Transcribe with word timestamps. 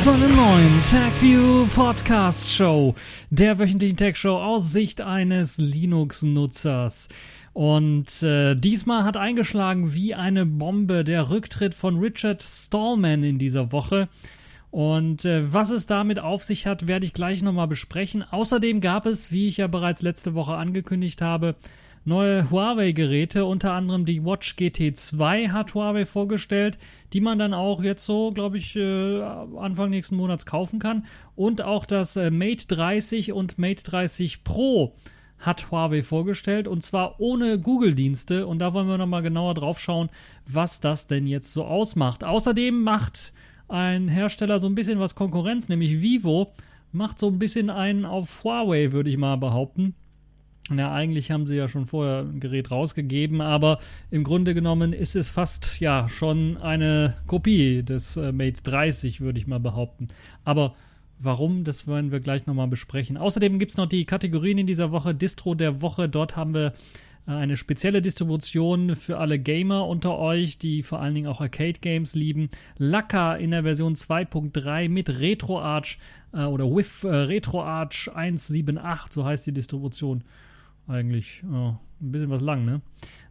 zu 0.00 0.12
einer 0.12 0.28
neuen 0.28 0.82
TagView 0.90 1.66
Podcast 1.74 2.48
Show, 2.48 2.94
der 3.28 3.58
wöchentlichen 3.58 3.98
Tech 3.98 4.16
Show 4.16 4.38
aus 4.38 4.72
Sicht 4.72 5.02
eines 5.02 5.58
Linux-Nutzers. 5.58 7.10
Und 7.52 8.22
äh, 8.22 8.54
diesmal 8.54 9.04
hat 9.04 9.18
eingeschlagen 9.18 9.92
wie 9.92 10.14
eine 10.14 10.46
Bombe 10.46 11.04
der 11.04 11.28
Rücktritt 11.28 11.74
von 11.74 11.98
Richard 11.98 12.42
Stallman 12.42 13.24
in 13.24 13.38
dieser 13.38 13.72
Woche. 13.72 14.08
Und 14.70 15.26
äh, 15.26 15.52
was 15.52 15.68
es 15.68 15.84
damit 15.84 16.18
auf 16.18 16.44
sich 16.44 16.66
hat, 16.66 16.86
werde 16.86 17.04
ich 17.04 17.12
gleich 17.12 17.42
nochmal 17.42 17.68
besprechen. 17.68 18.22
Außerdem 18.22 18.80
gab 18.80 19.04
es, 19.04 19.30
wie 19.32 19.48
ich 19.48 19.58
ja 19.58 19.66
bereits 19.66 20.00
letzte 20.00 20.32
Woche 20.32 20.54
angekündigt 20.54 21.20
habe, 21.20 21.56
neue 22.04 22.50
Huawei-Geräte, 22.50 23.44
unter 23.44 23.72
anderem 23.72 24.04
die 24.04 24.24
Watch 24.24 24.54
GT2 24.58 25.50
hat 25.50 25.74
Huawei 25.74 26.06
vorgestellt, 26.06 26.78
die 27.12 27.20
man 27.20 27.38
dann 27.38 27.54
auch 27.54 27.82
jetzt 27.82 28.04
so, 28.04 28.32
glaube 28.32 28.56
ich, 28.56 28.76
äh, 28.76 29.20
Anfang 29.20 29.90
nächsten 29.90 30.16
Monats 30.16 30.46
kaufen 30.46 30.78
kann. 30.78 31.06
Und 31.36 31.62
auch 31.62 31.84
das 31.84 32.16
äh, 32.16 32.30
Mate 32.30 32.66
30 32.68 33.32
und 33.32 33.58
Mate 33.58 33.82
30 33.84 34.44
Pro 34.44 34.94
hat 35.38 35.70
Huawei 35.70 36.02
vorgestellt 36.02 36.68
und 36.68 36.82
zwar 36.82 37.18
ohne 37.18 37.58
Google-Dienste. 37.58 38.46
Und 38.46 38.58
da 38.58 38.74
wollen 38.74 38.88
wir 38.88 38.98
nochmal 38.98 39.22
genauer 39.22 39.54
drauf 39.54 39.80
schauen, 39.80 40.10
was 40.46 40.80
das 40.80 41.06
denn 41.06 41.26
jetzt 41.26 41.52
so 41.52 41.64
ausmacht. 41.64 42.24
Außerdem 42.24 42.82
macht 42.82 43.32
ein 43.68 44.08
Hersteller 44.08 44.58
so 44.58 44.66
ein 44.66 44.74
bisschen 44.74 45.00
was 45.00 45.14
Konkurrenz, 45.14 45.68
nämlich 45.68 46.02
Vivo, 46.02 46.52
macht 46.92 47.18
so 47.18 47.28
ein 47.28 47.38
bisschen 47.38 47.70
einen 47.70 48.04
auf 48.04 48.44
Huawei, 48.44 48.92
würde 48.92 49.10
ich 49.10 49.16
mal 49.16 49.36
behaupten. 49.36 49.94
Ja, 50.74 50.92
eigentlich 50.92 51.32
haben 51.32 51.46
sie 51.46 51.56
ja 51.56 51.66
schon 51.66 51.86
vorher 51.86 52.20
ein 52.20 52.38
Gerät 52.38 52.70
rausgegeben, 52.70 53.40
aber 53.40 53.78
im 54.10 54.22
Grunde 54.22 54.54
genommen 54.54 54.92
ist 54.92 55.16
es 55.16 55.28
fast 55.28 55.80
ja 55.80 56.08
schon 56.08 56.58
eine 56.58 57.16
Kopie 57.26 57.82
des 57.82 58.16
äh, 58.16 58.30
Mate 58.30 58.62
30, 58.62 59.20
würde 59.20 59.40
ich 59.40 59.48
mal 59.48 59.58
behaupten. 59.58 60.06
Aber 60.44 60.74
warum, 61.18 61.64
das 61.64 61.88
werden 61.88 62.12
wir 62.12 62.20
gleich 62.20 62.46
nochmal 62.46 62.68
besprechen. 62.68 63.16
Außerdem 63.16 63.58
gibt 63.58 63.72
es 63.72 63.78
noch 63.78 63.86
die 63.86 64.04
Kategorien 64.04 64.58
in 64.58 64.66
dieser 64.68 64.92
Woche, 64.92 65.12
Distro 65.12 65.56
der 65.56 65.82
Woche. 65.82 66.08
Dort 66.08 66.36
haben 66.36 66.54
wir 66.54 66.72
äh, 67.26 67.32
eine 67.32 67.56
spezielle 67.56 68.00
Distribution 68.00 68.94
für 68.94 69.18
alle 69.18 69.40
Gamer 69.40 69.88
unter 69.88 70.18
euch, 70.18 70.58
die 70.58 70.84
vor 70.84 71.00
allen 71.00 71.14
Dingen 71.14 71.26
auch 71.26 71.40
Arcade-Games 71.40 72.14
lieben. 72.14 72.48
Laka 72.78 73.34
in 73.34 73.50
der 73.50 73.64
Version 73.64 73.94
2.3 73.94 74.88
mit 74.88 75.08
RetroArch 75.10 75.98
äh, 76.32 76.44
oder 76.44 76.64
with 76.64 77.02
äh, 77.02 77.08
RetroArch 77.08 78.08
178, 78.14 79.12
so 79.12 79.24
heißt 79.24 79.48
die 79.48 79.52
Distribution 79.52 80.22
eigentlich 80.86 81.42
oh, 81.50 81.76
ein 82.00 82.12
bisschen 82.12 82.30
was 82.30 82.40
lang, 82.40 82.64
ne? 82.64 82.80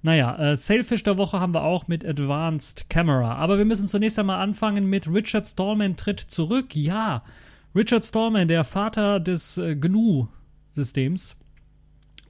Naja, 0.02 0.38
äh, 0.38 0.55
Sailfish 0.55 1.03
der 1.03 1.17
Woche 1.17 1.39
haben 1.39 1.53
wir 1.53 1.64
auch 1.64 1.88
mit 1.88 2.05
Advanced 2.05 2.89
Camera. 2.89 3.36
Aber 3.36 3.58
wir 3.58 3.66
müssen 3.66 3.88
zunächst 3.88 4.17
einmal 4.17 4.42
anfangen 4.42 4.86
mit 4.86 5.08
Richard 5.08 5.45
Stallman 5.45 5.97
tritt 5.97 6.20
zurück. 6.20 6.75
Ja, 6.75 7.23
Richard 7.75 8.05
Stallman, 8.05 8.47
der 8.47 8.64
Vater 8.64 9.20
des 9.20 9.58
äh, 9.58 9.75
GNU-Systems 9.75 11.36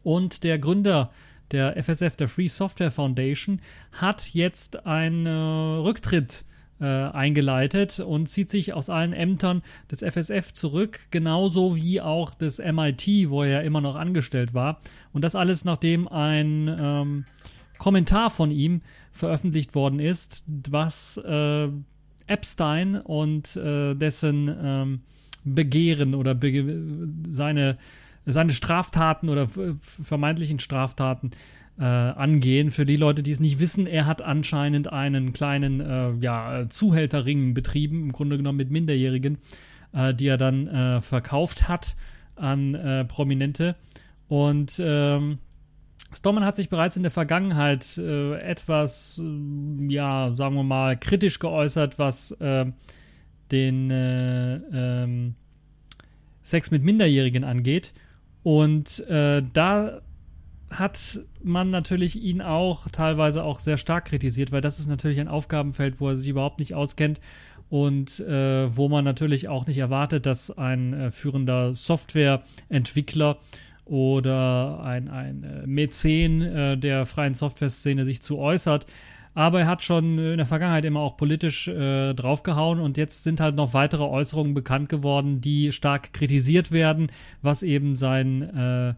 und 0.03 0.43
der 0.43 0.59
Gründer 0.59 1.11
der 1.51 1.81
FSF, 1.81 2.15
der 2.15 2.27
Free 2.27 2.47
Software 2.47 2.91
Foundation, 2.91 3.61
hat 3.91 4.33
jetzt 4.33 4.85
einen 4.85 5.25
äh, 5.25 5.29
Rücktritt 5.31 6.45
äh, 6.79 6.85
eingeleitet 6.85 7.99
und 7.99 8.27
zieht 8.27 8.49
sich 8.49 8.73
aus 8.73 8.89
allen 8.89 9.13
Ämtern 9.13 9.61
des 9.91 10.01
FSF 10.01 10.53
zurück, 10.53 11.01
genauso 11.11 11.75
wie 11.75 12.01
auch 12.01 12.33
des 12.33 12.59
MIT, 12.59 13.29
wo 13.29 13.43
er 13.43 13.63
immer 13.63 13.81
noch 13.81 13.95
angestellt 13.95 14.53
war. 14.53 14.79
Und 15.11 15.23
das 15.23 15.35
alles, 15.35 15.65
nachdem 15.65 16.07
ein 16.07 16.67
ähm, 16.67 17.25
Kommentar 17.77 18.29
von 18.29 18.51
ihm 18.51 18.81
veröffentlicht 19.11 19.75
worden 19.75 19.99
ist, 19.99 20.43
was 20.69 21.17
äh, 21.17 21.69
Epstein 22.27 22.95
und 22.95 23.55
äh, 23.55 23.95
dessen 23.95 24.55
ähm, 24.61 25.01
Begehren 25.43 26.15
oder 26.15 26.35
be 26.35 27.09
seine, 27.27 27.77
seine 28.25 28.53
Straftaten 28.53 29.29
oder 29.29 29.47
vermeintlichen 29.47 30.59
Straftaten 30.59 31.31
äh, 31.79 31.83
angehen. 31.83 32.71
Für 32.71 32.85
die 32.85 32.97
Leute, 32.97 33.23
die 33.23 33.31
es 33.31 33.39
nicht 33.39 33.59
wissen, 33.59 33.87
er 33.87 34.05
hat 34.05 34.21
anscheinend 34.21 34.91
einen 34.91 35.31
kleinen 35.31 35.79
äh, 35.79 36.11
ja, 36.19 36.65
Zuhälterring 36.69 37.53
betrieben, 37.53 38.03
im 38.03 38.11
Grunde 38.11 38.37
genommen 38.37 38.57
mit 38.57 38.69
Minderjährigen, 38.69 39.37
äh, 39.93 40.13
die 40.13 40.27
er 40.27 40.37
dann 40.37 40.67
äh, 40.67 41.01
verkauft 41.01 41.69
hat 41.69 41.95
an 42.35 42.75
äh, 42.75 43.05
Prominente. 43.05 43.75
Und 44.27 44.79
ähm, 44.83 45.37
Storman 46.13 46.43
hat 46.43 46.57
sich 46.57 46.69
bereits 46.69 46.97
in 46.97 47.03
der 47.03 47.11
Vergangenheit 47.11 47.97
äh, 47.97 48.35
etwas, 48.41 49.21
ja, 49.87 50.31
sagen 50.33 50.55
wir 50.55 50.63
mal, 50.63 50.97
kritisch 50.97 51.39
geäußert, 51.39 51.97
was 51.97 52.35
den 53.51 53.89
ähm, 53.91 55.35
Sex 56.41 56.71
mit 56.71 56.83
Minderjährigen 56.83 57.43
angeht. 57.43 57.93
Und 58.43 59.03
da 59.07 60.01
hat 60.69 61.21
man 61.43 61.69
natürlich 61.69 62.21
ihn 62.21 62.41
auch 62.41 62.89
teilweise 62.89 63.43
auch 63.43 63.59
sehr 63.59 63.77
stark 63.77 64.05
kritisiert, 64.05 64.51
weil 64.51 64.61
das 64.61 64.79
ist 64.79 64.87
natürlich 64.87 65.19
ein 65.19 65.27
Aufgabenfeld, 65.27 65.99
wo 65.99 66.09
er 66.09 66.15
sich 66.15 66.29
überhaupt 66.29 66.59
nicht 66.59 66.75
auskennt 66.75 67.19
und 67.69 68.19
äh, 68.19 68.75
wo 68.75 68.89
man 68.89 69.03
natürlich 69.05 69.47
auch 69.47 69.67
nicht 69.67 69.77
erwartet, 69.77 70.25
dass 70.25 70.51
ein 70.51 70.93
äh, 70.93 71.11
führender 71.11 71.75
Softwareentwickler 71.75 73.37
oder 73.85 74.83
ein, 74.83 75.07
ein 75.07 75.43
äh, 75.43 75.67
Mäzen 75.67 76.41
äh, 76.41 76.77
der 76.77 77.05
freien 77.05 77.33
Software-Szene 77.33 78.05
sich 78.05 78.21
zu 78.21 78.37
äußert. 78.39 78.85
Aber 79.35 79.61
er 79.61 79.67
hat 79.67 79.83
schon 79.83 80.17
in 80.17 80.37
der 80.37 80.45
Vergangenheit 80.45 80.85
immer 80.85 81.01
auch 81.01 81.15
politisch 81.15 81.67
äh, 81.67 82.13
draufgehauen 82.13 82.79
und 82.79 82.97
jetzt 82.97 83.23
sind 83.23 83.39
halt 83.39 83.55
noch 83.55 83.73
weitere 83.73 84.03
Äußerungen 84.03 84.53
bekannt 84.53 84.89
geworden, 84.89 85.39
die 85.39 85.71
stark 85.71 86.13
kritisiert 86.13 86.71
werden, 86.71 87.11
was 87.41 87.63
eben 87.63 87.95
sein 87.95 88.41
äh, 88.41 88.93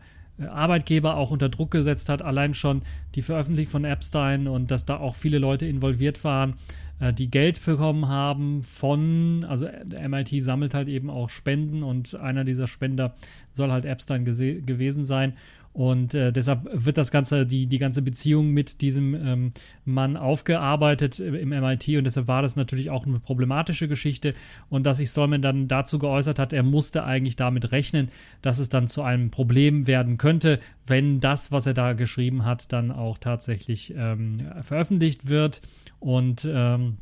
Arbeitgeber 0.50 1.16
auch 1.16 1.32
unter 1.32 1.50
Druck 1.50 1.72
gesetzt 1.72 2.10
hat. 2.10 2.22
Allein 2.22 2.54
schon 2.54 2.82
die 3.16 3.22
Veröffentlichung 3.22 3.72
von 3.72 3.86
Epstein 3.86 4.48
und 4.48 4.72
dass 4.72 4.86
da 4.86 4.98
auch 4.98 5.16
viele 5.16 5.40
Leute 5.40 5.66
involviert 5.66 6.24
waren, 6.24 6.56
äh, 7.00 7.12
die 7.12 7.30
Geld 7.30 7.64
bekommen 7.66 8.08
haben 8.08 8.64
von, 8.64 9.46
also 9.48 9.68
der 9.84 10.08
MIT 10.08 10.42
sammelt 10.42 10.74
halt 10.74 10.88
eben 10.88 11.10
auch 11.10 11.30
Spenden 11.30 11.84
und 11.84 12.16
einer 12.16 12.44
dieser 12.44 12.68
Spender 12.68 13.16
soll 13.52 13.72
halt 13.72 13.86
Epstein 13.86 14.24
gewesen 14.24 15.04
sein. 15.04 15.34
Und 15.74 16.14
äh, 16.14 16.34
deshalb 16.34 16.68
wird 16.74 16.98
das 16.98 17.12
Ganze, 17.12 17.46
die, 17.46 17.66
die 17.68 17.78
ganze 17.78 18.02
Beziehung 18.02 18.52
mit 18.52 18.82
diesem 18.82 19.16
ähm, 19.16 19.52
Mann 19.86 20.18
aufgearbeitet 20.18 21.20
im 21.20 21.50
MIT 21.50 21.88
und 21.90 22.04
deshalb 22.04 22.28
war 22.28 22.42
das 22.42 22.58
natürlich 22.58 22.90
auch 22.90 23.06
eine 23.06 23.20
problematische 23.20 23.88
Geschichte. 23.88 24.34
Und 24.70 24.86
dass 24.86 24.98
sich 24.98 25.10
Stallman 25.10 25.42
dann 25.42 25.70
dazu 25.70 25.98
geäußert 25.98 26.40
hat, 26.40 26.52
er 26.52 26.64
musste 26.64 27.06
eigentlich 27.06 27.38
damit 27.38 27.72
rechnen, 27.72 28.10
dass 28.42 28.60
es 28.60 28.68
dann 28.68 28.88
zu 28.88 29.02
einem 29.02 29.32
Problem 29.32 29.88
werden 29.88 30.18
könnte, 30.18 30.60
wenn 30.86 31.22
das, 31.22 31.54
was 31.54 31.68
er 31.68 31.74
da 31.74 31.94
geschrieben 31.94 32.44
hat, 32.44 32.74
dann 32.74 32.92
auch 32.92 33.18
tatsächlich 33.18 33.94
ähm, 33.96 34.42
veröffentlicht 34.62 35.30
wird. 35.30 35.62
Und 36.00 36.50
ähm, 36.52 36.98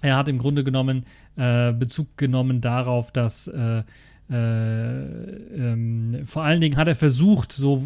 er 0.00 0.16
hat 0.16 0.28
im 0.28 0.38
Grunde 0.38 0.64
genommen 0.64 1.04
äh, 1.36 1.72
Bezug 1.72 2.16
genommen 2.16 2.60
darauf, 2.60 3.12
dass 3.12 3.46
äh, 3.46 3.84
ähm, 4.30 6.22
vor 6.24 6.44
allen 6.44 6.60
Dingen 6.60 6.76
hat 6.76 6.88
er 6.88 6.94
versucht, 6.94 7.52
so 7.52 7.82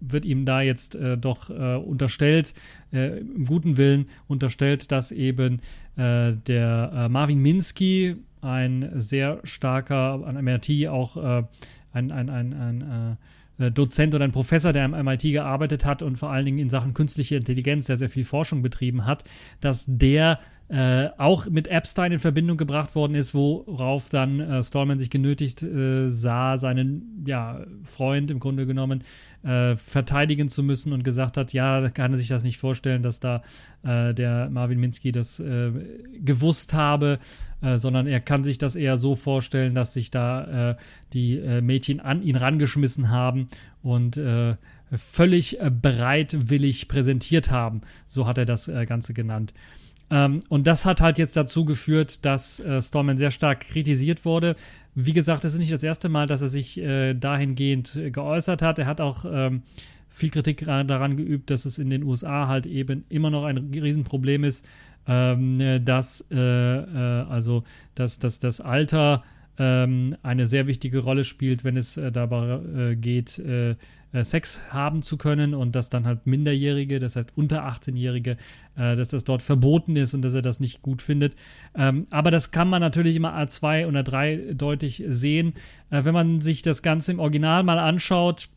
wird 0.00 0.24
ihm 0.24 0.44
da 0.44 0.60
jetzt 0.60 0.94
äh, 0.94 1.18
doch 1.18 1.50
äh, 1.50 1.76
unterstellt, 1.76 2.54
äh, 2.92 3.18
im 3.18 3.44
guten 3.46 3.76
Willen 3.76 4.06
unterstellt, 4.28 4.92
dass 4.92 5.12
eben 5.12 5.60
äh, 5.96 6.32
der 6.32 6.92
äh, 6.94 7.08
Marvin 7.08 7.40
Minsky, 7.40 8.16
ein 8.42 8.92
sehr 8.94 9.40
starker, 9.42 10.24
an 10.24 10.44
MIT 10.44 10.86
auch 10.88 11.16
ein, 11.16 12.12
ein, 12.12 12.30
ein, 12.30 12.52
ein 12.52 13.16
äh, 13.58 13.70
Dozent 13.70 14.14
oder 14.14 14.24
ein 14.24 14.32
Professor, 14.32 14.72
der 14.72 14.84
am 14.84 14.90
MIT 14.90 15.22
gearbeitet 15.22 15.84
hat 15.84 16.02
und 16.02 16.16
vor 16.16 16.30
allen 16.30 16.44
Dingen 16.44 16.58
in 16.58 16.68
Sachen 16.68 16.94
künstliche 16.94 17.36
Intelligenz 17.36 17.86
sehr, 17.86 17.96
sehr 17.96 18.10
viel 18.10 18.24
Forschung 18.24 18.62
betrieben 18.62 19.06
hat, 19.06 19.24
dass 19.60 19.86
der 19.88 20.38
äh, 20.68 21.10
auch 21.16 21.46
mit 21.46 21.68
Epstein 21.68 22.10
in 22.10 22.18
Verbindung 22.18 22.56
gebracht 22.56 22.96
worden 22.96 23.14
ist, 23.14 23.34
worauf 23.34 24.08
dann 24.08 24.40
äh, 24.40 24.62
Stallman 24.64 24.98
sich 24.98 25.10
genötigt 25.10 25.62
äh, 25.62 26.10
sah, 26.10 26.56
seinen 26.56 27.24
ja, 27.24 27.64
Freund 27.84 28.32
im 28.32 28.40
Grunde 28.40 28.66
genommen 28.66 29.04
äh, 29.44 29.76
verteidigen 29.76 30.48
zu 30.48 30.64
müssen 30.64 30.92
und 30.92 31.04
gesagt 31.04 31.36
hat, 31.36 31.52
ja, 31.52 31.88
kann 31.90 32.10
er 32.10 32.18
sich 32.18 32.26
das 32.26 32.42
nicht 32.42 32.58
vorstellen, 32.58 33.04
dass 33.04 33.20
da 33.20 33.42
äh, 33.84 34.12
der 34.12 34.50
Marvin 34.50 34.80
Minsky 34.80 35.12
das 35.12 35.40
gewusst 36.20 36.74
habe, 36.74 37.18
sondern 37.76 38.06
er 38.06 38.20
kann 38.20 38.44
sich 38.44 38.58
das 38.58 38.76
eher 38.76 38.96
so 38.96 39.14
vorstellen, 39.14 39.74
dass 39.74 39.92
sich 39.92 40.10
da 40.10 40.76
die 41.12 41.38
Mädchen 41.62 42.00
an 42.00 42.22
ihn 42.22 42.36
rangeschmissen 42.36 43.10
haben 43.10 43.48
und 43.82 44.20
völlig 44.92 45.58
bereitwillig 45.82 46.88
präsentiert 46.88 47.50
haben. 47.50 47.82
So 48.06 48.26
hat 48.26 48.38
er 48.38 48.46
das 48.46 48.70
Ganze 48.86 49.14
genannt. 49.14 49.52
Ähm, 50.10 50.40
und 50.48 50.66
das 50.66 50.84
hat 50.84 51.00
halt 51.00 51.18
jetzt 51.18 51.36
dazu 51.36 51.64
geführt, 51.64 52.24
dass 52.24 52.60
äh, 52.60 52.80
Stallman 52.80 53.16
sehr 53.16 53.30
stark 53.30 53.60
kritisiert 53.60 54.24
wurde. 54.24 54.56
Wie 54.94 55.12
gesagt, 55.12 55.44
es 55.44 55.54
ist 55.54 55.58
nicht 55.58 55.72
das 55.72 55.82
erste 55.82 56.08
Mal, 56.08 56.26
dass 56.26 56.42
er 56.42 56.48
sich 56.48 56.78
äh, 56.78 57.14
dahingehend 57.14 57.96
äh, 57.96 58.10
geäußert 58.10 58.62
hat. 58.62 58.78
Er 58.78 58.86
hat 58.86 59.00
auch 59.00 59.24
ähm, 59.28 59.62
viel 60.08 60.30
Kritik 60.30 60.64
daran 60.64 61.16
geübt, 61.16 61.50
dass 61.50 61.66
es 61.66 61.78
in 61.78 61.90
den 61.90 62.02
USA 62.02 62.48
halt 62.48 62.66
eben 62.66 63.04
immer 63.08 63.30
noch 63.30 63.44
ein 63.44 63.58
Riesenproblem 63.58 64.44
ist, 64.44 64.66
ähm, 65.06 65.84
dass 65.84 66.24
äh, 66.30 66.36
äh, 66.36 67.26
also 67.28 67.64
dass, 67.94 68.18
dass 68.18 68.38
das 68.38 68.60
Alter 68.60 69.22
ähm, 69.58 70.16
eine 70.22 70.46
sehr 70.46 70.66
wichtige 70.66 70.98
Rolle 70.98 71.24
spielt, 71.24 71.64
wenn 71.64 71.76
es 71.76 71.96
äh, 71.96 72.12
dabei 72.12 72.60
äh, 72.90 72.96
geht, 72.96 73.38
äh, 73.38 73.76
äh, 74.16 74.24
Sex 74.24 74.60
haben 74.70 75.02
zu 75.02 75.16
können 75.16 75.54
und 75.54 75.74
dass 75.74 75.90
dann 75.90 76.06
halt 76.06 76.26
Minderjährige, 76.26 76.98
das 76.98 77.16
heißt 77.16 77.32
unter 77.36 77.66
18-Jährige, 77.66 78.36
äh, 78.76 78.96
dass 78.96 79.08
das 79.08 79.24
dort 79.24 79.42
verboten 79.42 79.96
ist 79.96 80.14
und 80.14 80.22
dass 80.22 80.34
er 80.34 80.42
das 80.42 80.60
nicht 80.60 80.82
gut 80.82 81.02
findet. 81.02 81.36
Ähm, 81.74 82.06
aber 82.10 82.30
das 82.30 82.50
kann 82.50 82.68
man 82.68 82.80
natürlich 82.80 83.16
immer 83.16 83.34
A2 83.34 83.86
oder 83.86 84.02
3 84.02 84.54
deutlich 84.54 85.04
sehen. 85.08 85.54
Äh, 85.90 86.04
wenn 86.04 86.14
man 86.14 86.40
sich 86.40 86.62
das 86.62 86.82
Ganze 86.82 87.12
im 87.12 87.18
Original 87.18 87.62
mal 87.62 87.78
anschaut, 87.78 88.48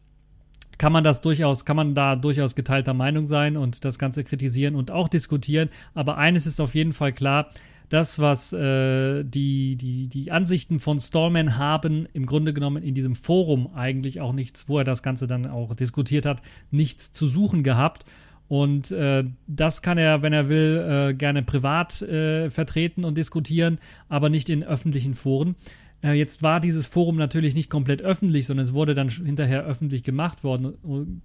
kann 0.78 0.94
man 0.94 1.04
das 1.04 1.20
durchaus, 1.20 1.66
kann 1.66 1.76
man 1.76 1.94
da 1.94 2.16
durchaus 2.16 2.56
geteilter 2.56 2.94
Meinung 2.94 3.26
sein 3.26 3.58
und 3.58 3.84
das 3.84 4.00
Ganze 4.00 4.24
kritisieren 4.24 4.76
und 4.76 4.92
auch 4.92 5.10
diskutieren. 5.10 5.70
Aber 5.94 6.18
eines 6.18 6.46
ist 6.48 6.62
auf 6.62 6.74
jeden 6.74 6.94
Fall 6.94 7.12
klar, 7.12 7.50
das, 7.90 8.20
was 8.20 8.54
äh, 8.54 9.24
die, 9.24 9.76
die, 9.76 10.08
die 10.08 10.32
Ansichten 10.32 10.80
von 10.80 11.00
Stallman 11.00 11.58
haben, 11.58 12.08
im 12.14 12.26
Grunde 12.26 12.54
genommen 12.54 12.84
in 12.84 12.96
diesem 12.96 13.16
Forum 13.16 13.74
eigentlich 13.74 14.22
auch 14.22 14.34
nichts, 14.34 14.70
wo 14.70 14.78
er 14.78 14.84
das 14.84 15.04
Ganze 15.04 15.28
dann 15.28 15.48
auch 15.48 15.76
diskutiert 15.76 16.26
hat, 16.26 16.42
nichts 16.72 17.12
zu 17.12 17.28
suchen 17.28 17.64
gehabt. 17.64 18.06
Und 18.48 18.92
äh, 18.92 19.26
das 19.48 19.82
kann 19.82 19.98
er, 19.98 20.22
wenn 20.22 20.34
er 20.34 20.50
will, 20.50 21.10
äh, 21.10 21.14
gerne 21.14 21.44
privat 21.44 22.02
äh, 22.02 22.50
vertreten 22.50 23.06
und 23.06 23.18
diskutieren, 23.18 23.80
aber 24.08 24.30
nicht 24.30 24.50
in 24.50 24.64
öffentlichen 24.64 25.14
Foren. 25.14 25.56
Äh, 26.02 26.14
jetzt 26.14 26.42
war 26.44 26.60
dieses 26.60 26.88
Forum 26.88 27.18
natürlich 27.18 27.56
nicht 27.56 27.70
komplett 27.70 28.02
öffentlich, 28.02 28.46
sondern 28.46 28.64
es 28.66 28.74
wurde 28.74 28.96
dann 28.96 29.10
hinterher 29.10 29.66
öffentlich 29.66 30.04
gemacht 30.04 30.44
worden. 30.44 30.74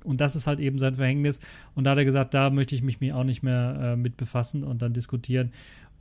Und 0.03 0.21
das 0.21 0.37
ist 0.37 0.47
halt 0.47 0.61
eben 0.61 0.79
sein 0.79 0.97
Verhängnis. 0.97 1.41
Und 1.75 1.85
da 1.85 1.93
hat 1.93 1.99
er 1.99 2.05
gesagt, 2.05 2.35
da 2.35 2.51
möchte 2.51 2.75
ich 2.75 2.83
mich 2.83 3.13
auch 3.13 3.25
nicht 3.25 3.43
mehr 3.43 3.79
äh, 3.81 3.97
mit 3.97 4.17
befassen 4.17 4.65
und 4.65 4.83
dann 4.83 4.93
diskutieren. 4.93 5.53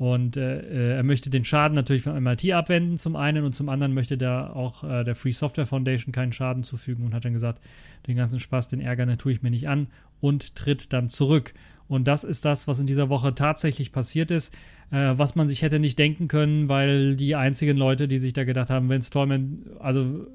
Und 0.04 0.36
äh, 0.36 0.60
äh 0.60 0.98
er 0.98 1.04
möchte 1.04 1.30
den 1.30 1.46
Schaden 1.46 1.76
natürlich 1.76 2.04
vom 2.04 2.22
MIT 2.22 2.52
abwenden, 2.52 2.98
zum 2.98 3.16
einen, 3.16 3.46
und 3.46 3.54
zum 3.54 3.70
anderen 3.70 3.94
möchte 3.94 4.18
der 4.18 4.54
auch 4.54 4.84
äh, 4.84 5.06
der 5.06 5.16
Free 5.16 5.32
Software 5.32 5.66
Foundation 5.66 6.12
keinen 6.12 6.34
Schaden 6.34 6.62
zufügen 6.64 7.06
und 7.06 7.14
hat 7.14 7.24
dann 7.24 7.32
gesagt, 7.32 7.62
den 8.06 8.18
ganzen 8.18 8.42
Spaß, 8.42 8.68
den 8.68 8.82
Ärger, 8.82 9.06
den 9.06 9.18
tue 9.18 9.32
ich 9.32 9.42
mir 9.44 9.50
nicht 9.50 9.70
an 9.70 9.88
und 10.20 10.56
tritt 10.56 10.92
dann 10.92 11.08
zurück. 11.08 11.54
Und 11.88 12.06
das 12.06 12.26
ist 12.26 12.44
das, 12.44 12.68
was 12.68 12.80
in 12.80 12.86
dieser 12.86 13.08
Woche 13.08 13.34
tatsächlich 13.34 13.94
passiert 13.94 14.30
ist, 14.30 14.54
äh, 14.92 15.14
was 15.16 15.36
man 15.36 15.48
sich 15.48 15.62
hätte 15.62 15.80
nicht 15.80 15.98
denken 15.98 16.28
können, 16.28 16.68
weil 16.68 17.16
die 17.16 17.38
einzigen 17.38 17.78
Leute, 17.78 18.10
die 18.10 18.20
sich 18.20 18.34
da 18.34 18.44
gedacht 18.44 18.70
haben, 18.70 18.90
wenn 18.90 19.02
Stallman, 19.02 19.60
also 19.80 20.28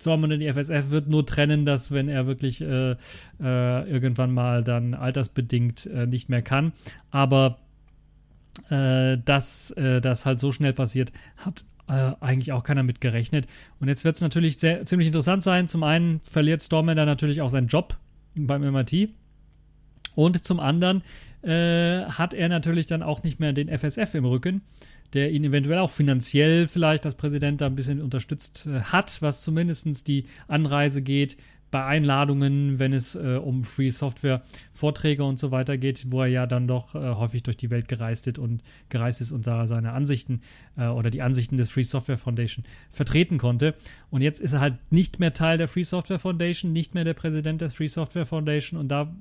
Stallman 0.00 0.32
und 0.32 0.40
die 0.40 0.52
FSF 0.52 0.90
wird 0.90 1.06
nur 1.06 1.24
trennen, 1.24 1.64
dass 1.64 1.92
wenn 1.92 2.08
er 2.08 2.26
wirklich 2.26 2.60
äh, 2.62 2.96
äh, 3.40 3.88
irgendwann 3.88 4.32
mal 4.32 4.64
dann 4.64 4.94
altersbedingt 4.94 5.88
nicht 6.08 6.28
mehr 6.28 6.42
kann. 6.42 6.72
Aber 7.12 7.58
äh, 8.70 9.18
dass 9.24 9.70
äh, 9.72 10.00
das 10.00 10.26
halt 10.26 10.38
so 10.38 10.52
schnell 10.52 10.72
passiert, 10.72 11.12
hat 11.36 11.64
äh, 11.88 12.12
eigentlich 12.20 12.52
auch 12.52 12.62
keiner 12.62 12.82
mit 12.82 13.00
gerechnet. 13.00 13.46
Und 13.80 13.88
jetzt 13.88 14.04
wird 14.04 14.16
es 14.16 14.20
natürlich 14.20 14.58
sehr, 14.58 14.84
ziemlich 14.84 15.06
interessant 15.06 15.42
sein. 15.42 15.68
Zum 15.68 15.82
einen 15.82 16.20
verliert 16.24 16.62
Stormman 16.62 16.96
dann 16.96 17.06
natürlich 17.06 17.40
auch 17.40 17.50
seinen 17.50 17.68
Job 17.68 17.96
beim 18.34 18.62
MIT. 18.62 19.10
Und 20.14 20.44
zum 20.44 20.60
anderen 20.60 21.02
äh, 21.42 22.04
hat 22.04 22.34
er 22.34 22.48
natürlich 22.48 22.86
dann 22.86 23.02
auch 23.02 23.22
nicht 23.22 23.40
mehr 23.40 23.52
den 23.52 23.68
FSF 23.68 24.14
im 24.14 24.24
Rücken, 24.24 24.62
der 25.12 25.30
ihn 25.30 25.44
eventuell 25.44 25.78
auch 25.78 25.90
finanziell 25.90 26.66
vielleicht 26.66 27.06
als 27.06 27.14
Präsident 27.14 27.60
da 27.60 27.66
ein 27.66 27.76
bisschen 27.76 28.02
unterstützt 28.02 28.66
äh, 28.66 28.80
hat, 28.80 29.22
was 29.22 29.42
zumindest 29.42 30.08
die 30.08 30.26
Anreise 30.48 31.02
geht, 31.02 31.36
bei 31.70 31.84
Einladungen, 31.84 32.78
wenn 32.78 32.92
es 32.92 33.14
äh, 33.14 33.38
um 33.42 33.64
Free 33.64 33.90
Software 33.90 34.42
Vorträge 34.72 35.24
und 35.24 35.38
so 35.38 35.50
weiter 35.50 35.76
geht, 35.76 36.06
wo 36.10 36.22
er 36.22 36.28
ja 36.28 36.46
dann 36.46 36.66
doch 36.66 36.94
äh, 36.94 37.14
häufig 37.14 37.42
durch 37.42 37.56
die 37.56 37.70
Welt 37.70 37.88
gereist 37.88 38.26
ist 38.26 38.38
und 38.38 38.62
gereist 38.88 39.20
ist 39.20 39.32
und 39.32 39.46
da 39.46 39.66
seine 39.66 39.92
Ansichten 39.92 40.40
äh, 40.76 40.86
oder 40.86 41.10
die 41.10 41.22
Ansichten 41.22 41.56
des 41.56 41.70
Free 41.70 41.82
Software 41.82 42.18
Foundation 42.18 42.64
vertreten 42.90 43.38
konnte. 43.38 43.74
Und 44.10 44.22
jetzt 44.22 44.40
ist 44.40 44.54
er 44.54 44.60
halt 44.60 44.78
nicht 44.90 45.20
mehr 45.20 45.34
Teil 45.34 45.58
der 45.58 45.68
Free 45.68 45.84
Software 45.84 46.18
Foundation, 46.18 46.72
nicht 46.72 46.94
mehr 46.94 47.04
der 47.04 47.14
Präsident 47.14 47.60
der 47.60 47.70
Free 47.70 47.88
Software 47.88 48.26
Foundation 48.26 48.78
und 48.78 48.88
da 48.88 49.14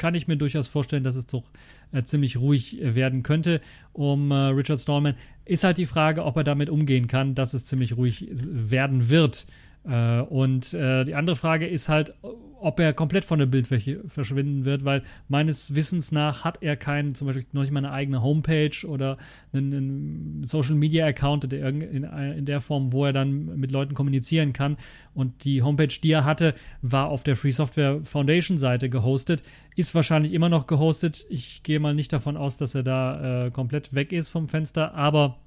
kann 0.00 0.14
ich 0.14 0.26
mir 0.26 0.36
durchaus 0.36 0.66
vorstellen, 0.66 1.04
dass 1.04 1.14
es 1.14 1.26
doch 1.26 1.44
äh, 1.92 2.02
ziemlich 2.02 2.38
ruhig 2.38 2.80
äh, 2.80 2.94
werden 2.94 3.22
könnte 3.22 3.60
um 3.92 4.30
äh, 4.30 4.34
Richard 4.34 4.80
Stallman. 4.80 5.14
Ist 5.44 5.62
halt 5.62 5.78
die 5.78 5.86
Frage, 5.86 6.24
ob 6.24 6.36
er 6.36 6.44
damit 6.44 6.70
umgehen 6.70 7.06
kann, 7.06 7.34
dass 7.34 7.52
es 7.52 7.66
ziemlich 7.66 7.96
ruhig 7.96 8.26
werden 8.30 9.10
wird. 9.10 9.46
Äh, 9.84 10.20
und 10.20 10.74
äh, 10.74 11.04
die 11.04 11.14
andere 11.14 11.36
Frage 11.36 11.66
ist 11.66 11.88
halt, 11.88 12.14
ob 12.60 12.78
er 12.78 12.92
komplett 12.92 13.24
von 13.24 13.38
der 13.38 13.46
Bildfläche 13.46 14.02
verschwinden 14.06 14.66
wird, 14.66 14.84
weil 14.84 15.02
meines 15.28 15.74
Wissens 15.74 16.12
nach 16.12 16.44
hat 16.44 16.62
er 16.62 16.76
keinen, 16.76 17.14
zum 17.14 17.26
Beispiel 17.26 17.46
noch 17.52 17.62
nicht 17.62 17.70
mal 17.70 17.78
eine 17.78 17.92
eigene 17.92 18.22
Homepage 18.22 18.86
oder 18.86 19.16
einen, 19.52 19.72
einen 19.72 20.44
Social 20.44 20.74
Media 20.74 21.06
Account 21.06 21.44
in, 21.44 21.80
in, 21.80 22.04
in, 22.04 22.44
der 22.44 22.60
Form, 22.60 22.92
wo 22.92 23.06
er 23.06 23.14
dann 23.14 23.58
mit 23.58 23.70
Leuten 23.70 23.94
kommunizieren 23.94 24.52
kann. 24.52 24.76
Und 25.14 25.44
die 25.44 25.62
Homepage, 25.62 25.88
die 26.02 26.12
er 26.12 26.24
hatte, 26.26 26.54
war 26.82 27.08
auf 27.08 27.22
der 27.22 27.34
Free 27.34 27.50
Software 27.50 28.00
Foundation 28.04 28.58
Seite 28.58 28.90
gehostet, 28.90 29.42
ist 29.74 29.94
wahrscheinlich 29.94 30.34
immer 30.34 30.50
noch 30.50 30.66
gehostet. 30.66 31.24
Ich 31.30 31.62
gehe 31.62 31.80
mal 31.80 31.94
nicht 31.94 32.12
davon 32.12 32.36
aus, 32.36 32.58
dass 32.58 32.74
er 32.74 32.82
da 32.82 33.46
äh, 33.46 33.50
komplett 33.50 33.94
weg 33.94 34.12
ist 34.12 34.28
vom 34.28 34.46
Fenster, 34.46 34.94
aber 34.94 35.38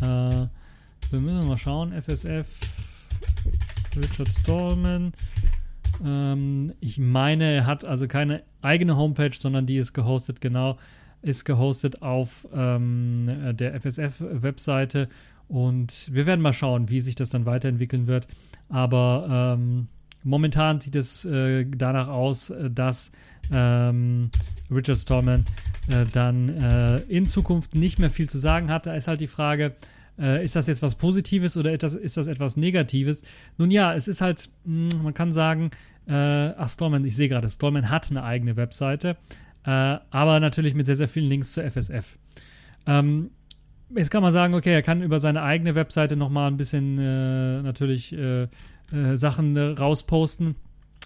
äh, 0.00 0.46
wir 1.10 1.20
müssen 1.20 1.48
mal 1.48 1.58
schauen. 1.58 1.92
FSF 2.00 2.46
Richard 3.96 4.32
Stallman. 4.32 5.12
Ähm, 6.04 6.74
ich 6.80 6.98
meine, 6.98 7.44
er 7.52 7.66
hat 7.66 7.84
also 7.84 8.06
keine 8.06 8.42
eigene 8.62 8.96
Homepage, 8.96 9.32
sondern 9.32 9.66
die 9.66 9.76
ist 9.76 9.92
gehostet, 9.92 10.40
genau, 10.40 10.78
ist 11.22 11.44
gehostet 11.44 12.02
auf 12.02 12.46
ähm, 12.54 13.54
der 13.54 13.74
FSF-Webseite. 13.80 15.08
Und 15.48 16.08
wir 16.12 16.26
werden 16.26 16.40
mal 16.40 16.52
schauen, 16.52 16.88
wie 16.90 17.00
sich 17.00 17.14
das 17.14 17.30
dann 17.30 17.46
weiterentwickeln 17.46 18.06
wird. 18.06 18.28
Aber 18.68 19.56
ähm, 19.58 19.88
momentan 20.22 20.80
sieht 20.80 20.94
es 20.94 21.24
äh, 21.24 21.64
danach 21.64 22.08
aus, 22.08 22.52
dass 22.70 23.10
ähm, 23.50 24.30
Richard 24.70 24.98
Stallman 24.98 25.46
äh, 25.88 26.04
dann 26.12 26.48
äh, 26.50 26.98
in 27.08 27.26
Zukunft 27.26 27.74
nicht 27.74 27.98
mehr 27.98 28.10
viel 28.10 28.28
zu 28.28 28.38
sagen 28.38 28.70
hat. 28.70 28.86
Da 28.86 28.94
ist 28.94 29.08
halt 29.08 29.20
die 29.20 29.26
Frage, 29.26 29.74
äh, 30.18 30.44
ist 30.44 30.56
das 30.56 30.66
jetzt 30.66 30.82
was 30.82 30.94
Positives 30.94 31.56
oder 31.56 31.72
ist 31.72 31.82
das, 31.82 31.94
ist 31.94 32.16
das 32.16 32.26
etwas 32.26 32.56
Negatives? 32.56 33.22
Nun 33.56 33.70
ja, 33.70 33.94
es 33.94 34.08
ist 34.08 34.20
halt, 34.20 34.50
mh, 34.64 34.92
hm, 34.92 35.02
man 35.02 35.14
kann 35.14 35.32
sagen, 35.32 35.70
äh, 36.06 36.12
ach, 36.12 36.68
Stallman, 36.68 37.04
ich 37.04 37.16
sehe 37.16 37.28
gerade, 37.28 37.48
Stallman 37.48 37.90
hat 37.90 38.10
eine 38.10 38.24
eigene 38.24 38.56
Webseite, 38.56 39.16
äh, 39.64 39.70
aber 39.70 40.40
natürlich 40.40 40.74
mit 40.74 40.86
sehr, 40.86 40.96
sehr 40.96 41.08
vielen 41.08 41.28
Links 41.28 41.52
zur 41.52 41.64
FSF. 41.64 42.18
Ähm, 42.86 43.30
jetzt 43.94 44.10
kann 44.10 44.22
man 44.22 44.32
sagen, 44.32 44.54
okay, 44.54 44.72
er 44.72 44.82
kann 44.82 45.02
über 45.02 45.20
seine 45.20 45.42
eigene 45.42 45.74
Webseite 45.74 46.16
nochmal 46.16 46.50
ein 46.50 46.56
bisschen 46.56 46.98
äh, 46.98 47.62
natürlich 47.62 48.12
äh, 48.12 48.42
äh, 48.42 48.48
Sachen 49.14 49.56
rausposten. 49.56 50.56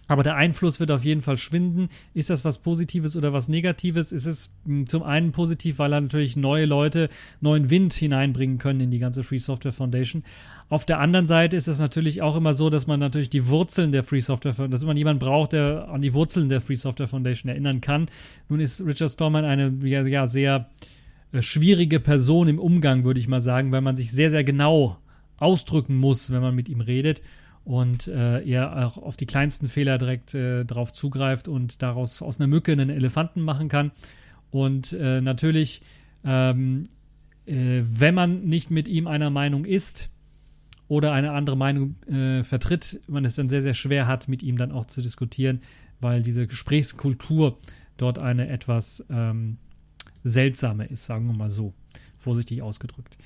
Aber 0.09 0.23
der 0.23 0.35
Einfluss 0.35 0.81
wird 0.81 0.91
auf 0.91 1.05
jeden 1.05 1.23
Fall 1.23 1.39
schwinden. 1.39 1.89
Ist 2.13 2.29
das 2.29 2.45
was 2.45 2.59
Positives 2.59 3.17
oder 3.17 3.33
was 3.33 3.49
Negatives? 3.49 4.11
Ist 4.11 4.27
es 4.27 4.53
hm, 4.67 4.87
zum 4.87 5.03
einen 5.03 5.33
positiv, 5.33 5.79
weil 5.79 5.93
er 5.93 6.01
natürlich 6.01 6.37
neue 6.37 6.67
Leute, 6.67 7.09
neuen 7.41 7.71
Wind 7.71 7.95
hineinbringen 7.95 8.59
können 8.59 8.81
in 8.81 8.91
die 8.91 8.99
ganze 8.99 9.23
Free 9.23 9.39
Software 9.39 9.73
Foundation. 9.73 10.25
Auf 10.69 10.85
der 10.85 10.99
anderen 10.99 11.27
Seite 11.27 11.57
ist 11.57 11.69
es 11.69 11.79
natürlich 11.79 12.21
auch 12.21 12.35
immer 12.35 12.53
so, 12.53 12.69
dass 12.69 12.87
man 12.87 12.99
natürlich 12.99 13.31
die 13.31 13.47
Wurzeln 13.47 13.93
der 13.93 14.03
Free 14.03 14.21
Software 14.21 14.53
Foundation, 14.55 14.73
dass 14.73 14.85
man 14.85 14.97
jemanden 14.97 15.21
braucht, 15.21 15.53
der 15.53 15.89
an 15.89 16.03
die 16.03 16.15
Wurzeln 16.15 16.49
der 16.49 16.61
Free 16.61 16.75
Software 16.77 17.09
Foundation 17.09 17.51
erinnern 17.51 17.81
kann. 17.81 18.09
Nun 18.49 18.61
ist 18.61 18.85
Richard 18.85 19.11
Stallman 19.11 19.45
eine 19.45 19.73
ja, 19.85 20.03
ja 20.03 20.27
sehr 20.27 20.69
äh, 21.31 21.43
schwierige 21.43 22.01
Person 22.01 22.49
im 22.49 22.59
Umgang, 22.59 23.05
würde 23.05 23.21
ich 23.21 23.29
mal 23.29 23.41
sagen, 23.41 23.71
weil 23.71 23.83
man 23.83 23.97
sich 23.97 24.11
sehr, 24.11 24.31
sehr 24.31 24.45
genau 24.45 24.99
ausdrücken 25.39 25.97
muss, 25.97 26.31
wenn 26.31 26.43
man 26.43 26.55
mit 26.55 26.69
ihm 26.69 26.81
redet 26.81 27.23
und 27.65 28.09
äh, 28.09 28.41
er 28.43 28.87
auch 28.87 28.99
auf 28.99 29.17
die 29.17 29.27
kleinsten 29.27 29.69
Fehler 29.69 29.99
direkt 29.99 30.35
äh, 30.35 30.65
drauf 30.65 30.93
zugreift 30.93 31.49
und 31.49 31.83
daraus 31.83 32.23
aus 32.23 32.41
einer 32.41 32.49
Mücke 32.49 32.73
einen 32.73 32.91
Elefanten 32.91 33.41
machen 33.41 33.69
kann. 33.69 33.93
Und 34.51 34.93
äh, 34.93 35.21
natürlich, 35.21 35.83
ähm, 36.25 36.85
äh, 37.47 37.83
wenn 37.85 38.15
man 38.15 38.45
nicht 38.45 38.71
mit 38.71 38.89
ihm 38.89 39.07
einer 39.07 39.31
Meinung 39.31 39.65
ist 39.65 40.11
oder 40.89 41.13
eine 41.13 41.33
andere 41.33 41.57
Meinung 41.57 41.97
äh, 42.07 42.43
vertritt, 42.43 43.01
man 43.09 43.25
es 43.25 43.37
dann 43.37 43.49
sehr, 43.49 43.63
sehr 43.63 43.75
schwer 43.75 44.07
hat, 44.07 44.29
mit 44.29 44.43
ihm 44.43 44.59
dann 44.59 44.73
auch 44.73 44.87
zu 44.87 45.01
diskutieren, 45.01 45.61
weil 46.01 46.23
diese 46.23 46.47
Gesprächskultur 46.47 47.59
dort 47.97 48.19
eine 48.19 48.49
etwas 48.49 49.05
ähm, 49.09 49.59
seltsame 50.25 50.87
ist, 50.87 51.07
sagen 51.07 51.27
wir 51.27 51.37
mal 51.37 51.51
so, 51.51 51.73
vorsichtig 52.19 52.63
ausgedrückt. 52.63 53.19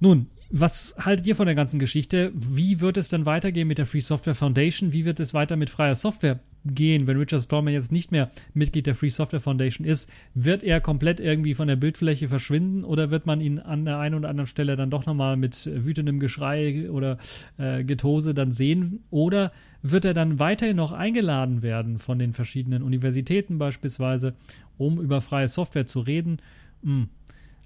Nun, 0.00 0.26
was 0.54 0.94
haltet 0.98 1.26
ihr 1.26 1.34
von 1.34 1.46
der 1.46 1.54
ganzen 1.54 1.78
Geschichte? 1.78 2.30
Wie 2.34 2.82
wird 2.82 2.98
es 2.98 3.08
dann 3.08 3.24
weitergehen 3.24 3.66
mit 3.66 3.78
der 3.78 3.86
Free 3.86 4.00
Software 4.00 4.34
Foundation? 4.34 4.92
Wie 4.92 5.06
wird 5.06 5.18
es 5.18 5.32
weiter 5.32 5.56
mit 5.56 5.70
freier 5.70 5.94
Software 5.94 6.40
gehen, 6.66 7.06
wenn 7.06 7.16
Richard 7.16 7.42
Stallman 7.42 7.72
jetzt 7.72 7.90
nicht 7.90 8.12
mehr 8.12 8.30
Mitglied 8.52 8.86
der 8.86 8.94
Free 8.94 9.08
Software 9.08 9.40
Foundation 9.40 9.86
ist? 9.86 10.10
Wird 10.34 10.62
er 10.62 10.82
komplett 10.82 11.20
irgendwie 11.20 11.54
von 11.54 11.68
der 11.68 11.76
Bildfläche 11.76 12.28
verschwinden 12.28 12.84
oder 12.84 13.10
wird 13.10 13.24
man 13.24 13.40
ihn 13.40 13.60
an 13.60 13.86
der 13.86 13.98
einen 13.98 14.14
oder 14.14 14.28
anderen 14.28 14.46
Stelle 14.46 14.76
dann 14.76 14.90
doch 14.90 15.06
nochmal 15.06 15.38
mit 15.38 15.64
wütendem 15.64 16.20
Geschrei 16.20 16.90
oder 16.90 17.16
äh, 17.56 17.82
Getose 17.82 18.34
dann 18.34 18.50
sehen? 18.50 19.04
Oder 19.08 19.52
wird 19.80 20.04
er 20.04 20.12
dann 20.12 20.38
weiterhin 20.38 20.76
noch 20.76 20.92
eingeladen 20.92 21.62
werden 21.62 21.98
von 21.98 22.18
den 22.18 22.34
verschiedenen 22.34 22.82
Universitäten 22.82 23.56
beispielsweise, 23.56 24.34
um 24.76 25.00
über 25.00 25.22
freie 25.22 25.48
Software 25.48 25.86
zu 25.86 26.00
reden? 26.00 26.42
Hm. 26.82 27.08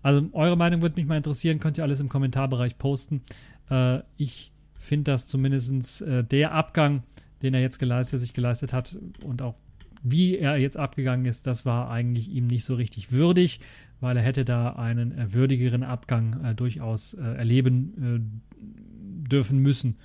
Also 0.06 0.24
eure 0.34 0.56
Meinung 0.56 0.82
würde 0.82 0.94
mich 0.94 1.06
mal 1.06 1.16
interessieren, 1.16 1.58
könnt 1.58 1.78
ihr 1.78 1.82
alles 1.82 1.98
im 1.98 2.08
Kommentarbereich 2.08 2.78
posten. 2.78 3.22
Äh, 3.68 4.02
ich 4.16 4.52
finde 4.74 5.10
das 5.10 5.26
zumindest 5.26 6.00
äh, 6.02 6.22
der 6.22 6.52
Abgang, 6.52 7.02
den 7.42 7.54
er 7.54 7.60
jetzt 7.60 7.80
geleistet, 7.80 8.20
sich 8.20 8.32
geleistet 8.32 8.72
hat 8.72 8.96
und 9.24 9.42
auch 9.42 9.56
wie 10.04 10.38
er 10.38 10.58
jetzt 10.58 10.76
abgegangen 10.76 11.26
ist, 11.26 11.48
das 11.48 11.66
war 11.66 11.90
eigentlich 11.90 12.28
ihm 12.28 12.46
nicht 12.46 12.64
so 12.64 12.76
richtig 12.76 13.10
würdig, 13.10 13.58
weil 13.98 14.16
er 14.16 14.22
hätte 14.22 14.44
da 14.44 14.74
einen 14.74 15.10
äh, 15.10 15.34
würdigeren 15.34 15.82
Abgang 15.82 16.40
äh, 16.44 16.54
durchaus 16.54 17.14
äh, 17.14 17.22
erleben 17.22 18.30
äh, 18.62 19.28
dürfen 19.28 19.58
müssen 19.58 19.96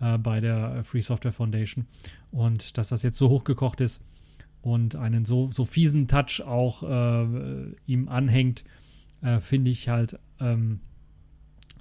bei 0.00 0.40
der 0.40 0.82
Free 0.82 1.00
Software 1.00 1.32
Foundation. 1.32 1.86
Und 2.32 2.76
dass 2.76 2.88
das 2.88 3.04
jetzt 3.04 3.16
so 3.16 3.30
hochgekocht 3.30 3.80
ist 3.80 4.02
und 4.60 4.96
einen 4.96 5.24
so, 5.24 5.48
so 5.50 5.64
fiesen 5.64 6.08
Touch 6.08 6.42
auch 6.44 6.82
ihm 7.86 8.08
anhängt, 8.08 8.64
finde 9.40 9.70
ich 9.70 9.88
halt, 9.88 10.18
ähm, 10.38 10.80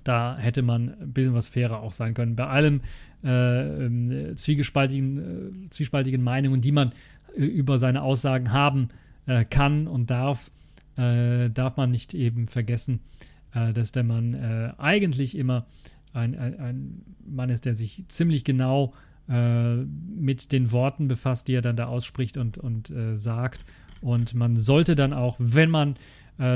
da 0.04 0.38
hätte 0.38 0.62
man 0.62 0.94
ein 1.02 1.14
bisschen 1.14 1.34
was 1.34 1.48
fairer 1.48 1.82
auch 1.82 1.92
sein 1.92 2.14
können. 2.14 2.36
Bei 2.36 2.48
allem 2.48 2.82
ähm, 3.24 4.34
zwiegespaltigen, 4.36 5.68
zwiespaltigen 5.70 6.24
Meinungen, 6.24 6.62
die 6.62 6.72
man 6.72 6.94
über 7.36 7.78
seine 7.78 8.02
Aussagen 8.02 8.52
haben 8.52 8.90
äh, 9.26 9.46
kann 9.46 9.88
und 9.88 10.10
darf, 10.10 10.52
äh, 10.98 11.50
darf 11.50 11.78
man 11.78 11.92
nicht 11.92 12.14
eben 12.14 12.48
vergessen, 12.48 13.00
äh, 13.54 13.74
dass 13.74 13.92
der 13.92 14.04
Mann 14.04 14.34
äh, 14.34 14.74
eigentlich 14.78 15.38
immer 15.38 15.66
ein, 16.14 16.38
ein, 16.38 16.60
ein, 16.60 17.02
Mann 17.26 17.50
ist, 17.50 17.66
der 17.66 17.74
sich 17.74 18.04
ziemlich 18.10 18.44
genau 18.44 18.94
äh, 19.30 19.76
mit 19.76 20.52
den 20.52 20.72
Worten 20.72 21.08
befasst, 21.08 21.48
die 21.48 21.56
er 21.56 21.62
dann 21.62 21.76
da 21.76 21.86
ausspricht 21.86 22.38
und, 22.38 22.58
und 22.58 22.90
äh, 22.90 23.18
sagt. 23.18 23.66
Und 24.02 24.34
man 24.34 24.58
sollte 24.58 24.96
dann 24.96 25.14
auch, 25.14 25.38
wenn 25.40 25.70
man 25.70 25.96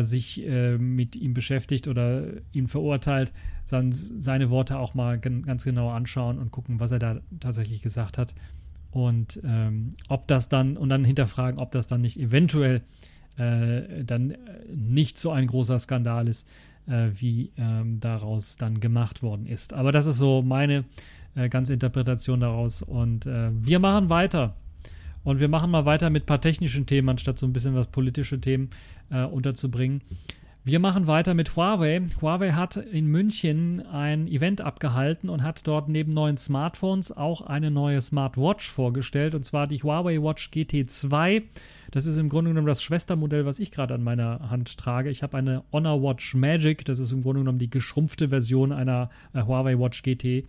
sich 0.01 0.43
mit 0.79 1.15
ihm 1.15 1.33
beschäftigt 1.35 1.87
oder 1.87 2.23
ihn 2.51 2.67
verurteilt, 2.67 3.31
dann 3.69 3.91
seine 3.91 4.49
Worte 4.49 4.79
auch 4.79 4.95
mal 4.95 5.19
ganz 5.19 5.63
genau 5.63 5.91
anschauen 5.91 6.39
und 6.39 6.51
gucken, 6.51 6.79
was 6.79 6.91
er 6.91 6.99
da 6.99 7.21
tatsächlich 7.39 7.83
gesagt 7.83 8.17
hat 8.17 8.33
und 8.91 9.39
ähm, 9.43 9.91
ob 10.07 10.27
das 10.27 10.49
dann 10.49 10.77
und 10.77 10.89
dann 10.89 11.05
hinterfragen, 11.05 11.59
ob 11.59 11.71
das 11.71 11.87
dann 11.87 12.01
nicht 12.01 12.19
eventuell 12.19 12.81
äh, 13.37 14.03
dann 14.03 14.35
nicht 14.73 15.17
so 15.17 15.31
ein 15.31 15.47
großer 15.47 15.79
Skandal 15.79 16.27
ist, 16.27 16.47
äh, 16.87 17.09
wie 17.13 17.51
ähm, 17.57 17.99
daraus 17.99 18.55
dann 18.55 18.79
gemacht 18.79 19.21
worden 19.21 19.45
ist. 19.45 19.73
Aber 19.73 19.91
das 19.91 20.07
ist 20.07 20.17
so 20.17 20.41
meine 20.41 20.85
äh, 21.35 21.49
ganze 21.49 21.73
Interpretation 21.73 22.39
daraus 22.39 22.81
und 22.81 23.25
äh, 23.25 23.49
wir 23.51 23.79
machen 23.79 24.09
weiter. 24.09 24.55
Und 25.27 25.41
wir 25.41 25.49
machen 25.49 25.71
mal 25.71 25.83
weiter 25.83 26.09
mit 26.09 26.23
ein 26.23 26.25
paar 26.25 26.39
technischen 26.39 26.85
Themen, 26.85 27.09
anstatt 27.09 27.37
so 27.37 27.45
ein 27.45 27.51
bisschen 27.51 27.75
was 27.75 27.87
politische 27.87 28.39
Themen 28.39 28.69
äh, 29.11 29.25
unterzubringen. 29.25 29.99
Wir 30.63 30.79
machen 30.79 31.05
weiter 31.05 31.33
mit 31.33 31.57
Huawei. 31.57 32.01
Huawei 32.21 32.53
hat 32.53 32.77
in 32.77 33.07
München 33.07 33.85
ein 33.87 34.29
Event 34.29 34.61
abgehalten 34.61 35.29
und 35.29 35.43
hat 35.43 35.67
dort 35.67 35.89
neben 35.89 36.11
neuen 36.11 36.37
Smartphones 36.37 37.11
auch 37.11 37.41
eine 37.41 37.71
neue 37.71 37.99
Smartwatch 37.99 38.69
vorgestellt, 38.71 39.35
und 39.35 39.43
zwar 39.43 39.67
die 39.67 39.83
Huawei 39.83 40.17
Watch 40.23 40.49
GT2. 40.53 41.43
Das 41.91 42.05
ist 42.05 42.15
im 42.15 42.29
Grunde 42.29 42.51
genommen 42.51 42.67
das 42.67 42.81
Schwestermodell, 42.81 43.45
was 43.45 43.59
ich 43.59 43.71
gerade 43.71 43.95
an 43.95 44.03
meiner 44.03 44.49
Hand 44.49 44.77
trage. 44.77 45.09
Ich 45.09 45.23
habe 45.23 45.35
eine 45.35 45.61
Honor 45.73 46.01
Watch 46.01 46.35
Magic, 46.35 46.85
das 46.85 46.99
ist 46.99 47.11
im 47.11 47.21
Grunde 47.21 47.41
genommen 47.41 47.59
die 47.59 47.69
geschrumpfte 47.69 48.29
Version 48.29 48.71
einer 48.71 49.09
äh, 49.33 49.41
Huawei 49.41 49.77
Watch 49.77 50.03
GT. 50.03 50.45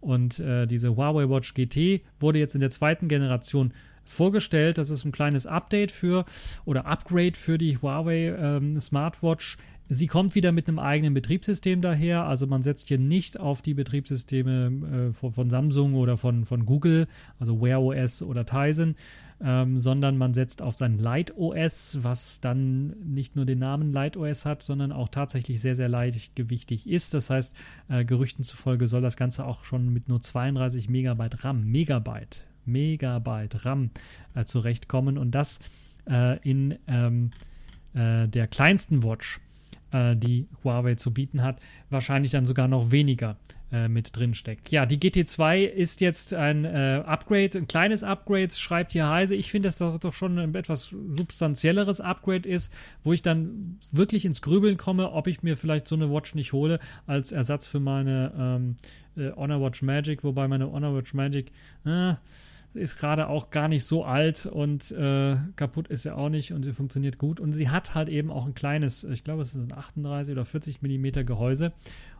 Und 0.00 0.40
äh, 0.40 0.66
diese 0.66 0.96
Huawei 0.96 1.28
Watch 1.28 1.52
GT 1.52 2.00
wurde 2.18 2.38
jetzt 2.38 2.54
in 2.54 2.62
der 2.62 2.70
zweiten 2.70 3.08
Generation 3.08 3.72
vorgestellt. 4.04 4.78
Das 4.78 4.90
ist 4.90 5.04
ein 5.04 5.12
kleines 5.12 5.46
Update 5.46 5.90
für 5.90 6.24
oder 6.64 6.86
Upgrade 6.86 7.34
für 7.34 7.58
die 7.58 7.78
Huawei 7.78 8.34
ähm, 8.36 8.78
Smartwatch. 8.80 9.58
Sie 9.88 10.06
kommt 10.06 10.34
wieder 10.34 10.52
mit 10.52 10.68
einem 10.68 10.78
eigenen 10.78 11.12
Betriebssystem 11.12 11.82
daher. 11.82 12.24
Also 12.24 12.46
man 12.46 12.62
setzt 12.62 12.88
hier 12.88 12.98
nicht 12.98 13.38
auf 13.38 13.60
die 13.60 13.74
Betriebssysteme 13.74 15.10
äh, 15.10 15.12
von, 15.12 15.32
von, 15.32 15.50
Samsung 15.50 15.94
oder 15.94 16.16
von, 16.16 16.46
von 16.46 16.64
Google, 16.64 17.08
also 17.38 17.60
Wear 17.60 17.82
OS 17.82 18.22
oder 18.22 18.46
Tizen, 18.46 18.96
ähm, 19.42 19.78
sondern 19.78 20.16
man 20.16 20.32
setzt 20.32 20.62
auf 20.62 20.76
sein 20.76 20.98
Light 20.98 21.36
OS, 21.36 21.98
was 22.00 22.40
dann 22.40 22.94
nicht 23.04 23.36
nur 23.36 23.44
den 23.44 23.58
Namen 23.58 23.92
Light 23.92 24.16
OS 24.16 24.46
hat, 24.46 24.62
sondern 24.62 24.92
auch 24.92 25.08
tatsächlich 25.08 25.60
sehr, 25.60 25.74
sehr 25.74 25.88
leichtgewichtig 25.88 26.88
ist. 26.88 27.12
Das 27.12 27.28
heißt, 27.28 27.54
äh, 27.88 28.04
Gerüchten 28.04 28.44
zufolge 28.44 28.86
soll 28.86 29.02
das 29.02 29.16
Ganze 29.16 29.44
auch 29.44 29.64
schon 29.64 29.92
mit 29.92 30.08
nur 30.08 30.20
32 30.20 30.88
Megabyte 30.88 31.44
RAM, 31.44 31.64
Megabyte, 31.64 32.46
Megabyte 32.66 33.64
RAM 33.64 33.90
äh, 34.34 34.44
zurechtkommen 34.44 35.18
und 35.18 35.32
das 35.32 35.60
äh, 36.08 36.38
in 36.48 36.78
ähm, 36.86 37.30
äh, 37.94 38.28
der 38.28 38.46
kleinsten 38.46 39.02
Watch, 39.02 39.40
äh, 39.92 40.16
die 40.16 40.46
Huawei 40.64 40.94
zu 40.94 41.12
bieten 41.12 41.42
hat, 41.42 41.60
wahrscheinlich 41.90 42.30
dann 42.30 42.46
sogar 42.46 42.68
noch 42.68 42.90
weniger 42.90 43.36
äh, 43.72 43.88
mit 43.88 44.16
drin 44.16 44.34
steckt. 44.34 44.70
Ja, 44.70 44.86
die 44.86 44.98
GT2 44.98 45.64
ist 45.64 46.00
jetzt 46.00 46.34
ein 46.34 46.64
äh, 46.64 47.02
Upgrade, 47.06 47.58
ein 47.58 47.66
kleines 47.66 48.02
Upgrade, 48.02 48.50
schreibt 48.50 48.92
hier 48.92 49.08
Heise. 49.08 49.34
Ich 49.34 49.50
finde, 49.50 49.68
dass 49.68 49.76
das 49.76 50.00
doch 50.00 50.12
schon 50.12 50.38
ein 50.38 50.54
etwas 50.54 50.94
substanzielleres 51.12 52.00
Upgrade 52.00 52.48
ist, 52.48 52.72
wo 53.02 53.12
ich 53.12 53.22
dann 53.22 53.78
wirklich 53.90 54.24
ins 54.24 54.42
Grübeln 54.42 54.76
komme, 54.76 55.12
ob 55.12 55.26
ich 55.26 55.42
mir 55.42 55.56
vielleicht 55.56 55.86
so 55.86 55.94
eine 55.94 56.10
Watch 56.10 56.34
nicht 56.34 56.52
hole 56.52 56.80
als 57.06 57.32
Ersatz 57.32 57.66
für 57.66 57.80
meine 57.80 58.32
ähm, 58.38 59.34
Honor 59.36 59.60
Watch 59.60 59.82
Magic, 59.82 60.24
wobei 60.24 60.48
meine 60.48 60.70
Honor 60.70 60.94
Watch 60.94 61.14
Magic 61.14 61.50
äh, 61.84 62.14
ist 62.74 62.96
gerade 62.96 63.28
auch 63.28 63.50
gar 63.50 63.68
nicht 63.68 63.84
so 63.84 64.04
alt 64.04 64.46
und 64.46 64.90
äh, 64.92 65.36
kaputt 65.56 65.88
ist 65.88 66.02
sie 66.02 66.14
auch 66.14 66.28
nicht 66.28 66.52
und 66.52 66.62
sie 66.62 66.72
funktioniert 66.72 67.18
gut. 67.18 67.40
Und 67.40 67.52
sie 67.52 67.68
hat 67.68 67.94
halt 67.94 68.08
eben 68.08 68.30
auch 68.30 68.46
ein 68.46 68.54
kleines, 68.54 69.04
ich 69.04 69.24
glaube, 69.24 69.42
es 69.42 69.54
ist 69.54 69.60
ein 69.60 69.76
38 69.76 70.32
oder 70.32 70.44
40 70.44 70.82
Millimeter 70.82 71.24
Gehäuse. 71.24 71.72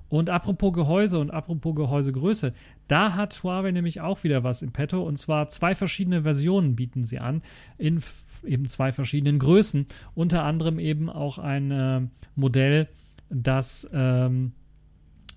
Und 0.08 0.28
apropos 0.28 0.74
Gehäuse 0.74 1.18
und 1.18 1.30
apropos 1.30 1.74
Gehäusegröße, 1.74 2.52
da 2.86 3.14
hat 3.14 3.42
Huawei 3.42 3.70
nämlich 3.70 4.02
auch 4.02 4.24
wieder 4.24 4.44
was 4.44 4.60
im 4.60 4.70
Petto 4.70 5.02
und 5.02 5.16
zwar 5.16 5.48
zwei 5.48 5.74
verschiedene 5.74 6.22
Versionen 6.22 6.76
bieten 6.76 7.02
sie 7.02 7.18
an 7.18 7.40
in 7.78 8.00
eben 8.44 8.66
zwei 8.66 8.92
verschiedenen 8.92 9.38
Größen. 9.38 9.86
Unter 10.14 10.44
anderem 10.44 10.78
eben 10.78 11.08
auch 11.08 11.38
ein 11.38 11.70
äh, 11.70 12.02
Modell, 12.36 12.88
das 13.30 13.88
ähm, 13.90 14.52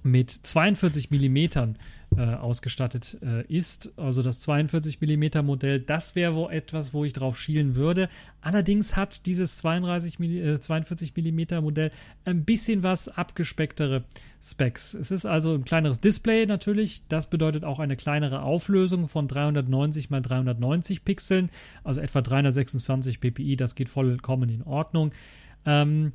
mit 0.05 0.29
42 0.29 1.09
Millimetern 1.09 1.77
äh, 2.15 2.21
ausgestattet 2.21 3.17
äh, 3.21 3.43
ist. 3.47 3.91
Also 3.97 4.21
das 4.21 4.39
42 4.41 5.01
mm 5.01 5.43
Modell, 5.43 5.79
das 5.79 6.15
wäre 6.15 6.35
wo 6.35 6.47
etwas, 6.47 6.93
wo 6.93 7.03
ich 7.03 7.13
drauf 7.13 7.37
schielen 7.37 7.75
würde. 7.75 8.07
Allerdings 8.39 8.95
hat 8.95 9.25
dieses 9.25 9.57
32 9.57 10.19
äh, 10.19 10.59
42 10.59 11.13
mm 11.17 11.61
Modell 11.61 11.91
ein 12.23 12.45
bisschen 12.45 12.83
was 12.83 13.09
abgespecktere 13.09 14.03
Specs. 14.41 14.93
Es 14.93 15.09
ist 15.09 15.25
also 15.25 15.55
ein 15.55 15.65
kleineres 15.65 15.99
Display 15.99 16.45
natürlich. 16.45 17.01
Das 17.09 17.29
bedeutet 17.29 17.63
auch 17.63 17.79
eine 17.79 17.95
kleinere 17.95 18.43
Auflösung 18.43 19.07
von 19.07 19.27
390 19.27 20.11
x 20.11 20.27
390 20.27 21.03
Pixeln, 21.03 21.49
also 21.83 21.99
etwa 21.99 22.21
326 22.21 23.19
ppi. 23.19 23.55
Das 23.55 23.73
geht 23.73 23.89
vollkommen 23.89 24.49
in 24.49 24.61
Ordnung. 24.61 25.11
Ähm, 25.65 26.13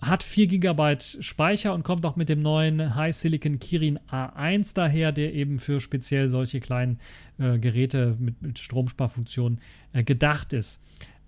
hat 0.00 0.22
4 0.22 0.46
GB 0.46 0.96
Speicher 1.20 1.74
und 1.74 1.82
kommt 1.82 2.06
auch 2.06 2.16
mit 2.16 2.28
dem 2.28 2.42
neuen 2.42 2.94
High 2.94 3.14
Silicon 3.14 3.58
Kirin 3.58 3.98
A1 4.10 4.74
daher, 4.74 5.12
der 5.12 5.34
eben 5.34 5.58
für 5.58 5.80
speziell 5.80 6.28
solche 6.28 6.60
kleinen 6.60 6.98
äh, 7.38 7.58
Geräte 7.58 8.16
mit, 8.18 8.40
mit 8.42 8.58
Stromsparfunktionen 8.58 9.60
äh, 9.92 10.02
gedacht 10.02 10.52
ist. 10.52 10.80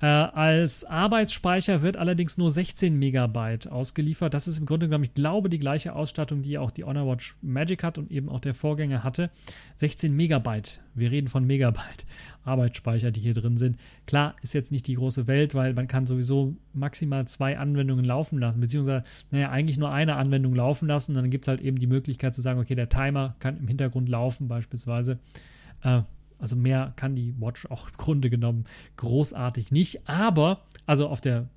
Äh, 0.03 0.07
als 0.07 0.83
Arbeitsspeicher 0.83 1.81
wird 1.83 1.97
allerdings 1.97 2.37
nur 2.37 2.51
16 2.51 2.99
Megabyte 2.99 3.71
ausgeliefert. 3.71 4.35
Das 4.35 4.49
ist 4.49 4.59
im 4.59 4.67
Grunde 4.67 4.89
genommen, 4.89 5.05
ich 5.05 5.15
glaube, 5.15 5.49
die 5.49 5.61
gleiche 5.61 5.95
Ausstattung, 5.95 6.43
die 6.43 6.59
auch 6.59 6.73
die 6.73 6.83
Honor 6.83 7.07
Watch 7.07 7.37
Magic 7.41 7.85
hat 7.85 7.99
und 7.99 8.11
eben 8.11 8.29
auch 8.29 8.41
der 8.41 8.53
Vorgänger 8.53 9.05
hatte. 9.05 9.31
16 9.77 10.13
Megabyte. 10.13 10.81
Wir 10.95 11.13
reden 11.13 11.29
von 11.29 11.47
Megabyte 11.47 12.05
Arbeitsspeicher, 12.45 13.13
die 13.13 13.21
hier 13.21 13.35
drin 13.35 13.57
sind. 13.57 13.79
Klar, 14.05 14.35
ist 14.43 14.55
jetzt 14.55 14.73
nicht 14.73 14.89
die 14.89 14.97
große 14.97 15.29
Welt, 15.29 15.55
weil 15.55 15.73
man 15.73 15.87
kann 15.87 16.05
sowieso 16.05 16.57
maximal 16.73 17.29
zwei 17.29 17.57
Anwendungen 17.57 18.05
laufen 18.05 18.41
lassen, 18.41 18.61
beziehungsweise, 18.61 19.05
naja, 19.31 19.51
eigentlich 19.51 19.79
nur 19.79 19.93
eine 19.93 20.17
Anwendung 20.17 20.57
laufen 20.57 20.89
lassen. 20.89 21.15
Dann 21.15 21.31
gibt 21.31 21.45
es 21.45 21.49
halt 21.49 21.61
eben 21.61 21.79
die 21.79 21.87
Möglichkeit 21.87 22.35
zu 22.35 22.41
sagen, 22.41 22.59
okay, 22.59 22.75
der 22.75 22.89
Timer 22.89 23.37
kann 23.39 23.57
im 23.57 23.69
Hintergrund 23.69 24.09
laufen 24.09 24.49
beispielsweise. 24.49 25.21
Äh, 25.85 26.03
also 26.43 26.57
mehr 26.57 26.93
kann 26.97 27.15
die 27.15 27.35
Watch 27.41 27.67
auch 27.67 27.89
im 27.89 27.97
Grunde 27.97 28.29
genommen 28.29 28.65
großartig 28.97 29.71
nicht. 29.71 30.09
Aber, 30.09 30.63
also 30.87 31.07
auf 31.07 31.21
der, 31.21 31.49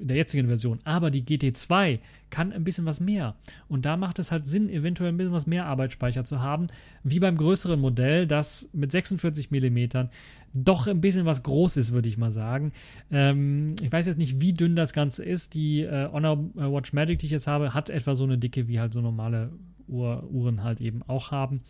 in 0.00 0.08
der 0.08 0.16
jetzigen 0.16 0.46
Version, 0.46 0.80
aber 0.84 1.10
die 1.10 1.22
GT2 1.22 1.98
kann 2.30 2.52
ein 2.52 2.64
bisschen 2.64 2.86
was 2.86 3.00
mehr. 3.00 3.36
Und 3.68 3.84
da 3.84 3.98
macht 3.98 4.18
es 4.18 4.32
halt 4.32 4.46
Sinn, 4.46 4.70
eventuell 4.70 5.12
ein 5.12 5.18
bisschen 5.18 5.34
was 5.34 5.46
mehr 5.46 5.66
Arbeitsspeicher 5.66 6.24
zu 6.24 6.40
haben, 6.40 6.68
wie 7.04 7.20
beim 7.20 7.36
größeren 7.36 7.78
Modell, 7.78 8.26
das 8.26 8.68
mit 8.72 8.90
46 8.90 9.50
mm 9.50 10.08
doch 10.52 10.86
ein 10.86 11.00
bisschen 11.00 11.26
was 11.26 11.42
groß 11.42 11.76
ist, 11.76 11.92
würde 11.92 12.08
ich 12.08 12.16
mal 12.16 12.32
sagen. 12.32 12.72
Ähm, 13.10 13.74
ich 13.82 13.92
weiß 13.92 14.06
jetzt 14.06 14.18
nicht, 14.18 14.40
wie 14.40 14.54
dünn 14.54 14.74
das 14.74 14.92
Ganze 14.92 15.22
ist. 15.22 15.54
Die 15.54 15.82
äh, 15.82 16.08
Honor 16.10 16.38
Watch 16.54 16.92
Magic, 16.92 17.18
die 17.18 17.26
ich 17.26 17.32
jetzt 17.32 17.46
habe, 17.46 17.74
hat 17.74 17.90
etwa 17.90 18.14
so 18.14 18.24
eine 18.24 18.38
Dicke, 18.38 18.66
wie 18.66 18.80
halt 18.80 18.92
so 18.92 19.00
normale 19.00 19.52
Uhr, 19.86 20.28
Uhren 20.30 20.64
halt 20.64 20.80
eben 20.80 21.02
auch 21.06 21.30
haben. 21.30 21.60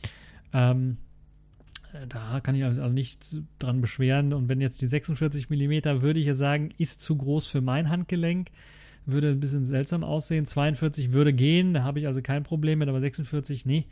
Ähm, 0.52 0.92
äh, 0.92 1.09
da 2.08 2.40
kann 2.40 2.54
ich 2.54 2.64
also 2.64 2.88
nicht 2.88 3.40
dran 3.58 3.80
beschweren. 3.80 4.32
Und 4.32 4.48
wenn 4.48 4.60
jetzt 4.60 4.80
die 4.80 4.86
46 4.86 5.50
mm, 5.50 6.02
würde 6.02 6.20
ich 6.20 6.26
ja 6.26 6.34
sagen, 6.34 6.70
ist 6.78 7.00
zu 7.00 7.16
groß 7.16 7.46
für 7.46 7.60
mein 7.60 7.88
Handgelenk. 7.88 8.50
würde 9.06 9.30
ein 9.30 9.40
bisschen 9.40 9.64
seltsam 9.64 10.04
aussehen. 10.04 10.46
42 10.46 11.12
würde 11.12 11.32
gehen, 11.32 11.74
da 11.74 11.82
habe 11.82 11.98
ich 11.98 12.06
also 12.06 12.22
kein 12.22 12.42
Problem 12.42 12.78
mit, 12.80 12.88
aber 12.88 13.00
46 13.00 13.66
nee. 13.66 13.86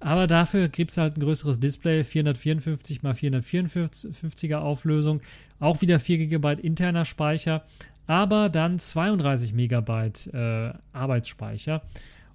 Aber 0.00 0.26
dafür 0.26 0.68
gibt 0.68 0.92
es 0.92 0.96
halt 0.96 1.16
ein 1.16 1.20
größeres 1.20 1.58
Display, 1.58 2.04
454 2.04 3.02
x 3.02 3.04
454er 3.04 4.56
Auflösung, 4.56 5.20
auch 5.58 5.80
wieder 5.80 5.98
4 5.98 6.26
GB 6.26 6.54
interner 6.62 7.04
Speicher, 7.04 7.64
aber 8.06 8.48
dann 8.48 8.78
32 8.78 9.54
Megabyte 9.54 10.28
äh, 10.32 10.72
Arbeitsspeicher. 10.92 11.82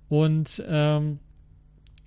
Und 0.09 0.63
ähm, 0.67 1.19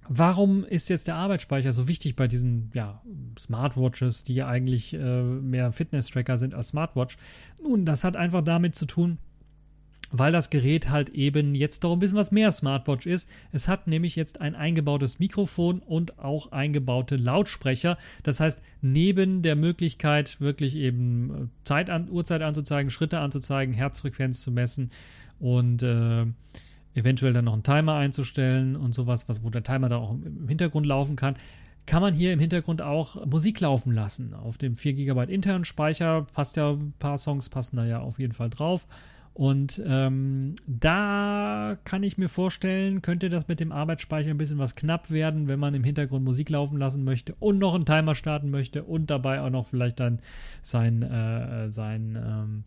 Warum 0.09 0.65
ist 0.65 0.89
jetzt 0.89 1.09
der 1.09 1.17
Arbeitsspeicher 1.17 1.73
so 1.73 1.89
wichtig 1.89 2.17
bei 2.17 2.29
diesen 2.29 2.71
ja, 2.75 3.03
Smartwatches, 3.39 4.25
die 4.25 4.35
ja 4.35 4.47
eigentlich 4.47 4.95
äh, 4.95 5.23
mehr 5.23 5.73
Fitness-Tracker 5.73 6.39
sind 6.39 6.55
als 6.55 6.69
Smartwatch? 6.69 7.17
Nun, 7.63 7.85
das 7.85 8.05
hat 8.05 8.17
einfach 8.17 8.43
damit 8.43 8.75
zu 8.75 8.87
tun, 8.87 9.19
weil 10.13 10.33
das 10.33 10.51
Gerät 10.51 10.91
halt 10.91 11.09
eben 11.11 11.55
jetzt 11.55 11.83
doch 11.83 11.93
ein 11.93 11.99
bisschen 11.99 12.19
was 12.19 12.31
mehr 12.31 12.53
Smartwatch 12.53 13.07
ist. 13.07 13.29
Es 13.53 13.67
hat 13.67 13.87
nämlich 13.89 14.15
jetzt 14.15 14.41
ein 14.41 14.55
eingebautes 14.55 15.19
Mikrofon 15.19 15.81
und 15.81 16.19
auch 16.19 16.53
eingebaute 16.53 17.17
Lautsprecher. 17.17 17.99
Das 18.23 18.39
heißt, 18.39 18.63
neben 18.83 19.43
der 19.43 19.57
Möglichkeit, 19.57 20.41
wirklich 20.41 20.77
eben 20.77 21.31
äh, 21.31 21.65
Zeit 21.65 21.91
an, 21.91 22.09
Uhrzeit 22.09 22.43
anzuzeigen, 22.43 22.91
Schritte 22.91 23.19
anzuzeigen, 23.19 23.75
Herzfrequenz 23.75 24.43
zu 24.43 24.53
messen 24.53 24.91
und 25.41 25.83
äh, 25.83 26.27
eventuell 26.97 27.33
dann 27.33 27.45
noch 27.45 27.53
einen 27.53 27.63
Timer 27.63 27.95
einzustellen 27.95 28.75
und 28.75 28.95
sowas, 28.95 29.29
was, 29.29 29.45
wo 29.45 29.51
der 29.51 29.63
Timer 29.63 29.89
da 29.89 29.99
auch 29.99 30.13
im 30.13 30.49
Hintergrund 30.49 30.87
laufen 30.87 31.15
kann, 31.17 31.37
kann 31.85 32.03
man 32.03 32.15
hier 32.15 32.33
im 32.33 32.41
Hintergrund 32.41 32.83
auch 32.83 33.25
Musik 33.27 33.61
laufen 33.61 33.93
lassen. 33.93 34.35
Auf 34.35 34.59
dem 34.59 34.75
4 34.75 34.95
GB 34.95 35.33
internen 35.33 35.65
Speicher 35.65 36.27
passt 36.33 36.57
ja 36.57 36.73
ein 36.73 36.95
paar 36.99 37.19
Songs, 37.19 37.49
passen 37.49 37.77
da 37.77 37.85
ja 37.85 38.01
auf 38.01 38.19
jeden 38.19 38.33
Fall 38.33 38.51
drauf. 38.51 38.87
Und 39.35 39.83
ähm, 39.87 40.55
da 40.67 41.77
kann 41.85 42.03
ich 42.03 42.17
mir 42.17 42.31
vorstellen, 42.31 43.03
könnte 43.03 43.29
das 43.29 43.49
mit 43.49 43.61
dem 43.61 43.71
Arbeitsspeicher 43.71 44.31
ein 44.31 44.39
bisschen 44.39 44.59
was 44.59 44.77
knapp 44.77 45.11
werden, 45.11 45.47
wenn 45.47 45.61
man 45.61 45.75
im 45.75 45.85
Hintergrund 45.85 46.25
Musik 46.25 46.49
laufen 46.49 46.79
lassen 46.79 47.05
möchte 47.05 47.35
und 47.39 47.59
noch 47.59 47.75
einen 47.75 47.85
Timer 47.85 48.15
starten 48.15 48.51
möchte 48.51 48.83
und 48.83 49.11
dabei 49.11 49.43
auch 49.43 49.51
noch 49.51 49.67
vielleicht 49.67 50.01
dann 50.01 50.21
sein, 50.63 51.03
äh, 51.03 51.71
sein 51.71 52.19
ähm, 52.19 52.65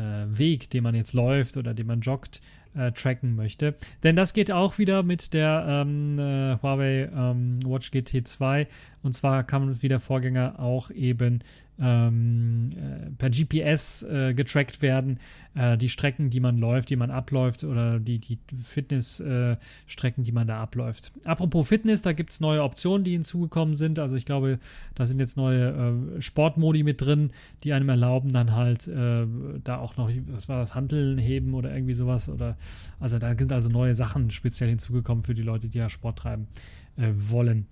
äh, 0.00 0.38
Weg, 0.38 0.70
den 0.70 0.84
man 0.84 0.94
jetzt 0.94 1.12
läuft 1.12 1.56
oder 1.56 1.74
den 1.74 1.88
man 1.88 2.02
joggt, 2.02 2.40
äh, 2.76 2.92
tracken 2.92 3.36
möchte. 3.36 3.74
Denn 4.02 4.16
das 4.16 4.32
geht 4.32 4.50
auch 4.50 4.78
wieder 4.78 5.02
mit 5.02 5.34
der 5.34 5.64
ähm, 5.68 6.18
äh, 6.18 6.56
Huawei 6.62 7.10
ähm, 7.14 7.60
Watch 7.64 7.90
GT 7.90 8.26
2. 8.26 8.66
Und 9.02 9.12
zwar 9.12 9.44
kann 9.44 9.66
man 9.66 9.82
wie 9.82 9.88
der 9.88 10.00
Vorgänger 10.00 10.58
auch 10.58 10.90
eben 10.90 11.40
ähm, 11.80 12.70
äh, 12.72 13.10
per 13.18 13.30
GPS 13.30 14.02
äh, 14.02 14.34
getrackt 14.34 14.82
werden. 14.82 15.18
Äh, 15.54 15.76
die 15.76 15.88
Strecken, 15.88 16.30
die 16.30 16.40
man 16.40 16.58
läuft, 16.58 16.90
die 16.90 16.96
man 16.96 17.10
abläuft 17.10 17.64
oder 17.64 17.98
die, 17.98 18.18
die 18.18 18.38
Fitnessstrecken, 18.62 20.22
äh, 20.22 20.24
die 20.24 20.32
man 20.32 20.46
da 20.46 20.60
abläuft. 20.60 21.12
Apropos 21.24 21.68
Fitness, 21.68 22.02
da 22.02 22.12
gibt 22.12 22.30
es 22.30 22.40
neue 22.40 22.62
Optionen, 22.62 23.04
die 23.04 23.12
hinzugekommen 23.12 23.74
sind. 23.74 23.98
Also 23.98 24.16
ich 24.16 24.24
glaube, 24.24 24.58
da 24.94 25.06
sind 25.06 25.20
jetzt 25.20 25.36
neue 25.36 26.16
äh, 26.16 26.20
Sportmodi 26.20 26.82
mit 26.82 27.00
drin, 27.00 27.30
die 27.62 27.72
einem 27.72 27.88
erlauben, 27.88 28.30
dann 28.30 28.52
halt 28.52 28.88
da 28.94 29.78
auch 29.78 29.96
noch, 29.96 30.10
was 30.28 30.48
war 30.48 30.58
das, 30.60 30.74
Handeln 30.74 31.18
heben 31.18 31.54
oder 31.54 31.72
irgendwie 31.72 31.94
sowas. 31.94 32.28
Oder 32.28 32.56
also 33.00 33.18
da 33.18 33.34
sind 33.36 33.52
also 33.52 33.70
neue 33.70 33.94
Sachen 33.94 34.30
speziell 34.30 34.68
hinzugekommen 34.68 35.22
für 35.22 35.34
die 35.34 35.42
Leute, 35.42 35.68
die 35.68 35.78
ja 35.78 35.88
Sport 35.88 36.18
treiben 36.18 36.48
wollen. 36.96 37.66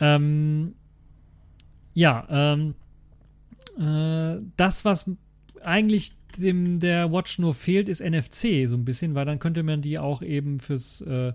Ähm, 0.00 0.74
ja, 1.94 2.26
ähm, 2.30 2.74
äh, 3.78 4.40
das, 4.56 4.84
was 4.84 5.10
eigentlich 5.62 6.12
dem 6.36 6.80
der 6.80 7.10
Watch 7.12 7.38
nur 7.38 7.54
fehlt, 7.54 7.88
ist 7.88 8.02
NFC 8.02 8.66
so 8.66 8.76
ein 8.76 8.84
bisschen, 8.84 9.14
weil 9.14 9.24
dann 9.24 9.38
könnte 9.38 9.62
man 9.62 9.82
die 9.82 9.98
auch 9.98 10.22
eben 10.22 10.60
fürs, 10.60 11.00
äh, 11.00 11.32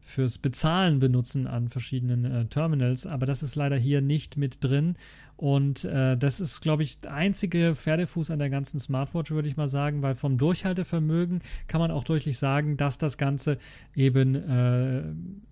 fürs 0.00 0.38
Bezahlen 0.38 0.98
benutzen 0.98 1.46
an 1.46 1.68
verschiedenen 1.68 2.24
äh, 2.24 2.46
Terminals. 2.46 3.06
Aber 3.06 3.26
das 3.26 3.42
ist 3.42 3.54
leider 3.54 3.76
hier 3.76 4.00
nicht 4.00 4.36
mit 4.36 4.64
drin. 4.64 4.96
Und 5.36 5.84
äh, 5.84 6.18
das 6.18 6.38
ist, 6.40 6.60
glaube 6.60 6.82
ich, 6.82 7.00
der 7.00 7.14
einzige 7.14 7.74
Pferdefuß 7.74 8.30
an 8.30 8.38
der 8.38 8.50
ganzen 8.50 8.78
Smartwatch, 8.78 9.30
würde 9.30 9.48
ich 9.48 9.56
mal 9.56 9.68
sagen, 9.68 10.02
weil 10.02 10.14
vom 10.14 10.36
Durchhaltevermögen 10.36 11.40
kann 11.66 11.80
man 11.80 11.90
auch 11.90 12.04
deutlich 12.04 12.38
sagen, 12.38 12.76
dass 12.76 12.98
das 12.98 13.16
Ganze 13.16 13.56
eben 13.94 14.34
äh, 14.34 15.02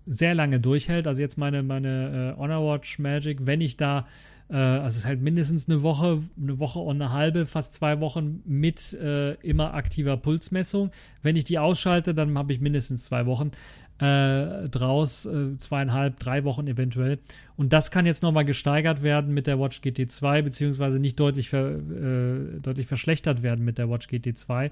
sehr 0.05 0.35
lange 0.35 0.59
durchhält. 0.59 1.07
Also 1.07 1.21
jetzt 1.21 1.37
meine, 1.37 1.63
meine 1.63 2.35
äh, 2.35 2.39
Honor 2.39 2.71
Watch 2.71 2.99
Magic, 2.99 3.47
wenn 3.47 3.61
ich 3.61 3.77
da 3.77 4.05
äh, 4.49 4.55
also 4.55 4.87
es 4.87 4.97
ist 4.97 5.05
halt 5.05 5.21
mindestens 5.21 5.69
eine 5.69 5.83
Woche, 5.83 6.23
eine 6.41 6.59
Woche 6.59 6.79
und 6.79 7.01
eine 7.01 7.11
halbe, 7.11 7.45
fast 7.45 7.73
zwei 7.73 7.99
Wochen 7.99 8.41
mit 8.45 8.93
äh, 8.93 9.33
immer 9.35 9.73
aktiver 9.73 10.17
Pulsmessung. 10.17 10.91
Wenn 11.21 11.35
ich 11.35 11.43
die 11.43 11.59
ausschalte, 11.59 12.13
dann 12.13 12.37
habe 12.37 12.53
ich 12.53 12.59
mindestens 12.59 13.05
zwei 13.05 13.25
Wochen 13.25 13.51
äh, 13.99 14.69
draus, 14.69 15.25
äh, 15.25 15.57
zweieinhalb, 15.57 16.19
drei 16.19 16.43
Wochen 16.45 16.67
eventuell. 16.67 17.19
Und 17.57 17.73
das 17.73 17.91
kann 17.91 18.05
jetzt 18.05 18.23
nochmal 18.23 18.45
gesteigert 18.45 19.03
werden 19.03 19.33
mit 19.33 19.45
der 19.45 19.59
Watch 19.59 19.81
GT2, 19.81 20.41
beziehungsweise 20.41 20.99
nicht 20.99 21.19
deutlich, 21.19 21.49
ver, 21.49 21.75
äh, 21.75 22.59
deutlich 22.61 22.87
verschlechtert 22.87 23.43
werden 23.43 23.65
mit 23.65 23.77
der 23.77 23.89
Watch 23.89 24.07
GT2. 24.07 24.71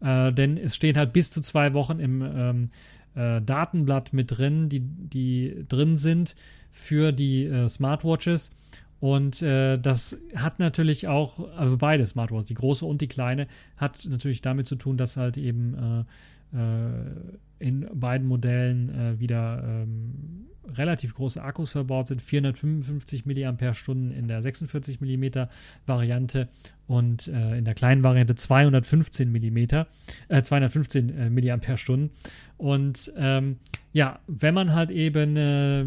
Äh, 0.00 0.32
denn 0.32 0.56
es 0.56 0.74
stehen 0.74 0.96
halt 0.96 1.12
bis 1.12 1.30
zu 1.30 1.42
zwei 1.42 1.74
Wochen 1.74 2.00
im 2.00 2.22
ähm, 2.22 2.70
äh, 3.14 3.42
Datenblatt 3.42 4.12
mit 4.12 4.38
drin, 4.38 4.68
die, 4.68 4.80
die 4.80 5.64
drin 5.68 5.96
sind 5.96 6.34
für 6.70 7.12
die 7.12 7.44
äh, 7.44 7.68
Smartwatches. 7.68 8.50
Und 9.02 9.42
äh, 9.42 9.78
das 9.78 10.16
hat 10.36 10.60
natürlich 10.60 11.08
auch, 11.08 11.40
also 11.56 11.76
beide 11.76 12.06
Smartwatches, 12.06 12.44
die 12.44 12.54
große 12.54 12.86
und 12.86 13.00
die 13.00 13.08
kleine, 13.08 13.48
hat 13.76 14.06
natürlich 14.08 14.42
damit 14.42 14.68
zu 14.68 14.76
tun, 14.76 14.96
dass 14.96 15.16
halt 15.16 15.36
eben 15.36 16.06
äh, 16.52 16.56
äh, 16.56 17.00
in 17.58 17.88
beiden 17.92 18.28
Modellen 18.28 18.90
äh, 18.90 19.18
wieder 19.18 19.60
ähm, 19.66 20.46
relativ 20.76 21.14
große 21.14 21.42
Akkus 21.42 21.72
verbaut 21.72 22.06
sind. 22.06 22.22
455 22.22 23.26
mAh 23.26 23.56
in 24.16 24.28
der 24.28 24.42
46 24.42 25.00
mm 25.00 25.46
Variante 25.86 26.48
und 26.86 27.28
äh, 27.28 27.58
in 27.58 27.64
der 27.64 27.74
kleinen 27.74 28.04
Variante 28.04 28.34
215 28.34 29.30
mm, 29.30 29.56
äh, 30.28 30.42
215 30.42 31.08
äh, 31.08 31.30
mAh 31.30 32.08
Und 32.56 33.12
ähm, 33.16 33.56
ja, 33.92 34.20
wenn 34.26 34.54
man 34.54 34.72
halt 34.74 34.90
eben 34.90 35.36
äh, 35.36 35.84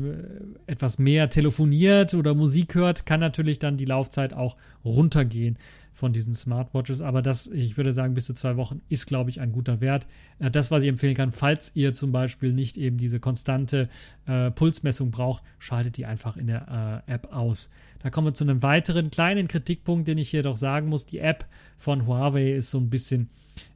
etwas 0.68 1.00
mehr 1.00 1.30
telefoniert 1.30 2.14
oder 2.14 2.34
Musik 2.34 2.76
hört, 2.76 3.06
kann 3.06 3.20
natürlich 3.20 3.60
dann 3.60 3.78
die 3.78 3.86
Laufzeit 3.86 4.34
auch 4.34 4.58
runtergehen 4.84 5.58
von 5.96 6.12
diesen 6.12 6.34
Smartwatches. 6.34 7.02
Aber 7.02 7.22
das, 7.22 7.48
ich 7.48 7.78
würde 7.78 7.94
sagen, 7.94 8.14
bis 8.14 8.26
zu 8.26 8.34
zwei 8.34 8.58
Wochen 8.58 8.82
ist, 8.90 9.08
glaube 9.08 9.30
ich, 9.30 9.40
ein 9.40 9.54
guter 9.54 9.80
Wert. 9.80 10.06
Äh, 10.40 10.52
das, 10.52 10.70
was 10.70 10.84
ich 10.84 10.90
empfehlen 10.90 11.16
kann, 11.16 11.32
falls 11.32 11.72
ihr 11.74 11.94
zum 11.94 12.12
Beispiel 12.12 12.54
nicht 12.54 12.78
eben 12.78 12.98
diese 12.98 13.20
konstante 13.20 13.90
äh, 14.28 14.52
Pulsmessung 14.52 15.10
braucht, 15.10 15.42
schaltet 15.58 15.98
die 15.98 16.06
einfach 16.06 16.36
in 16.38 16.48
der 16.48 17.04
äh, 17.08 17.14
App 17.14 17.34
aus. 17.34 17.70
Da 18.04 18.10
kommen 18.10 18.28
wir 18.28 18.34
zu 18.34 18.44
einem 18.44 18.62
weiteren 18.62 19.10
kleinen 19.10 19.48
Kritikpunkt, 19.48 20.08
den 20.08 20.18
ich 20.18 20.30
hier 20.30 20.44
doch 20.44 20.58
sagen 20.58 20.90
muss. 20.90 21.06
Die 21.06 21.20
App 21.20 21.48
von 21.78 22.06
Huawei 22.06 22.52
ist 22.52 22.70
so 22.70 22.78
ein 22.78 22.90
bisschen, 22.90 23.30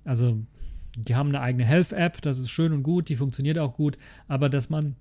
also 0.03 0.37
die 0.95 1.15
haben 1.15 1.29
eine 1.29 1.41
eigene 1.41 1.65
Health-App, 1.65 2.21
das 2.21 2.37
ist 2.37 2.49
schön 2.49 2.73
und 2.73 2.83
gut, 2.83 3.07
die 3.07 3.15
funktioniert 3.15 3.57
auch 3.57 3.75
gut, 3.75 3.97
aber 4.27 4.49
dass 4.49 4.69
man 4.69 4.95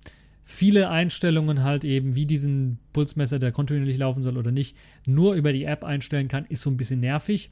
viele 0.49 0.89
Einstellungen 0.89 1.63
halt 1.63 1.83
eben, 1.83 2.15
wie 2.15 2.25
diesen 2.25 2.79
Pulsmesser, 2.91 3.37
der 3.37 3.51
kontinuierlich 3.51 3.97
laufen 3.97 4.23
soll 4.23 4.35
oder 4.35 4.51
nicht, 4.51 4.75
nur 5.05 5.35
über 5.35 5.53
die 5.53 5.63
App 5.63 5.83
einstellen 5.83 6.27
kann, 6.27 6.45
ist 6.45 6.63
so 6.63 6.71
ein 6.71 6.77
bisschen 6.77 6.99
nervig. 6.99 7.51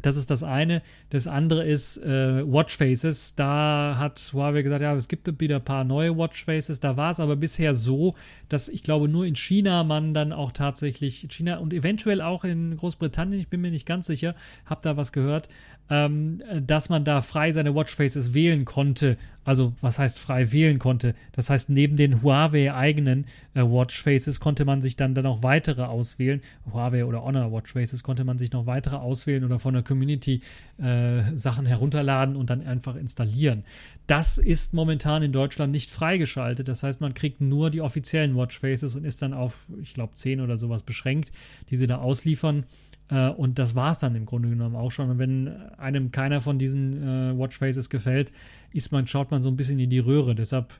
Das 0.00 0.16
ist 0.16 0.30
das 0.30 0.42
eine. 0.42 0.80
Das 1.10 1.26
andere 1.26 1.66
ist 1.66 1.98
äh, 1.98 2.42
Watchfaces. 2.50 3.34
Da 3.34 3.96
hat 3.98 4.30
Huawei 4.32 4.62
gesagt, 4.62 4.80
ja, 4.80 4.94
es 4.94 5.08
gibt 5.08 5.40
wieder 5.40 5.56
ein 5.56 5.64
paar 5.64 5.84
neue 5.84 6.16
Watchfaces. 6.16 6.80
Da 6.80 6.96
war 6.96 7.10
es 7.10 7.20
aber 7.20 7.36
bisher 7.36 7.74
so, 7.74 8.14
dass 8.48 8.68
ich 8.68 8.82
glaube, 8.82 9.08
nur 9.08 9.26
in 9.26 9.36
China 9.36 9.84
man 9.84 10.14
dann 10.14 10.32
auch 10.32 10.52
tatsächlich, 10.52 11.26
China 11.30 11.58
und 11.58 11.74
eventuell 11.74 12.22
auch 12.22 12.44
in 12.44 12.76
Großbritannien, 12.76 13.40
ich 13.40 13.48
bin 13.48 13.60
mir 13.60 13.70
nicht 13.70 13.86
ganz 13.86 14.06
sicher, 14.06 14.34
habe 14.64 14.80
da 14.82 14.96
was 14.96 15.12
gehört, 15.12 15.48
ähm, 15.90 16.42
dass 16.60 16.88
man 16.88 17.04
da 17.04 17.22
frei 17.22 17.50
seine 17.52 17.74
Watchfaces 17.74 18.34
wählen 18.34 18.64
konnte. 18.64 19.16
Also, 19.44 19.72
was 19.80 19.98
heißt 19.98 20.18
frei 20.18 20.52
wählen 20.52 20.78
konnte? 20.78 21.14
Das 21.32 21.48
heißt, 21.48 21.70
neben 21.70 21.96
den 21.96 22.22
Huawei-eigenen 22.22 23.24
äh, 23.54 23.62
Watchfaces 23.62 24.40
konnte 24.40 24.66
man 24.66 24.82
sich 24.82 24.96
dann, 24.96 25.14
dann 25.14 25.24
auch 25.24 25.42
weitere 25.42 25.82
auswählen. 25.82 26.42
Huawei 26.70 27.06
oder 27.06 27.22
Honor 27.24 27.50
Watchfaces 27.50 28.02
konnte 28.02 28.24
man 28.24 28.36
sich 28.36 28.52
noch 28.52 28.66
weitere 28.66 28.96
auswählen 28.96 29.44
oder 29.44 29.58
von 29.58 29.72
der 29.72 29.82
Community 29.82 30.42
äh, 30.76 31.34
Sachen 31.34 31.64
herunterladen 31.64 32.36
und 32.36 32.50
dann 32.50 32.66
einfach 32.66 32.94
installieren. 32.94 33.64
Das 34.06 34.36
ist 34.36 34.74
momentan 34.74 35.22
in 35.22 35.32
Deutschland 35.32 35.72
nicht 35.72 35.90
freigeschaltet. 35.90 36.68
Das 36.68 36.82
heißt, 36.82 37.00
man 37.00 37.14
kriegt 37.14 37.40
nur 37.40 37.70
die 37.70 37.80
offiziellen 37.80 38.36
Watchfaces 38.36 38.94
und 38.94 39.04
ist 39.04 39.22
dann 39.22 39.32
auf, 39.32 39.66
ich 39.80 39.94
glaube, 39.94 40.12
10 40.12 40.42
oder 40.42 40.58
sowas 40.58 40.82
beschränkt, 40.82 41.32
die 41.70 41.78
sie 41.78 41.86
da 41.86 41.98
ausliefern. 41.98 42.64
Äh, 43.10 43.28
und 43.30 43.58
das 43.58 43.74
war 43.74 43.92
es 43.92 43.98
dann 43.98 44.14
im 44.14 44.26
Grunde 44.26 44.48
genommen 44.48 44.76
auch 44.76 44.90
schon. 44.90 45.10
Und 45.10 45.18
wenn 45.18 45.48
einem 45.76 46.10
keiner 46.10 46.40
von 46.40 46.58
diesen 46.58 47.02
äh, 47.02 47.38
Watchfaces 47.38 47.90
gefällt, 47.90 48.32
ist 48.72 48.92
man, 48.92 49.06
schaut 49.06 49.30
man 49.30 49.42
so 49.42 49.50
ein 49.50 49.56
bisschen 49.56 49.78
in 49.78 49.90
die 49.90 49.98
Röhre. 49.98 50.34
Deshalb 50.34 50.74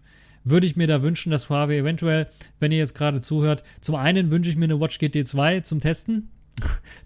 würde 0.45 0.67
ich 0.67 0.77
mir 0.77 0.87
da 0.87 1.03
wünschen, 1.03 1.31
dass 1.31 1.51
Huawei 1.51 1.79
eventuell, 1.79 2.29
wenn 2.61 2.73
ihr 2.73 2.79
jetzt 2.79 2.95
gerade 2.95 3.21
zuhört, 3.21 3.63
zum 3.81 3.95
einen 3.95 4.31
wünsche 4.31 4.51
ich 4.51 4.57
mir 4.57 4.65
eine 4.65 4.81
Watch 4.81 4.99
GT2 4.99 5.63
zum 5.63 5.81
Testen. 5.81 6.29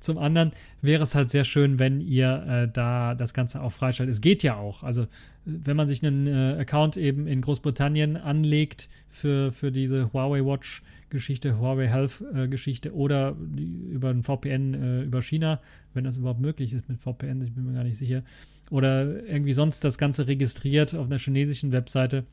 Zum 0.01 0.19
anderen 0.19 0.53
wäre 0.81 1.03
es 1.03 1.15
halt 1.15 1.31
sehr 1.31 1.45
schön, 1.45 1.79
wenn 1.79 2.01
ihr 2.01 2.45
äh, 2.47 2.69
da 2.73 3.15
das 3.15 3.35
Ganze 3.35 3.63
auch 3.63 3.73
freischaltet. 3.73 4.15
Es 4.15 4.21
geht 4.21 4.43
ja 4.43 4.57
auch. 4.57 4.83
Also, 4.83 5.07
wenn 5.45 5.77
man 5.77 5.89
sich 5.89 6.05
einen 6.05 6.27
äh, 6.27 6.61
Account 6.61 6.97
eben 6.97 7.27
in 7.27 7.41
Großbritannien 7.41 8.17
anlegt 8.17 8.89
für, 9.09 9.53
für 9.53 9.73
diese 9.73 10.13
Huawei 10.13 10.45
Watch 10.45 10.83
Geschichte, 11.11 11.59
Huawei 11.59 11.89
Health 11.89 12.25
äh, 12.35 12.49
Geschichte 12.49 12.95
oder 12.95 13.37
die, 13.39 13.91
über 13.93 14.11
ein 14.11 14.23
VPN 14.23 14.75
äh, 14.75 15.03
über 15.03 15.21
China, 15.21 15.61
wenn 15.95 16.05
das 16.05 16.17
überhaupt 16.17 16.41
möglich 16.41 16.73
ist 16.73 16.89
mit 16.89 17.01
VPN, 17.01 17.43
ich 17.43 17.53
bin 17.53 17.67
mir 17.67 17.75
gar 17.75 17.85
nicht 17.85 17.99
sicher, 17.99 18.23
oder 18.71 19.23
irgendwie 19.25 19.53
sonst 19.53 19.85
das 19.85 19.99
Ganze 19.99 20.27
registriert 20.27 20.95
auf 20.95 21.07
einer 21.07 21.19
chinesischen 21.19 21.73
Webseite, 21.73 22.25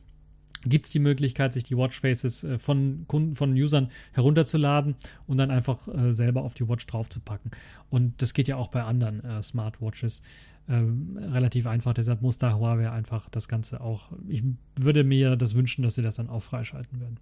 gibt 0.64 0.86
es 0.86 0.92
die 0.92 0.98
Möglichkeit, 0.98 1.52
sich 1.52 1.64
die 1.64 1.76
Watchfaces 1.76 2.44
äh, 2.44 2.58
von 2.58 3.04
Kunden, 3.06 3.34
von 3.34 3.52
Usern 3.52 3.90
herunterzuladen 4.12 4.94
und 5.26 5.38
dann 5.38 5.50
einfach 5.50 5.88
äh, 5.88 6.12
selber 6.12 6.42
auf 6.42 6.54
die 6.54 6.68
Watch 6.68 6.86
draufzupacken. 6.86 7.50
Und 7.88 8.20
das 8.22 8.34
geht 8.34 8.48
ja 8.48 8.56
auch 8.56 8.68
bei 8.68 8.82
anderen 8.82 9.24
äh, 9.24 9.42
Smartwatches 9.42 10.22
ähm, 10.68 11.18
relativ 11.20 11.66
einfach. 11.66 11.94
Deshalb 11.94 12.22
muss 12.22 12.38
da 12.38 12.54
Huawei 12.54 12.90
einfach 12.90 13.28
das 13.30 13.48
Ganze 13.48 13.80
auch. 13.80 14.12
Ich 14.28 14.42
würde 14.76 15.04
mir 15.04 15.36
das 15.36 15.54
wünschen, 15.54 15.82
dass 15.82 15.94
sie 15.94 16.02
das 16.02 16.16
dann 16.16 16.28
auch 16.28 16.40
freischalten 16.40 17.00
würden. 17.00 17.18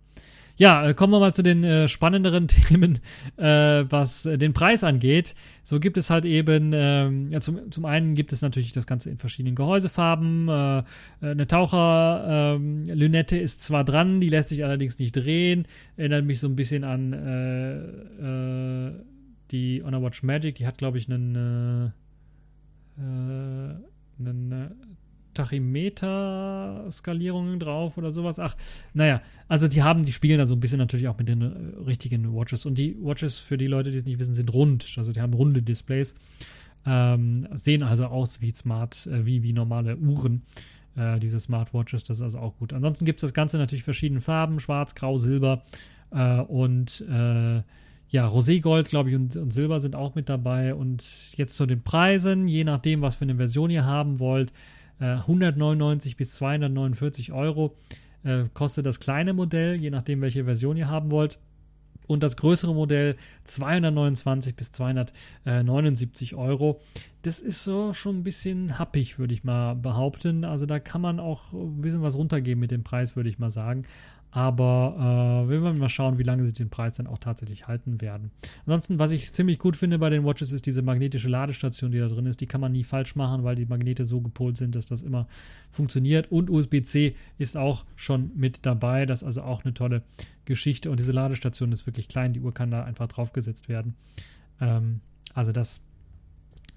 Ja, 0.59 0.89
äh, 0.89 0.93
kommen 0.93 1.13
wir 1.13 1.21
mal 1.21 1.33
zu 1.33 1.45
den 1.45 1.63
äh, 1.63 1.87
spannenderen 1.87 2.49
Themen, 2.49 2.99
äh, 3.37 3.85
was 3.89 4.27
äh, 4.27 4.37
den 4.37 4.53
Preis 4.53 4.83
angeht. 4.83 5.37
So 5.63 5.79
gibt 5.79 5.97
es 5.97 6.11
halt 6.11 6.25
eben, 6.25 6.73
ähm, 6.75 7.31
ja, 7.31 7.39
zum, 7.41 7.71
zum 7.71 7.85
einen 7.85 8.17
gibt 8.17 8.33
es 8.33 8.43
natürlich 8.43 8.73
das 8.73 8.87
Ganze 8.87 9.09
in 9.09 9.19
verschiedenen 9.19 9.55
Gehäusefarben. 9.55 10.49
Äh, 10.49 10.79
äh 10.79 10.85
eine 11.21 11.47
Taucherlünette 11.47 13.37
ähm, 13.37 13.43
ist 13.43 13.61
zwar 13.61 13.85
dran, 13.85 14.21
die 14.21 14.29
lässt 14.29 14.49
sich 14.49 14.65
allerdings 14.65 14.99
nicht 14.99 15.13
drehen. 15.13 15.67
Erinnert 15.97 16.25
mich 16.25 16.41
so 16.41 16.49
ein 16.49 16.57
bisschen 16.57 16.83
an 16.83 17.13
die 19.51 19.83
Honor 19.85 20.03
Watch 20.03 20.25
Magic. 20.25 20.57
Die 20.57 20.67
hat, 20.67 20.79
glaube 20.79 20.99
ich, 20.99 21.09
einen, 21.09 21.93
einen 24.19 24.71
Tachymeter-Skalierungen 25.39 27.59
drauf 27.59 27.97
oder 27.97 28.11
sowas. 28.11 28.39
Ach, 28.39 28.57
naja, 28.95 29.23
also 29.49 29.69
die 29.69 29.83
haben, 29.83 30.05
die 30.05 30.13
spielen 30.13 30.39
da 30.39 30.47
so 30.47 30.55
ein 30.55 30.61
bisschen 30.61 30.79
natürlich 30.79 31.09
auch 31.09 31.19
mit 31.19 31.29
den 31.29 31.43
äh, 31.43 31.51
richtigen 31.87 32.35
Watches. 32.35 32.67
Und 32.67 32.79
die 32.79 32.97
Watches, 33.01 33.39
für 33.39 33.57
die 33.57 33.67
Leute, 33.67 33.91
die 33.91 33.99
es 33.99 34.05
nicht 34.05 34.19
wissen, 34.19 34.35
sind 34.35 34.53
rund. 34.53 34.95
Also 34.97 35.13
die 35.13 35.21
haben 35.21 35.35
runde 35.35 35.63
Displays. 35.63 36.15
Ähm, 36.87 37.49
sehen 37.53 37.83
also 37.83 38.07
aus 38.07 38.41
wie 38.41 38.51
smart, 38.51 39.07
äh, 39.07 39.27
wie, 39.27 39.43
wie 39.43 39.53
normale 39.53 39.97
Uhren. 39.97 40.43
Äh, 40.97 41.21
diese 41.21 41.41
Smartwatches, 41.41 42.05
das 42.05 42.19
ist 42.19 42.23
also 42.23 42.39
auch 42.39 42.57
gut. 42.57 42.73
Ansonsten 42.73 43.05
gibt 43.05 43.19
es 43.19 43.23
das 43.23 43.35
Ganze 43.35 43.59
natürlich 43.59 43.85
verschiedene 43.85 44.21
Farben: 44.21 44.61
Schwarz, 44.61 44.95
Grau, 44.95 45.19
Silber 45.19 45.63
äh, 46.11 46.41
und 46.41 47.05
äh, 47.09 47.63
ja, 48.11 48.27
Roségold, 48.27 48.89
glaube 48.89 49.11
ich, 49.11 49.17
und, 49.17 49.37
und, 49.37 49.53
Silber 49.53 49.81
sind 49.81 49.95
auch 49.95 50.15
mit 50.15 50.29
dabei. 50.29 50.75
Und 50.75 51.05
jetzt 51.37 51.57
zu 51.57 51.67
den 51.67 51.83
Preisen, 51.83 52.49
je 52.49 52.65
nachdem, 52.65 53.03
was 53.03 53.17
für 53.17 53.25
eine 53.25 53.37
Version 53.37 53.71
ihr 53.71 53.85
haben 53.85 54.19
wollt. 54.19 54.53
199 55.05 56.13
äh, 56.13 56.17
bis 56.17 56.35
249 56.35 57.33
Euro 57.33 57.77
äh, 58.25 58.45
kostet 58.55 58.87
das 58.87 59.01
kleine 59.01 59.33
Modell, 59.33 59.77
je 59.77 59.91
nachdem, 59.91 60.21
welche 60.21 60.45
Version 60.45 60.77
ihr 60.77 60.89
haben 60.89 61.11
wollt. 61.11 61.39
Und 62.07 62.23
das 62.23 62.39
größere 62.39 62.75
Modell 62.75 63.17
229 63.45 64.57
bis 64.57 64.73
279 64.73 66.35
Euro. 66.37 66.81
Das 67.21 67.41
ist 67.41 67.63
so 67.63 67.93
schon 67.93 68.21
ein 68.21 68.25
bisschen 68.25 68.79
happig, 68.79 69.19
würde 69.19 69.35
ich 69.35 69.45
mal 69.45 69.75
behaupten. 69.75 70.45
Also 70.45 70.65
da 70.65 70.81
kann 70.81 71.03
man 71.03 71.21
auch 71.21 71.53
ein 71.53 71.83
bisschen 71.83 72.01
was 72.01 72.17
runtergeben 72.17 72.61
mit 72.61 72.71
dem 72.71 72.83
Preis, 72.83 73.15
würde 73.15 73.29
ich 73.29 73.39
mal 73.39 73.51
sagen. 73.51 73.85
Aber 74.31 75.45
äh, 75.47 75.51
wir 75.51 75.63
werden 75.63 75.79
mal 75.79 75.89
schauen, 75.89 76.19
wie 76.19 76.23
lange 76.23 76.45
sie 76.45 76.53
den 76.53 76.69
Preis 76.69 76.97
dann 76.97 77.07
auch 77.07 77.19
tatsächlich 77.19 77.67
halten 77.67 78.01
werden. 78.01 78.31
Ansonsten, 78.67 78.99
was 78.99 79.11
ich 79.11 79.33
ziemlich 79.33 79.59
gut 79.59 79.77
finde 79.77 79.99
bei 79.99 80.11
den 80.11 80.25
Watches, 80.25 80.53
ist 80.53 80.67
diese 80.67 80.83
magnetische 80.83 81.29
Ladestation, 81.29 81.91
die 81.91 81.99
da 81.99 82.09
drin 82.09 82.27
ist. 82.27 82.41
Die 82.41 82.47
kann 82.47 82.61
man 82.61 82.73
nie 82.73 82.85
falsch 82.85 83.17
machen, 83.17 83.43
weil 83.43 83.57
die 83.57 83.65
Magnete 83.65 84.05
so 84.05 84.21
gepolt 84.21 84.59
sind, 84.59 84.75
dass 84.75 84.87
das 84.87 85.03
immer 85.03 85.27
funktioniert. 85.71 86.31
Und 86.31 86.51
USB-C 86.51 87.15
ist 87.39 87.57
auch 87.57 87.87
schon 87.97 88.31
mit 88.35 88.67
dabei. 88.67 89.07
Das 89.07 89.23
ist 89.23 89.27
also 89.27 89.43
auch 89.43 89.65
eine 89.65 89.73
tolle 89.73 90.03
Geschichte. 90.45 90.91
Und 90.91 91.01
diese 91.01 91.13
Ladestation 91.13 91.73
ist 91.73 91.87
wirklich 91.87 92.09
klein. 92.09 92.35
Die 92.35 92.41
Uhr 92.41 92.53
kann 92.53 92.71
da 92.71 92.85
einfach 92.85 93.09
draufgesetzt 93.09 93.71
werden. 93.71 93.95
Ähm, 94.61 95.01
also 95.33 95.53
das 95.53 95.81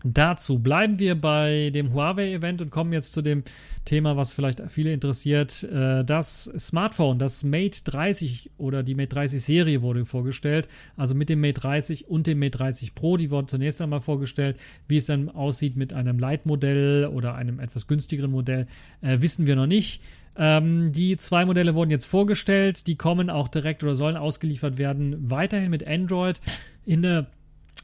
dazu. 0.04 0.60
Bleiben 0.60 1.00
wir 1.00 1.16
bei 1.16 1.72
dem 1.74 1.94
Huawei-Event 1.94 2.62
und 2.62 2.70
kommen 2.70 2.94
jetzt 2.94 3.14
zu 3.14 3.22
dem 3.22 3.44
Thema, 3.86 4.18
was 4.18 4.34
vielleicht 4.34 4.62
viele 4.70 4.94
interessiert. 4.94 5.64
Äh, 5.64 6.04
das 6.04 6.46
Smartphone, 6.58 7.20
das 7.20 7.44
Mate 7.44 7.84
30 7.84 8.52
oder 8.58 8.84
die 8.84 8.96
Mate 8.96 9.10
30 9.10 9.42
Serie 9.42 9.82
wurde 9.82 10.06
vorgestellt. 10.06 10.68
Also 10.98 11.16
mit 11.16 11.30
dem 11.30 11.42
Mate 11.42 11.62
30 11.62 12.08
und 12.08 12.28
dem 12.28 12.40
Mate 12.40 12.58
30 12.58 12.96
Pro. 12.96 13.18
Die 13.18 13.32
wurden 13.32 13.48
zunächst 13.48 13.82
einmal 13.82 14.02
vorgestellt. 14.02 14.58
Wie 14.88 14.98
es 14.98 15.06
dann 15.06 15.30
aussieht 15.30 15.76
mit 15.76 15.94
einem 15.94 16.20
Light-Modell 16.20 17.08
oder 17.08 17.36
einem 17.36 17.60
etwas 17.60 17.88
günstigeren 17.88 18.32
Modell, 18.32 18.68
äh, 19.02 19.22
wissen 19.22 19.48
wir 19.48 19.56
noch 19.56 19.68
nicht. 19.68 20.02
Ähm, 20.38 20.92
die 20.94 21.18
zwei 21.18 21.46
Modelle 21.46 21.76
wurden 21.76 21.92
jetzt 21.92 22.06
vorgestellt. 22.06 22.88
Die 22.88 22.96
kommen 22.96 23.30
auch 23.30 23.48
direkt 23.48 23.84
oder 23.84 23.96
sollen 23.96 24.18
ausgeliefert 24.18 24.78
werden. 24.78 25.30
Weiterhin 25.30 25.70
mit 25.70 25.86
Android 25.86 26.40
in 26.86 27.02
der 27.02 27.28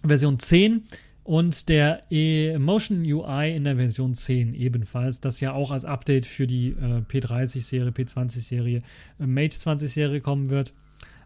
Version 0.06 0.40
10 0.40 0.84
und 1.28 1.68
der 1.68 2.04
Emotion 2.10 3.02
UI 3.02 3.54
in 3.54 3.66
der 3.66 3.76
Version 3.76 4.14
10 4.14 4.54
ebenfalls, 4.54 5.20
das 5.20 5.42
ja 5.42 5.52
auch 5.52 5.72
als 5.72 5.84
Update 5.84 6.26
für 6.26 6.48
die 6.48 6.70
äh, 6.70 7.02
P30-Serie, 7.02 7.92
P20-Serie, 7.92 8.80
äh, 9.20 9.28
Mate 9.28 9.54
20-Serie 9.54 10.22
kommen 10.22 10.50
wird. 10.50 10.74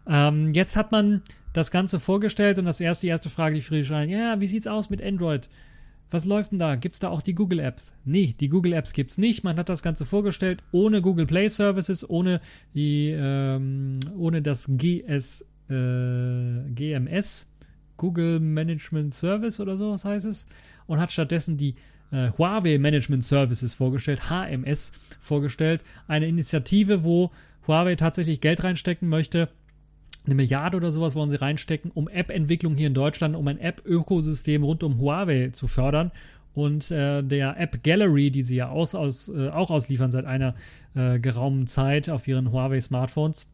Ähm, 0.08 0.52
jetzt 0.54 0.74
hat 0.74 0.90
man 0.90 1.22
das 1.52 1.70
Ganze 1.70 2.00
vorgestellt 2.00 2.58
und 2.58 2.64
das 2.64 2.80
erste, 2.80 3.06
die 3.06 3.10
erste 3.10 3.30
Frage, 3.30 3.54
die 3.54 3.60
Friedrich 3.60 3.86
schreien, 3.86 4.10
ja, 4.10 4.40
wie 4.40 4.48
sieht's 4.48 4.66
aus 4.66 4.90
mit 4.90 5.00
Android? 5.00 5.48
Was 6.10 6.24
läuft 6.24 6.50
denn 6.50 6.58
da? 6.58 6.74
Gibt 6.74 6.96
es 6.96 6.98
da 6.98 7.08
auch 7.08 7.22
die 7.22 7.36
Google 7.36 7.60
Apps? 7.60 7.94
Nee, 8.04 8.34
die 8.40 8.48
Google 8.48 8.72
Apps 8.72 8.94
gibt 8.94 9.12
es 9.12 9.18
nicht. 9.18 9.44
Man 9.44 9.56
hat 9.56 9.68
das 9.68 9.84
Ganze 9.84 10.04
vorgestellt 10.04 10.64
ohne 10.72 11.00
Google 11.00 11.26
Play 11.26 11.46
Services, 11.46 12.10
ohne, 12.10 12.40
die, 12.74 13.14
ähm, 13.16 14.00
ohne 14.18 14.42
das 14.42 14.68
GS, 14.68 15.46
äh, 15.70 16.70
GMS 16.74 17.46
Google 17.96 18.40
Management 18.40 19.14
Service 19.14 19.60
oder 19.60 19.76
so, 19.76 19.92
was 19.92 20.04
heißt 20.04 20.26
es, 20.26 20.46
und 20.86 21.00
hat 21.00 21.12
stattdessen 21.12 21.56
die 21.56 21.74
äh, 22.10 22.30
Huawei 22.38 22.78
Management 22.78 23.24
Services 23.24 23.74
vorgestellt, 23.74 24.30
HMS 24.30 24.92
vorgestellt, 25.20 25.82
eine 26.06 26.26
Initiative, 26.26 27.02
wo 27.04 27.30
Huawei 27.66 27.96
tatsächlich 27.96 28.40
Geld 28.40 28.62
reinstecken 28.62 29.08
möchte. 29.08 29.48
Eine 30.24 30.36
Milliarde 30.36 30.76
oder 30.76 30.92
sowas 30.92 31.14
wollen 31.14 31.30
sie 31.30 31.40
reinstecken, 31.40 31.90
um 31.92 32.08
App-Entwicklung 32.08 32.76
hier 32.76 32.86
in 32.86 32.94
Deutschland, 32.94 33.34
um 33.34 33.48
ein 33.48 33.58
App-Ökosystem 33.58 34.62
rund 34.62 34.82
um 34.84 34.98
Huawei 34.98 35.50
zu 35.52 35.66
fördern. 35.66 36.12
Und 36.54 36.90
äh, 36.90 37.22
der 37.22 37.58
App 37.58 37.82
Gallery, 37.82 38.30
die 38.30 38.42
sie 38.42 38.56
ja 38.56 38.68
aus, 38.68 38.94
aus, 38.94 39.28
äh, 39.28 39.48
auch 39.48 39.70
ausliefern 39.70 40.10
seit 40.10 40.26
einer 40.26 40.54
äh, 40.94 41.18
geraumen 41.18 41.66
Zeit 41.66 42.10
auf 42.10 42.28
ihren 42.28 42.52
Huawei-Smartphones, 42.52 43.46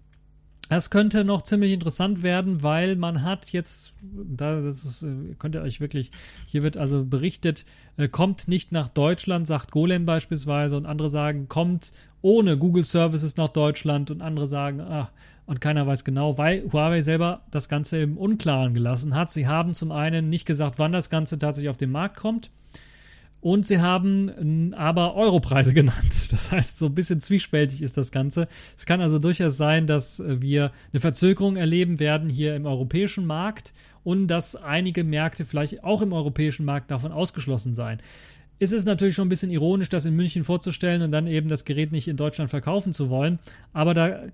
das 0.68 0.90
könnte 0.90 1.24
noch 1.24 1.42
ziemlich 1.42 1.72
interessant 1.72 2.22
werden, 2.22 2.62
weil 2.62 2.96
man 2.96 3.22
hat 3.22 3.50
jetzt, 3.50 3.94
da 4.02 4.60
das 4.60 4.84
ist, 4.84 5.02
äh, 5.02 5.34
könnt 5.38 5.54
ihr 5.54 5.62
euch 5.62 5.80
wirklich, 5.80 6.10
hier 6.46 6.62
wird 6.62 6.76
also 6.76 7.04
berichtet, 7.04 7.64
äh, 7.96 8.08
kommt 8.08 8.48
nicht 8.48 8.72
nach 8.72 8.88
Deutschland, 8.88 9.46
sagt 9.46 9.70
Golem 9.70 10.04
beispielsweise, 10.04 10.76
und 10.76 10.86
andere 10.86 11.10
sagen, 11.10 11.48
kommt 11.48 11.92
ohne 12.20 12.58
Google 12.58 12.84
Services 12.84 13.36
nach 13.36 13.48
Deutschland, 13.48 14.10
und 14.10 14.20
andere 14.20 14.46
sagen, 14.46 14.80
ach, 14.80 15.10
und 15.46 15.62
keiner 15.62 15.86
weiß 15.86 16.04
genau, 16.04 16.36
weil 16.36 16.70
Huawei 16.70 17.00
selber 17.00 17.40
das 17.50 17.70
Ganze 17.70 17.96
im 17.96 18.18
Unklaren 18.18 18.74
gelassen 18.74 19.14
hat. 19.14 19.30
Sie 19.30 19.46
haben 19.46 19.72
zum 19.72 19.92
einen 19.92 20.28
nicht 20.28 20.44
gesagt, 20.44 20.78
wann 20.78 20.92
das 20.92 21.08
Ganze 21.08 21.38
tatsächlich 21.38 21.70
auf 21.70 21.78
den 21.78 21.90
Markt 21.90 22.16
kommt. 22.16 22.50
Und 23.40 23.64
sie 23.64 23.78
haben 23.78 24.74
aber 24.74 25.14
Europreise 25.14 25.74
genannt. 25.74 26.32
Das 26.32 26.50
heißt, 26.50 26.78
so 26.78 26.86
ein 26.86 26.94
bisschen 26.94 27.20
zwiespältig 27.20 27.82
ist 27.82 27.96
das 27.96 28.10
Ganze. 28.10 28.48
Es 28.76 28.86
kann 28.86 29.00
also 29.00 29.18
durchaus 29.18 29.56
sein, 29.56 29.86
dass 29.86 30.20
äh, 30.20 30.42
wir 30.42 30.72
eine 30.92 31.00
Verzögerung 31.00 31.56
erleben 31.56 32.00
werden 32.00 32.28
hier 32.28 32.56
im 32.56 32.66
europäischen 32.66 33.26
Markt 33.26 33.72
und 34.02 34.26
dass 34.28 34.56
einige 34.56 35.04
Märkte 35.04 35.44
vielleicht 35.44 35.84
auch 35.84 36.02
im 36.02 36.12
europäischen 36.12 36.64
Markt 36.64 36.90
davon 36.90 37.12
ausgeschlossen 37.12 37.74
seien. 37.74 38.00
Es 38.60 38.72
ist 38.72 38.86
natürlich 38.86 39.14
schon 39.14 39.26
ein 39.26 39.30
bisschen 39.30 39.52
ironisch, 39.52 39.88
das 39.88 40.04
in 40.04 40.16
München 40.16 40.42
vorzustellen 40.42 41.02
und 41.02 41.12
dann 41.12 41.28
eben 41.28 41.48
das 41.48 41.64
Gerät 41.64 41.92
nicht 41.92 42.08
in 42.08 42.16
Deutschland 42.16 42.50
verkaufen 42.50 42.92
zu 42.92 43.08
wollen. 43.08 43.38
Aber 43.72 43.94
da 43.94 44.08
äh, 44.08 44.30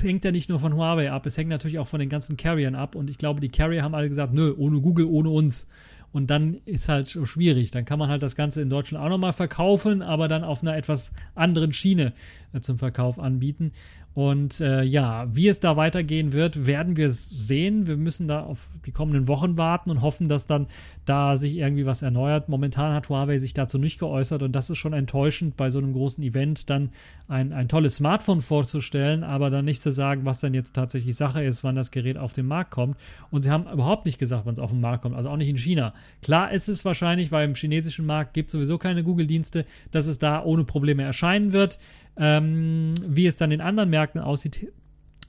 hängt 0.00 0.24
ja 0.24 0.32
nicht 0.32 0.48
nur 0.48 0.58
von 0.58 0.74
Huawei 0.74 1.12
ab, 1.12 1.26
es 1.26 1.36
hängt 1.36 1.50
natürlich 1.50 1.78
auch 1.78 1.86
von 1.86 2.00
den 2.00 2.08
ganzen 2.08 2.38
Carriern 2.38 2.74
ab. 2.74 2.94
Und 2.94 3.10
ich 3.10 3.18
glaube, 3.18 3.40
die 3.40 3.50
Carrier 3.50 3.82
haben 3.82 3.94
alle 3.94 4.08
gesagt, 4.08 4.32
nö, 4.32 4.54
ohne 4.56 4.80
Google, 4.80 5.04
ohne 5.04 5.28
uns. 5.28 5.66
Und 6.12 6.28
dann 6.28 6.60
ist 6.64 6.88
halt 6.88 7.06
so 7.06 7.24
schwierig. 7.24 7.70
Dann 7.70 7.84
kann 7.84 7.98
man 7.98 8.08
halt 8.08 8.22
das 8.22 8.34
Ganze 8.34 8.60
in 8.60 8.70
Deutschland 8.70 9.04
auch 9.04 9.08
nochmal 9.08 9.32
verkaufen, 9.32 10.02
aber 10.02 10.26
dann 10.26 10.42
auf 10.42 10.62
einer 10.62 10.76
etwas 10.76 11.12
anderen 11.34 11.72
Schiene 11.72 12.12
äh, 12.52 12.60
zum 12.60 12.78
Verkauf 12.78 13.18
anbieten. 13.18 13.72
Und 14.12 14.60
äh, 14.60 14.82
ja, 14.82 15.28
wie 15.32 15.46
es 15.46 15.60
da 15.60 15.76
weitergehen 15.76 16.32
wird, 16.32 16.66
werden 16.66 16.96
wir 16.96 17.10
sehen. 17.10 17.86
Wir 17.86 17.96
müssen 17.96 18.26
da 18.26 18.42
auf 18.42 18.68
die 18.84 18.90
kommenden 18.90 19.28
Wochen 19.28 19.56
warten 19.56 19.90
und 19.90 20.02
hoffen, 20.02 20.28
dass 20.28 20.46
dann 20.46 20.66
da 21.04 21.36
sich 21.36 21.56
irgendwie 21.56 21.86
was 21.86 22.02
erneuert. 22.02 22.48
Momentan 22.48 22.92
hat 22.92 23.08
Huawei 23.08 23.38
sich 23.38 23.54
dazu 23.54 23.78
nicht 23.78 23.98
geäußert 23.98 24.42
und 24.42 24.52
das 24.52 24.70
ist 24.70 24.78
schon 24.78 24.92
enttäuschend, 24.92 25.56
bei 25.56 25.70
so 25.70 25.78
einem 25.78 25.92
großen 25.92 26.22
Event 26.24 26.70
dann 26.70 26.90
ein, 27.28 27.52
ein 27.52 27.68
tolles 27.68 27.96
Smartphone 27.96 28.40
vorzustellen, 28.40 29.22
aber 29.22 29.50
dann 29.50 29.64
nicht 29.64 29.82
zu 29.82 29.92
sagen, 29.92 30.24
was 30.24 30.40
dann 30.40 30.54
jetzt 30.54 30.72
tatsächlich 30.72 31.16
Sache 31.16 31.42
ist, 31.44 31.62
wann 31.62 31.76
das 31.76 31.90
Gerät 31.90 32.18
auf 32.18 32.32
den 32.32 32.46
Markt 32.46 32.70
kommt. 32.72 32.96
Und 33.30 33.42
sie 33.42 33.50
haben 33.50 33.66
überhaupt 33.72 34.06
nicht 34.06 34.18
gesagt, 34.18 34.46
wann 34.46 34.54
es 34.54 34.58
auf 34.58 34.70
den 34.70 34.80
Markt 34.80 35.02
kommt, 35.02 35.16
also 35.16 35.28
auch 35.28 35.36
nicht 35.36 35.48
in 35.48 35.58
China. 35.58 35.94
Klar 36.22 36.52
ist 36.52 36.68
es 36.68 36.84
wahrscheinlich, 36.84 37.30
weil 37.30 37.44
im 37.48 37.54
chinesischen 37.54 38.06
Markt 38.06 38.34
gibt 38.34 38.48
es 38.48 38.52
sowieso 38.52 38.78
keine 38.78 39.04
Google-Dienste, 39.04 39.66
dass 39.90 40.06
es 40.06 40.18
da 40.18 40.42
ohne 40.42 40.64
Probleme 40.64 41.02
erscheinen 41.02 41.52
wird. 41.52 41.78
Ähm, 42.16 42.94
wie 43.06 43.26
es 43.26 43.36
dann 43.36 43.50
in 43.50 43.60
anderen 43.60 43.90
Märkten 43.90 44.20
aussieht, 44.20 44.72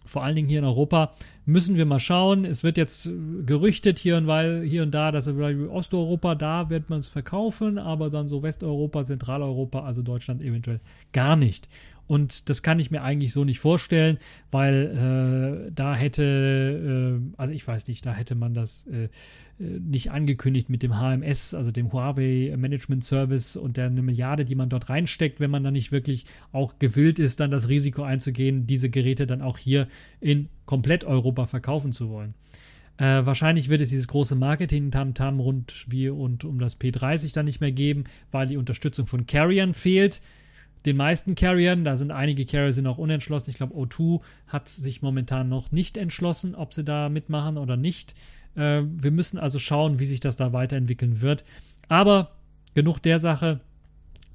vor 0.06 0.24
allen 0.24 0.36
Dingen 0.36 0.50
hier 0.50 0.60
in 0.60 0.66
Europa, 0.66 1.14
müssen 1.52 1.76
wir 1.76 1.86
mal 1.86 2.00
schauen. 2.00 2.46
Es 2.46 2.64
wird 2.64 2.78
jetzt 2.78 3.10
gerüchtet 3.46 4.00
hier 4.00 4.18
und, 4.18 4.28
weil, 4.28 4.64
hier 4.64 4.84
und 4.84 4.92
da, 4.92 5.12
dass 5.12 5.28
Osteuropa, 5.28 6.36
da 6.36 6.70
wird 6.70 6.90
man 6.90 7.00
es 7.00 7.08
verkaufen, 7.08 7.78
aber 7.78 8.10
dann 8.10 8.28
so 8.28 8.44
Westeuropa, 8.44 9.04
Zentraleuropa, 9.04 9.84
also 9.84 10.02
Deutschland 10.02 10.42
eventuell 10.42 10.80
gar 11.12 11.36
nicht. 11.36 11.68
Und 12.12 12.50
das 12.50 12.62
kann 12.62 12.78
ich 12.80 12.92
mir 12.92 13.04
eigentlich 13.04 13.32
so 13.32 13.46
nicht 13.46 13.60
vorstellen, 13.60 14.18
weil 14.52 15.70
äh, 15.70 15.72
da 15.74 15.96
hätte, 15.96 17.22
äh, 17.22 17.34
also 17.38 17.54
ich 17.54 17.66
weiß 17.66 17.88
nicht, 17.88 18.06
da 18.06 18.14
hätte 18.14 18.36
man 18.36 18.54
das 18.54 18.86
äh, 18.88 19.06
äh 19.06 19.10
nicht 19.80 20.12
angekündigt 20.12 20.70
mit 20.70 20.84
dem 20.84 21.00
HMS, 21.00 21.54
also 21.54 21.72
dem 21.72 21.94
Huawei 21.94 22.54
Management 22.58 23.06
Service 23.06 23.56
und 23.56 23.78
der 23.78 23.86
eine 23.86 24.02
Milliarde, 24.02 24.44
die 24.44 24.56
man 24.56 24.68
dort 24.68 24.90
reinsteckt, 24.90 25.40
wenn 25.40 25.52
man 25.52 25.64
dann 25.64 25.72
nicht 25.72 25.94
wirklich 25.94 26.26
auch 26.52 26.80
gewillt 26.80 27.18
ist, 27.18 27.40
dann 27.40 27.50
das 27.50 27.70
Risiko 27.70 28.04
einzugehen, 28.04 28.68
diese 28.68 28.90
Geräte 28.90 29.26
dann 29.26 29.42
auch 29.42 29.58
hier 29.58 29.88
in 30.20 30.50
komplett 30.66 31.06
Europa 31.06 31.41
verkaufen 31.48 31.92
zu 31.92 32.10
wollen. 32.10 32.34
Äh, 32.98 33.26
wahrscheinlich 33.26 33.70
wird 33.70 33.82
es 33.82 33.90
dieses 33.90 34.08
große 34.08 34.36
Marketing-Tamtam 34.36 35.40
rund 35.40 35.86
wie 35.88 36.10
und 36.10 36.44
um 36.44 36.60
das 36.60 36.80
P30 36.80 37.34
dann 37.34 37.46
nicht 37.46 37.62
mehr 37.62 37.72
geben, 37.72 38.04
weil 38.32 38.48
die 38.48 38.58
Unterstützung 38.58 39.08
von 39.08 39.26
Carriern 39.26 39.74
fehlt 39.74 40.22
den 40.86 40.98
meisten 40.98 41.36
Carriern, 41.36 41.84
da 41.84 41.96
sind 41.96 42.12
einige 42.12 42.46
Carrier 42.46 42.74
sind 42.74 42.88
auch 42.88 42.98
unentschlossen. 42.98 43.50
Ich 43.52 43.58
glaube, 43.58 43.76
O2 43.76 44.22
hat 44.48 44.68
sich 44.68 45.02
momentan 45.02 45.48
noch 45.48 45.72
nicht 45.72 45.98
entschlossen, 45.98 46.56
ob 46.56 46.74
sie 46.74 46.84
da 46.84 47.10
mitmachen 47.10 47.58
oder 47.58 47.78
nicht. 47.78 48.16
Äh, 48.56 48.82
wir 48.86 49.12
müssen 49.12 49.38
also 49.38 49.60
schauen, 49.60 50.00
wie 50.00 50.06
sich 50.06 50.20
das 50.20 50.36
da 50.36 50.54
weiterentwickeln 50.54 51.22
wird. 51.22 51.46
Aber 51.88 52.32
genug 52.74 53.00
der 53.00 53.20
Sache. 53.20 53.60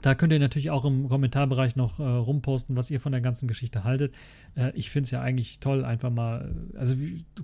Da 0.03 0.15
könnt 0.15 0.33
ihr 0.33 0.39
natürlich 0.39 0.71
auch 0.71 0.85
im 0.85 1.09
Kommentarbereich 1.09 1.75
noch 1.75 1.99
äh, 1.99 2.03
rumposten, 2.03 2.77
was 2.77 2.91
ihr 2.91 3.01
von 3.01 3.13
der 3.13 3.21
ganzen 3.21 3.49
Geschichte 3.49 3.85
haltet. 3.85 4.15
Äh, 4.55 4.73
ich 4.75 4.91
finde 4.91 5.07
es 5.07 5.11
ja 5.11 5.21
eigentlich 5.21 5.59
toll, 5.59 5.85
einfach 5.85 6.11
mal, 6.11 6.55
also 6.77 6.95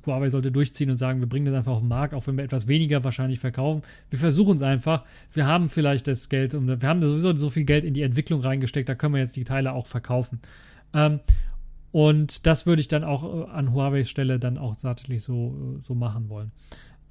Huawei 0.06 0.30
sollte 0.30 0.52
durchziehen 0.52 0.90
und 0.90 0.96
sagen, 0.96 1.20
wir 1.20 1.28
bringen 1.28 1.46
das 1.46 1.54
einfach 1.54 1.72
auf 1.72 1.80
den 1.80 1.88
Markt, 1.88 2.14
auch 2.14 2.26
wenn 2.26 2.36
wir 2.36 2.44
etwas 2.44 2.68
weniger 2.68 3.04
wahrscheinlich 3.04 3.40
verkaufen. 3.40 3.82
Wir 4.10 4.18
versuchen 4.18 4.56
es 4.56 4.62
einfach. 4.62 5.04
Wir 5.32 5.46
haben 5.46 5.68
vielleicht 5.68 6.06
das 6.08 6.28
Geld, 6.28 6.54
um, 6.54 6.68
wir 6.68 6.88
haben 6.88 7.02
sowieso 7.02 7.34
so 7.36 7.50
viel 7.50 7.64
Geld 7.64 7.84
in 7.84 7.94
die 7.94 8.02
Entwicklung 8.02 8.40
reingesteckt, 8.40 8.88
da 8.88 8.94
können 8.94 9.14
wir 9.14 9.20
jetzt 9.20 9.36
die 9.36 9.44
Teile 9.44 9.72
auch 9.72 9.86
verkaufen. 9.86 10.40
Ähm, 10.92 11.20
und 11.90 12.46
das 12.46 12.64
würde 12.64 12.80
ich 12.80 12.88
dann 12.88 13.04
auch 13.04 13.22
äh, 13.22 13.50
an 13.50 13.72
Huawei 13.72 14.04
Stelle 14.04 14.38
dann 14.38 14.58
auch 14.58 14.76
tatsächlich 14.76 15.22
so, 15.22 15.78
so 15.82 15.94
machen 15.94 16.28
wollen. 16.28 16.52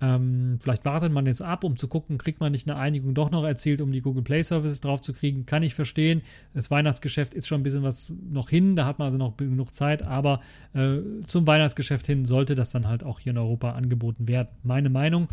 Ähm, 0.01 0.57
vielleicht 0.59 0.83
wartet 0.83 1.11
man 1.11 1.27
jetzt 1.27 1.43
ab, 1.43 1.63
um 1.63 1.77
zu 1.77 1.87
gucken, 1.87 2.17
kriegt 2.17 2.39
man 2.39 2.51
nicht 2.51 2.67
eine 2.67 2.79
Einigung 2.79 3.13
doch 3.13 3.29
noch 3.29 3.43
erzielt, 3.43 3.81
um 3.81 3.91
die 3.91 4.01
Google 4.01 4.23
Play 4.23 4.41
Services 4.41 4.81
drauf 4.81 5.01
zu 5.01 5.13
kriegen. 5.13 5.45
Kann 5.45 5.61
ich 5.61 5.75
verstehen. 5.75 6.23
Das 6.55 6.71
Weihnachtsgeschäft 6.71 7.35
ist 7.35 7.47
schon 7.47 7.61
ein 7.61 7.63
bisschen 7.63 7.83
was 7.83 8.11
noch 8.31 8.49
hin, 8.49 8.75
da 8.75 8.85
hat 8.85 8.97
man 8.97 9.05
also 9.05 9.19
noch 9.19 9.37
genug 9.37 9.73
Zeit, 9.73 10.01
aber 10.01 10.41
äh, 10.73 10.97
zum 11.27 11.45
Weihnachtsgeschäft 11.45 12.07
hin 12.07 12.25
sollte 12.25 12.55
das 12.55 12.71
dann 12.71 12.87
halt 12.87 13.03
auch 13.03 13.19
hier 13.19 13.31
in 13.31 13.37
Europa 13.37 13.73
angeboten 13.73 14.27
werden. 14.27 14.49
Meine 14.63 14.89
Meinung. 14.89 15.27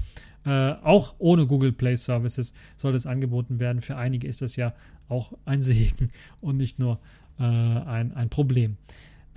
Äh, 0.45 0.75
auch 0.83 1.15
ohne 1.19 1.47
Google 1.47 1.73
Play 1.73 1.97
Services 1.97 2.55
sollte 2.77 2.97
es 2.97 3.07
angeboten 3.07 3.59
werden. 3.59 3.81
Für 3.81 3.97
einige 3.97 4.29
ist 4.29 4.43
das 4.43 4.57
ja 4.57 4.75
auch 5.09 5.33
ein 5.47 5.61
Segen 5.63 6.11
und 6.41 6.59
nicht 6.59 6.79
nur 6.79 6.99
äh, 7.39 7.43
ein, 7.43 8.13
ein 8.15 8.29
Problem. 8.29 8.77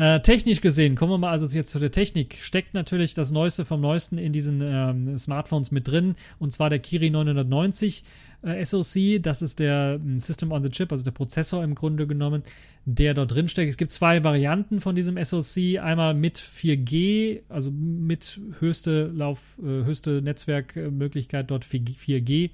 Äh, 0.01 0.19
technisch 0.21 0.61
gesehen, 0.61 0.95
kommen 0.95 1.11
wir 1.11 1.19
mal 1.19 1.29
also 1.29 1.45
jetzt 1.45 1.69
zu 1.69 1.77
der 1.77 1.91
Technik, 1.91 2.39
steckt 2.41 2.73
natürlich 2.73 3.13
das 3.13 3.29
Neueste 3.29 3.65
vom 3.65 3.81
Neuesten 3.81 4.17
in 4.17 4.33
diesen 4.33 4.59
ähm, 4.63 5.15
Smartphones 5.15 5.69
mit 5.69 5.87
drin 5.87 6.15
und 6.39 6.51
zwar 6.51 6.71
der 6.71 6.79
Kiri 6.79 7.11
990 7.11 8.03
äh, 8.41 8.65
SoC. 8.65 9.21
Das 9.21 9.43
ist 9.43 9.59
der 9.59 9.99
ähm, 10.03 10.19
System 10.19 10.51
on 10.51 10.63
the 10.63 10.71
Chip, 10.71 10.91
also 10.91 11.03
der 11.03 11.11
Prozessor 11.11 11.63
im 11.63 11.75
Grunde 11.75 12.07
genommen, 12.07 12.41
der 12.85 13.13
dort 13.13 13.29
drin 13.29 13.47
steckt. 13.47 13.69
Es 13.69 13.77
gibt 13.77 13.91
zwei 13.91 14.23
Varianten 14.23 14.79
von 14.79 14.95
diesem 14.95 15.23
SoC. 15.23 15.77
Einmal 15.79 16.15
mit 16.15 16.39
4G, 16.39 17.41
also 17.47 17.69
mit 17.69 18.41
höchste 18.57 19.05
Lauf, 19.05 19.59
äh, 19.59 19.85
höchste 19.85 20.23
Netzwerkmöglichkeit 20.23 21.51
dort 21.51 21.63
4G. 21.63 22.49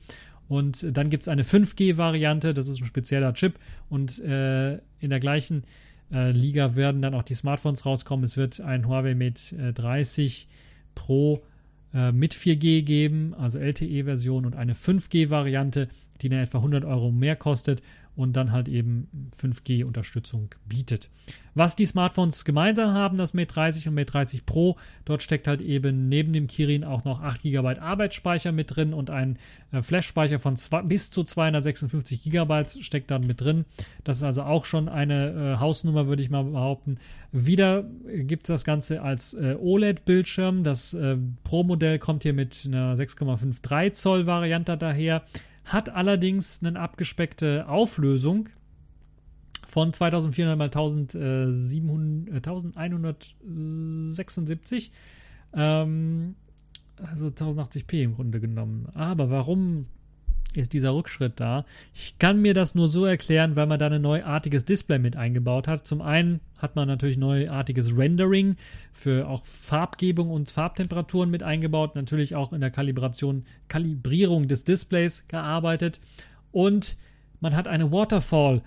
Und 0.50 0.86
dann 0.98 1.10
gibt 1.10 1.24
es 1.24 1.28
eine 1.30 1.44
5G-Variante, 1.44 2.54
das 2.54 2.68
ist 2.68 2.82
ein 2.82 2.86
spezieller 2.86 3.34
Chip 3.34 3.54
und 3.90 4.20
äh, 4.20 4.80
in 5.00 5.10
der 5.10 5.22
gleichen 5.22 5.64
äh, 6.12 6.32
Liga 6.32 6.76
werden 6.76 7.02
dann 7.02 7.14
auch 7.14 7.24
die 7.24 7.34
Smartphones 7.34 7.86
rauskommen. 7.86 8.24
Es 8.24 8.38
wird 8.38 8.62
ein 8.62 8.88
Huawei 8.88 9.16
Mate 9.16 9.74
30 9.74 10.48
Pro 10.96 11.44
äh, 11.94 12.12
mit 12.12 12.34
4G 12.34 12.82
geben, 12.82 13.34
also 13.36 13.60
LTE-Version 13.60 14.46
und 14.46 14.56
eine 14.56 14.74
5G-Variante, 14.74 15.90
die 16.22 16.30
dann 16.30 16.40
etwa 16.40 16.60
100 16.60 16.86
Euro 16.86 17.12
mehr 17.12 17.36
kostet 17.36 17.82
und 18.18 18.34
dann 18.34 18.52
halt 18.52 18.68
eben 18.68 19.08
5G-Unterstützung 19.40 20.50
bietet. 20.68 21.10
Was 21.54 21.76
die 21.76 21.86
Smartphones 21.86 22.46
gemeinsam 22.46 22.94
haben, 22.94 23.18
das 23.18 23.34
Mate 23.34 23.54
30 23.54 23.88
und 23.88 23.94
Mate 23.94 24.12
30 24.12 24.46
Pro, 24.46 24.76
dort 25.06 25.24
steckt 25.24 25.48
halt 25.48 25.62
eben 25.62 26.10
neben 26.10 26.34
dem 26.34 26.48
Kirin 26.48 26.84
auch 26.84 27.04
noch 27.04 27.22
8 27.22 27.44
GB 27.44 27.80
Arbeitsspeicher 27.80 28.52
mit 28.52 28.76
drin 28.76 28.94
und 28.94 29.10
ein 29.10 29.38
äh, 29.72 29.82
Flash-Speicher 29.82 30.40
von 30.40 30.56
zwei, 30.56 30.82
bis 30.82 31.10
zu 31.12 31.24
256 31.24 32.24
GB 32.24 32.66
steckt 32.80 33.12
dann 33.12 33.26
mit 33.26 33.42
drin. 33.42 33.66
Das 34.04 34.18
ist 34.18 34.24
also 34.24 34.44
auch 34.44 34.66
schon 34.66 34.90
eine 34.90 35.56
äh, 35.56 35.60
Hausnummer, 35.60 36.08
würde 36.08 36.24
ich 36.24 36.30
mal 36.30 36.44
behaupten. 36.44 36.98
Wieder 37.32 37.84
gibt 38.08 38.44
es 38.44 38.48
das 38.48 38.64
Ganze 38.64 39.02
als 39.02 39.34
äh, 39.36 39.56
OLED-Bildschirm. 39.60 40.64
Das 40.64 40.94
äh, 40.94 41.18
Pro-Modell 41.44 42.00
kommt 42.00 42.24
hier 42.24 42.34
mit 42.34 42.64
einer 42.66 42.96
6,53 42.96 43.94
Zoll 43.94 44.26
Variante 44.26 44.78
daher 44.78 45.24
hat 45.68 45.90
allerdings 45.90 46.64
eine 46.64 46.80
abgespeckte 46.80 47.68
Auflösung 47.68 48.50
von 49.68 49.94
2400 49.94 50.58
mal 50.58 50.66
1700, 50.66 52.76
1176. 52.76 54.92
Äh, 55.54 55.60
ähm, 55.60 56.36
also 56.98 57.28
1080p 57.28 58.04
im 58.04 58.16
Grunde 58.16 58.40
genommen. 58.40 58.88
Aber 58.94 59.30
warum 59.30 59.86
ist 60.58 60.74
dieser 60.74 60.94
Rückschritt 60.94 61.40
da. 61.40 61.66
Ich 61.94 62.18
kann 62.20 62.42
mir 62.42 62.54
das 62.54 62.76
nur 62.76 62.88
so 62.88 63.06
erklären, 63.06 63.56
weil 63.56 63.68
man 63.68 63.80
da 63.80 63.88
ein 63.88 64.02
neuartiges 64.02 64.66
Display 64.66 65.00
mit 65.00 65.16
eingebaut 65.16 65.68
hat. 65.68 65.86
Zum 65.86 66.02
einen 66.02 66.40
hat 66.58 66.76
man 66.76 66.88
natürlich 66.88 67.18
neuartiges 67.18 67.96
Rendering 67.96 68.56
für 68.92 69.28
auch 69.28 69.46
Farbgebung 69.46 70.32
und 70.32 70.50
Farbtemperaturen 70.50 71.30
mit 71.30 71.44
eingebaut, 71.44 71.96
natürlich 71.96 72.36
auch 72.36 72.52
in 72.54 72.62
der 72.62 72.72
Kalibration, 72.72 73.46
Kalibrierung 73.68 74.48
des 74.48 74.64
Displays 74.64 75.28
gearbeitet 75.28 76.00
und 76.52 76.98
man 77.40 77.56
hat 77.56 77.68
eine 77.68 77.92
Waterfall 77.92 78.64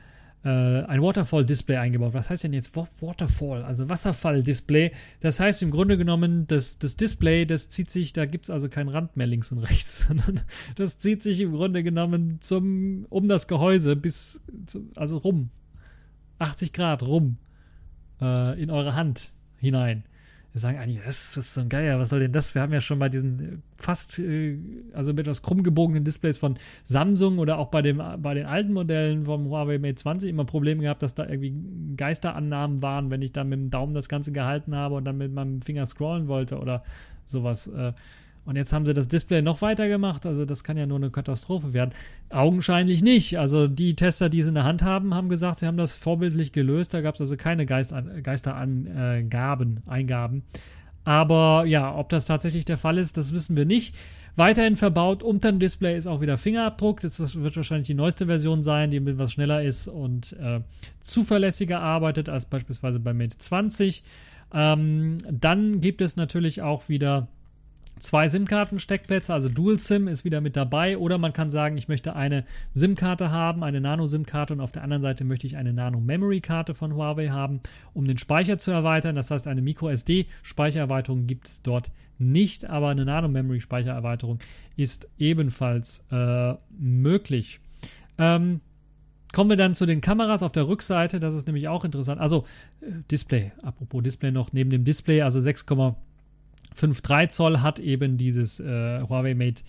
ein 0.49 1.03
Waterfall-Display 1.03 1.77
eingebaut. 1.77 2.15
Was 2.15 2.31
heißt 2.31 2.45
denn 2.45 2.55
jetzt 2.55 2.75
Waterfall? 2.75 3.63
Also 3.63 3.91
Wasserfall-Display. 3.91 4.93
Das 5.21 5.39
heißt 5.39 5.63
im 5.63 5.71
Grunde 5.71 5.99
genommen, 5.99 6.47
das, 6.47 6.79
das 6.79 6.97
Display, 6.97 7.45
das 7.45 7.69
zieht 7.69 7.91
sich, 7.91 8.15
da 8.15 8.25
gibt 8.25 8.47
es 8.47 8.51
also 8.51 8.71
kein 8.71 8.89
Rand 8.89 9.17
mehr 9.17 9.27
links 9.27 9.53
und 9.53 9.59
rechts, 9.59 9.99
sondern 10.09 10.41
das 10.77 10.99
zieht 10.99 11.23
sich 11.23 11.41
im 11.41 11.53
Grunde 11.53 11.83
genommen 11.83 12.39
zum, 12.41 13.07
um 13.11 13.29
das 13.29 13.49
Gehäuse 13.49 13.97
bis, 13.97 14.41
also 14.97 15.19
rum. 15.19 15.51
80 16.39 16.73
Grad 16.73 17.03
rum 17.03 17.37
äh, 18.23 18.61
in 18.61 18.71
eure 18.71 18.95
Hand 18.95 19.33
hinein. 19.59 20.05
Wir 20.53 20.61
sagen 20.61 20.79
einige, 20.79 21.01
das 21.03 21.37
ist 21.37 21.55
so 21.55 21.61
ein 21.61 21.69
Geier, 21.69 22.01
was 22.01 22.09
soll 22.09 22.21
denn 22.21 22.33
das? 22.33 22.55
Wir 22.57 22.63
haben 22.63 22.73
ja 22.73 22.81
schon 22.81 22.99
bei 22.99 23.09
diesen 23.09 23.41
äh, 23.41 23.57
fast, 23.77 24.19
äh, 24.19 24.59
also 24.93 25.13
mit 25.13 25.21
etwas 25.21 25.43
krumm 25.43 25.63
gebogenen 25.63 26.05
Displays 26.05 26.39
von 26.39 26.59
Samsung 26.83 27.39
oder 27.39 27.59
auch 27.59 27.69
bei, 27.69 27.83
dem, 27.83 28.03
bei 28.19 28.35
den 28.35 28.47
alten 28.47 28.73
Modellen 28.73 29.27
vom 29.27 29.49
Huawei 29.49 29.79
Mate 29.79 29.95
20 29.95 30.29
immer 30.29 30.45
Probleme 30.45 30.83
gehabt, 30.83 31.03
dass 31.05 31.15
da 31.15 31.27
irgendwie 31.27 31.55
Geisterannahmen 31.97 32.83
waren, 32.83 33.11
wenn 33.11 33.23
ich 33.23 33.33
da 33.33 33.45
mit 33.45 33.61
dem 33.61 33.71
Daumen 33.71 33.95
das 33.95 34.09
Ganze 34.09 34.33
gehalten 34.33 34.75
habe 34.75 34.97
und 34.97 35.05
dann 35.05 35.19
mit 35.19 35.33
meinem 35.33 35.63
Finger 35.63 35.87
scrollen 35.87 36.27
wollte 36.27 36.59
oder 36.59 36.83
sowas. 37.27 37.71
Äh, 38.45 38.49
und 38.49 38.57
jetzt 38.57 38.73
haben 38.73 38.85
sie 38.85 38.95
das 38.95 39.09
Display 39.09 39.43
noch 39.43 39.63
weiter 39.63 39.89
gemacht. 39.89 40.27
Also 40.27 40.45
das 40.45 40.65
kann 40.65 40.77
ja 40.77 40.87
nur 40.87 40.99
eine 40.99 41.11
Katastrophe 41.11 41.73
werden. 41.73 41.93
Augenscheinlich 42.31 43.03
nicht. 43.03 43.39
Also 43.39 43.69
die 43.69 43.95
Tester, 43.95 44.29
die 44.29 44.41
es 44.41 44.47
in 44.47 44.55
der 44.55 44.65
Hand 44.65 44.83
haben, 44.83 45.15
haben 45.15 45.29
gesagt, 45.29 45.61
sie 45.61 45.67
haben 45.67 45.77
das 45.77 45.97
vorbildlich 45.97 46.53
gelöst. 46.53 46.95
Da 46.95 47.01
gab 47.01 47.15
es 47.15 47.21
also 47.21 47.37
keine 47.37 47.67
Geist 47.67 47.95
Geisterangaben, 48.23 49.83
Eingaben. 49.87 50.43
Aber 51.05 51.65
ja, 51.67 51.95
ob 51.95 52.09
das 52.11 52.27
tatsächlich 52.27 52.65
der 52.65 52.77
Fall 52.77 52.99
ist, 52.99 53.17
das 53.17 53.33
wissen 53.33 53.57
wir 53.57 53.65
nicht. 53.65 53.95
Weiterhin 54.37 54.77
verbaut 54.77 55.23
unter 55.23 55.51
dem 55.51 55.59
Display 55.59 55.97
ist 55.97 56.07
auch 56.07 56.21
wieder 56.21 56.39
Fingerabdruck. 56.39 57.01
Das 57.01 57.19
wird 57.37 57.57
wahrscheinlich 57.57 57.89
die 57.89 57.95
neueste 57.95 58.27
Version 58.27 58.63
sein, 58.63 58.91
die 58.91 58.99
etwas 58.99 59.33
schneller 59.33 59.63
ist 59.63 59.89
und 59.89 60.35
äh, 60.35 60.61
zuverlässiger 61.01 61.81
arbeitet 61.81 62.29
als 62.29 62.47
beispielsweise 62.47 63.01
bei 63.01 63.13
Mate 63.13 63.39
20. 63.39 64.05
Ähm, 64.53 65.19
dann 65.31 65.81
gibt 65.81 66.01
es 66.01 66.17
natürlich 66.17 66.63
auch 66.63 66.89
wieder 66.89 67.29
zwei 68.01 68.29
SIM-Karten-Steckplätze, 68.29 69.33
also 69.33 69.49
Dual-SIM 69.49 70.09
ist 70.09 70.25
wieder 70.25 70.41
mit 70.41 70.57
dabei. 70.57 70.99
Oder 70.99 71.19
man 71.19 71.33
kann 71.33 71.51
sagen, 71.51 71.77
ich 71.77 71.89
möchte 71.89 72.17
eine 72.17 72.45
SIM-Karte 72.75 73.31
haben, 73.31 73.63
eine 73.63 73.81
Nano-SIM-Karte 73.81 74.55
und 74.55 74.61
auf 74.61 74.73
der 74.73 74.83
anderen 74.83 75.03
Seite 75.03 75.25
möchte 75.25 75.47
ich 75.47 75.57
eine 75.57 75.73
Nano-Memory-Karte 75.73 76.75
von 76.75 76.95
Huawei 76.95 77.29
haben, 77.29 77.61
um 77.95 78.07
den 78.07 78.19
Speicher 78.19 78.59
zu 78.59 78.71
erweitern. 78.71 79.15
Das 79.15 79.31
heißt, 79.31 79.47
eine 79.47 79.63
Micro-SD-Speichererweiterung 79.63 81.27
gibt 81.27 81.47
es 81.47 81.63
dort 81.63 81.91
nicht, 82.19 82.69
aber 82.69 82.89
eine 82.89 83.05
Nano-Memory-Speichererweiterung 83.05 84.39
ist 84.77 85.09
ebenfalls 85.19 86.05
äh, 86.11 86.55
möglich. 86.79 87.61
Ähm, 88.19 88.61
Kommen 89.33 89.49
wir 89.49 89.57
dann 89.57 89.75
zu 89.75 89.87
den 89.87 90.01
Kameras 90.01 90.43
auf 90.43 90.51
der 90.51 90.67
Rückseite, 90.67 91.21
das 91.21 91.35
ist 91.35 91.47
nämlich 91.47 91.69
auch 91.69 91.85
interessant. 91.85 92.21
Also 92.21 92.47
äh, 92.81 92.87
Display, 93.11 93.53
apropos 93.63 94.03
Display 94.03 94.33
noch, 94.33 94.53
neben 94.53 94.71
dem 94.71 94.85
Display, 94.85 95.23
also 95.23 95.39
6,5 95.39 95.95
5,3 96.81 97.29
Zoll 97.29 97.61
hat 97.61 97.79
eben 97.79 98.17
dieses 98.17 98.61
äh, 98.61 99.03
Huawei 99.03 99.35
Mate 99.35 99.63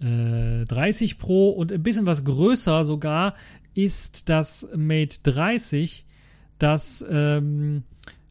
äh, 0.00 0.64
30 0.66 1.18
Pro 1.18 1.50
und 1.50 1.72
ein 1.72 1.82
bisschen 1.82 2.06
was 2.06 2.24
größer 2.24 2.84
sogar 2.84 3.34
ist 3.74 4.28
das 4.28 4.68
Mate 4.74 5.18
30. 5.22 6.04
Das 6.58 7.04
ähm, 7.08 7.84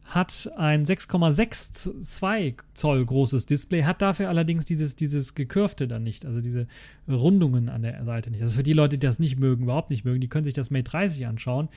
hat 0.04 0.50
ein 0.56 0.84
6,62 0.84 2.58
Zoll 2.74 3.04
großes 3.04 3.46
Display, 3.46 3.84
hat 3.84 4.00
dafür 4.02 4.28
allerdings 4.28 4.64
dieses, 4.64 4.96
dieses 4.96 5.34
Gekürfte 5.34 5.86
dann 5.88 6.02
nicht, 6.02 6.24
also 6.24 6.40
diese 6.40 6.66
Rundungen 7.08 7.68
an 7.68 7.82
der 7.82 8.04
Seite 8.04 8.30
nicht. 8.30 8.42
Also 8.42 8.56
für 8.56 8.62
die 8.62 8.72
Leute, 8.72 8.96
die 8.98 9.06
das 9.06 9.18
nicht 9.18 9.38
mögen, 9.38 9.64
überhaupt 9.64 9.90
nicht 9.90 10.04
mögen, 10.04 10.20
die 10.20 10.28
können 10.28 10.44
sich 10.44 10.54
das 10.54 10.70
Mate 10.70 10.90
30 10.90 11.26
anschauen 11.26 11.68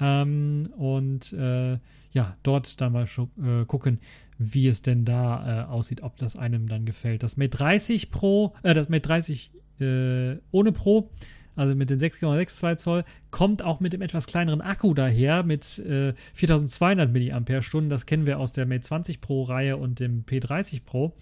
ähm, 0.00 0.70
und 0.76 1.32
äh, 1.32 1.78
ja, 2.12 2.36
dort 2.42 2.80
dann 2.80 2.92
mal 2.92 3.04
äh, 3.04 3.64
gucken, 3.66 4.00
wie 4.38 4.68
es 4.68 4.82
denn 4.82 5.04
da 5.04 5.64
äh, 5.64 5.66
aussieht, 5.66 6.02
ob 6.02 6.16
das 6.16 6.36
einem 6.36 6.68
dann 6.68 6.84
gefällt. 6.84 7.22
Das 7.22 7.36
Mate 7.36 7.56
30 7.56 8.10
Pro, 8.10 8.54
äh, 8.62 8.74
das 8.74 8.88
Mate 8.88 9.08
30 9.08 9.50
äh, 9.80 10.36
ohne 10.50 10.72
Pro, 10.72 11.10
also 11.56 11.74
mit 11.74 11.90
den 11.90 11.98
6,62 11.98 12.76
Zoll, 12.76 13.04
kommt 13.30 13.62
auch 13.62 13.80
mit 13.80 13.92
dem 13.92 14.02
etwas 14.02 14.26
kleineren 14.26 14.60
Akku 14.60 14.94
daher, 14.94 15.42
mit 15.42 15.78
äh, 15.78 16.12
4200 16.34 17.12
mAh. 17.12 17.88
Das 17.88 18.06
kennen 18.06 18.26
wir 18.26 18.38
aus 18.38 18.52
der 18.52 18.66
Mate 18.66 18.82
20 18.82 19.20
Pro 19.20 19.42
Reihe 19.44 19.76
und 19.76 20.00
dem 20.00 20.24
P30 20.24 20.84
Pro. 20.84 21.14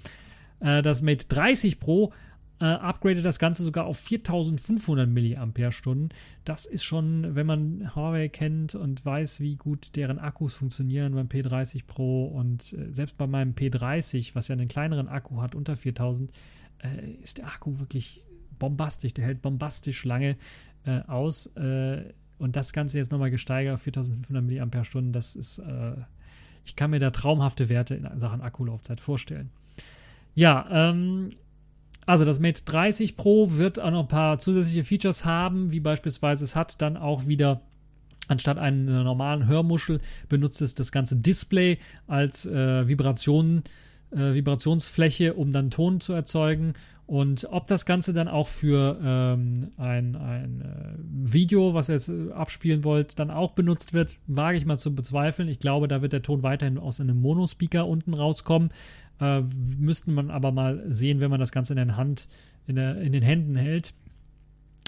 Äh, 0.60 0.82
das 0.82 1.02
Mate 1.02 1.26
30 1.28 1.78
Pro 1.78 2.12
äh, 2.60 2.66
upgradet 2.66 3.24
das 3.24 3.38
Ganze 3.38 3.62
sogar 3.62 3.86
auf 3.86 3.98
4500 3.98 5.08
mAh. 5.08 6.08
Das 6.44 6.66
ist 6.66 6.84
schon, 6.84 7.34
wenn 7.34 7.46
man 7.46 7.94
Huawei 7.94 8.28
kennt 8.28 8.74
und 8.74 9.04
weiß, 9.04 9.40
wie 9.40 9.56
gut 9.56 9.96
deren 9.96 10.18
Akkus 10.18 10.54
funktionieren 10.54 11.14
beim 11.14 11.26
P30 11.26 11.86
Pro 11.86 12.26
und 12.26 12.72
äh, 12.72 12.92
selbst 12.92 13.16
bei 13.16 13.26
meinem 13.26 13.54
P30, 13.54 14.34
was 14.34 14.48
ja 14.48 14.54
einen 14.54 14.68
kleineren 14.68 15.08
Akku 15.08 15.40
hat, 15.40 15.54
unter 15.54 15.76
4000, 15.76 16.30
äh, 16.78 17.10
ist 17.22 17.38
der 17.38 17.46
Akku 17.46 17.78
wirklich 17.80 18.24
bombastisch. 18.58 19.14
Der 19.14 19.24
hält 19.24 19.42
bombastisch 19.42 20.04
lange 20.04 20.36
äh, 20.84 21.00
aus. 21.08 21.46
Äh, 21.56 22.12
und 22.38 22.56
das 22.56 22.72
Ganze 22.72 22.98
jetzt 22.98 23.10
nochmal 23.10 23.30
gesteigert 23.30 23.74
auf 23.74 23.82
4500 23.82 24.44
mAh. 24.44 25.10
Das 25.12 25.34
ist, 25.34 25.58
äh, 25.58 25.94
ich 26.64 26.76
kann 26.76 26.90
mir 26.90 27.00
da 27.00 27.10
traumhafte 27.10 27.68
Werte 27.68 27.94
in 27.96 28.20
Sachen 28.20 28.40
Akkulaufzeit 28.40 29.00
vorstellen. 29.00 29.50
Ja, 30.34 30.66
ähm, 30.70 31.30
also 32.06 32.24
das 32.24 32.40
Mate 32.40 32.62
30 32.64 33.16
Pro 33.16 33.52
wird 33.52 33.80
auch 33.80 33.90
noch 33.90 34.02
ein 34.02 34.08
paar 34.08 34.38
zusätzliche 34.38 34.84
Features 34.84 35.24
haben, 35.24 35.70
wie 35.70 35.80
beispielsweise 35.80 36.44
es 36.44 36.56
hat 36.56 36.80
dann 36.82 36.96
auch 36.96 37.26
wieder 37.26 37.62
anstatt 38.28 38.58
einer 38.58 39.04
normalen 39.04 39.46
Hörmuschel 39.46 40.00
benutzt 40.28 40.62
es 40.62 40.74
das 40.74 40.92
ganze 40.92 41.16
Display 41.16 41.78
als 42.06 42.46
äh, 42.46 42.88
Vibration, 42.88 43.62
äh, 44.12 44.34
Vibrationsfläche, 44.34 45.34
um 45.34 45.52
dann 45.52 45.70
Ton 45.70 46.00
zu 46.00 46.12
erzeugen. 46.12 46.74
Und 47.06 47.48
ob 47.50 47.66
das 47.66 47.84
Ganze 47.84 48.14
dann 48.14 48.28
auch 48.28 48.48
für 48.48 48.98
ähm, 49.02 49.72
ein, 49.76 50.16
ein 50.16 50.60
äh, 50.62 51.32
Video, 51.32 51.74
was 51.74 51.90
ihr 51.90 51.96
jetzt 51.96 52.08
äh, 52.08 52.32
abspielen 52.32 52.82
wollt, 52.82 53.18
dann 53.18 53.30
auch 53.30 53.52
benutzt 53.52 53.92
wird, 53.92 54.16
wage 54.26 54.56
ich 54.56 54.64
mal 54.64 54.78
zu 54.78 54.94
bezweifeln. 54.94 55.48
Ich 55.48 55.58
glaube, 55.58 55.86
da 55.86 56.00
wird 56.00 56.14
der 56.14 56.22
Ton 56.22 56.42
weiterhin 56.42 56.78
aus 56.78 57.00
einem 57.00 57.20
Monospeaker 57.20 57.86
unten 57.86 58.14
rauskommen. 58.14 58.70
Äh, 59.20 59.42
müssten 59.78 60.14
man 60.14 60.30
aber 60.30 60.50
mal 60.50 60.82
sehen, 60.88 61.20
wenn 61.20 61.30
man 61.30 61.40
das 61.40 61.52
Ganze 61.52 61.74
in, 61.74 61.88
der 61.88 61.96
Hand, 61.96 62.26
in, 62.66 62.76
der, 62.76 62.98
in 63.00 63.12
den 63.12 63.22
Händen 63.22 63.54
hält. 63.54 63.92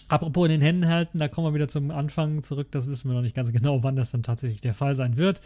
Apropos 0.08 0.46
in 0.46 0.52
den 0.52 0.60
Händen 0.60 0.86
halten, 0.86 1.18
da 1.18 1.28
kommen 1.28 1.48
wir 1.48 1.54
wieder 1.54 1.68
zum 1.68 1.90
Anfang 1.90 2.42
zurück. 2.42 2.68
Das 2.70 2.86
wissen 2.86 3.08
wir 3.08 3.14
noch 3.14 3.22
nicht 3.22 3.34
ganz 3.34 3.52
genau, 3.52 3.82
wann 3.82 3.96
das 3.96 4.10
dann 4.10 4.22
tatsächlich 4.22 4.60
der 4.60 4.74
Fall 4.74 4.94
sein 4.94 5.16
wird. 5.16 5.40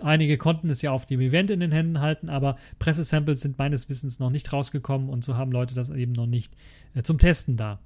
Einige 0.00 0.38
konnten 0.38 0.70
es 0.70 0.82
ja 0.82 0.90
auf 0.90 1.06
dem 1.06 1.20
Event 1.20 1.50
in 1.50 1.60
den 1.60 1.72
Händen 1.72 2.00
halten, 2.00 2.28
aber 2.28 2.56
Pressesamples 2.78 3.40
sind 3.40 3.58
meines 3.58 3.88
Wissens 3.88 4.18
noch 4.18 4.30
nicht 4.30 4.52
rausgekommen 4.52 5.08
und 5.08 5.24
so 5.24 5.36
haben 5.36 5.52
Leute 5.52 5.74
das 5.74 5.90
eben 5.90 6.12
noch 6.12 6.26
nicht 6.26 6.52
äh, 6.94 7.02
zum 7.02 7.18
Testen 7.18 7.56
da. 7.56 7.78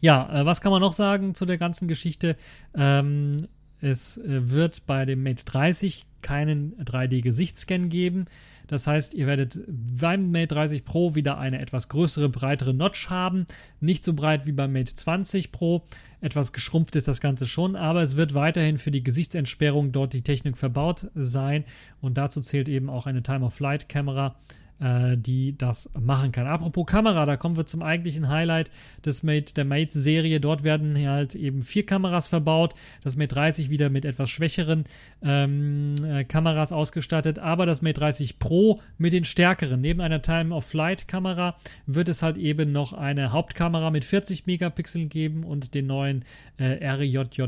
Ja, 0.00 0.40
äh, 0.40 0.44
was 0.44 0.60
kann 0.60 0.72
man 0.72 0.80
noch 0.80 0.92
sagen 0.92 1.34
zu 1.34 1.46
der 1.46 1.58
ganzen 1.58 1.88
Geschichte? 1.88 2.36
Ähm, 2.74 3.48
es 3.84 4.18
äh, 4.18 4.50
wird 4.50 4.86
bei 4.86 5.04
dem 5.04 5.22
Mate 5.22 5.44
30 5.44 6.06
keinen 6.22 6.74
3D-Gesichtsscan 6.84 7.88
geben. 7.88 8.26
Das 8.66 8.86
heißt, 8.86 9.12
ihr 9.12 9.26
werdet 9.26 9.58
beim 9.68 10.30
Mate 10.30 10.48
30 10.54 10.84
Pro 10.84 11.14
wieder 11.14 11.38
eine 11.38 11.60
etwas 11.60 11.88
größere, 11.90 12.30
breitere 12.30 12.72
Notch 12.72 13.10
haben. 13.10 13.46
Nicht 13.80 14.04
so 14.04 14.14
breit 14.14 14.46
wie 14.46 14.52
beim 14.52 14.72
Mate 14.72 14.94
20 14.94 15.52
Pro. 15.52 15.84
Etwas 16.22 16.54
geschrumpft 16.54 16.96
ist 16.96 17.06
das 17.06 17.20
Ganze 17.20 17.46
schon, 17.46 17.76
aber 17.76 18.02
es 18.02 18.16
wird 18.16 18.32
weiterhin 18.32 18.78
für 18.78 18.90
die 18.90 19.02
Gesichtsentsperrung 19.02 19.92
dort 19.92 20.14
die 20.14 20.22
Technik 20.22 20.56
verbaut 20.56 21.10
sein. 21.14 21.64
Und 22.00 22.16
dazu 22.16 22.40
zählt 22.40 22.70
eben 22.70 22.88
auch 22.88 23.06
eine 23.06 23.22
Time-of-Flight-Kamera 23.22 24.36
äh, 24.84 25.16
die 25.16 25.56
das 25.56 25.90
machen 25.98 26.30
kann. 26.30 26.46
Apropos 26.46 26.86
Kamera, 26.86 27.24
da 27.24 27.36
kommen 27.36 27.56
wir 27.56 27.64
zum 27.64 27.82
eigentlichen 27.82 28.28
Highlight 28.28 28.70
des 29.04 29.22
Mate, 29.22 29.54
der 29.54 29.64
Mate-Serie. 29.64 30.40
Dort 30.40 30.62
werden 30.62 30.96
halt 31.08 31.34
eben 31.34 31.62
vier 31.62 31.86
Kameras 31.86 32.28
verbaut. 32.28 32.74
Das 33.02 33.16
Mate 33.16 33.34
30 33.34 33.70
wieder 33.70 33.88
mit 33.88 34.04
etwas 34.04 34.28
schwächeren 34.28 34.84
ähm, 35.22 35.94
äh, 36.04 36.24
Kameras 36.24 36.70
ausgestattet, 36.70 37.38
aber 37.38 37.64
das 37.64 37.80
Mate 37.80 38.00
30 38.00 38.38
Pro 38.38 38.80
mit 38.98 39.14
den 39.14 39.24
stärkeren. 39.24 39.80
Neben 39.80 40.02
einer 40.02 40.20
Time-of-Flight-Kamera 40.20 41.56
wird 41.86 42.10
es 42.10 42.22
halt 42.22 42.36
eben 42.36 42.72
noch 42.72 42.92
eine 42.92 43.32
Hauptkamera 43.32 43.90
mit 43.90 44.04
40 44.04 44.46
Megapixeln 44.46 45.08
geben 45.08 45.44
und 45.44 45.74
den 45.74 45.86
neuen 45.86 46.24
äh, 46.58 46.86
RJJ 46.86 47.44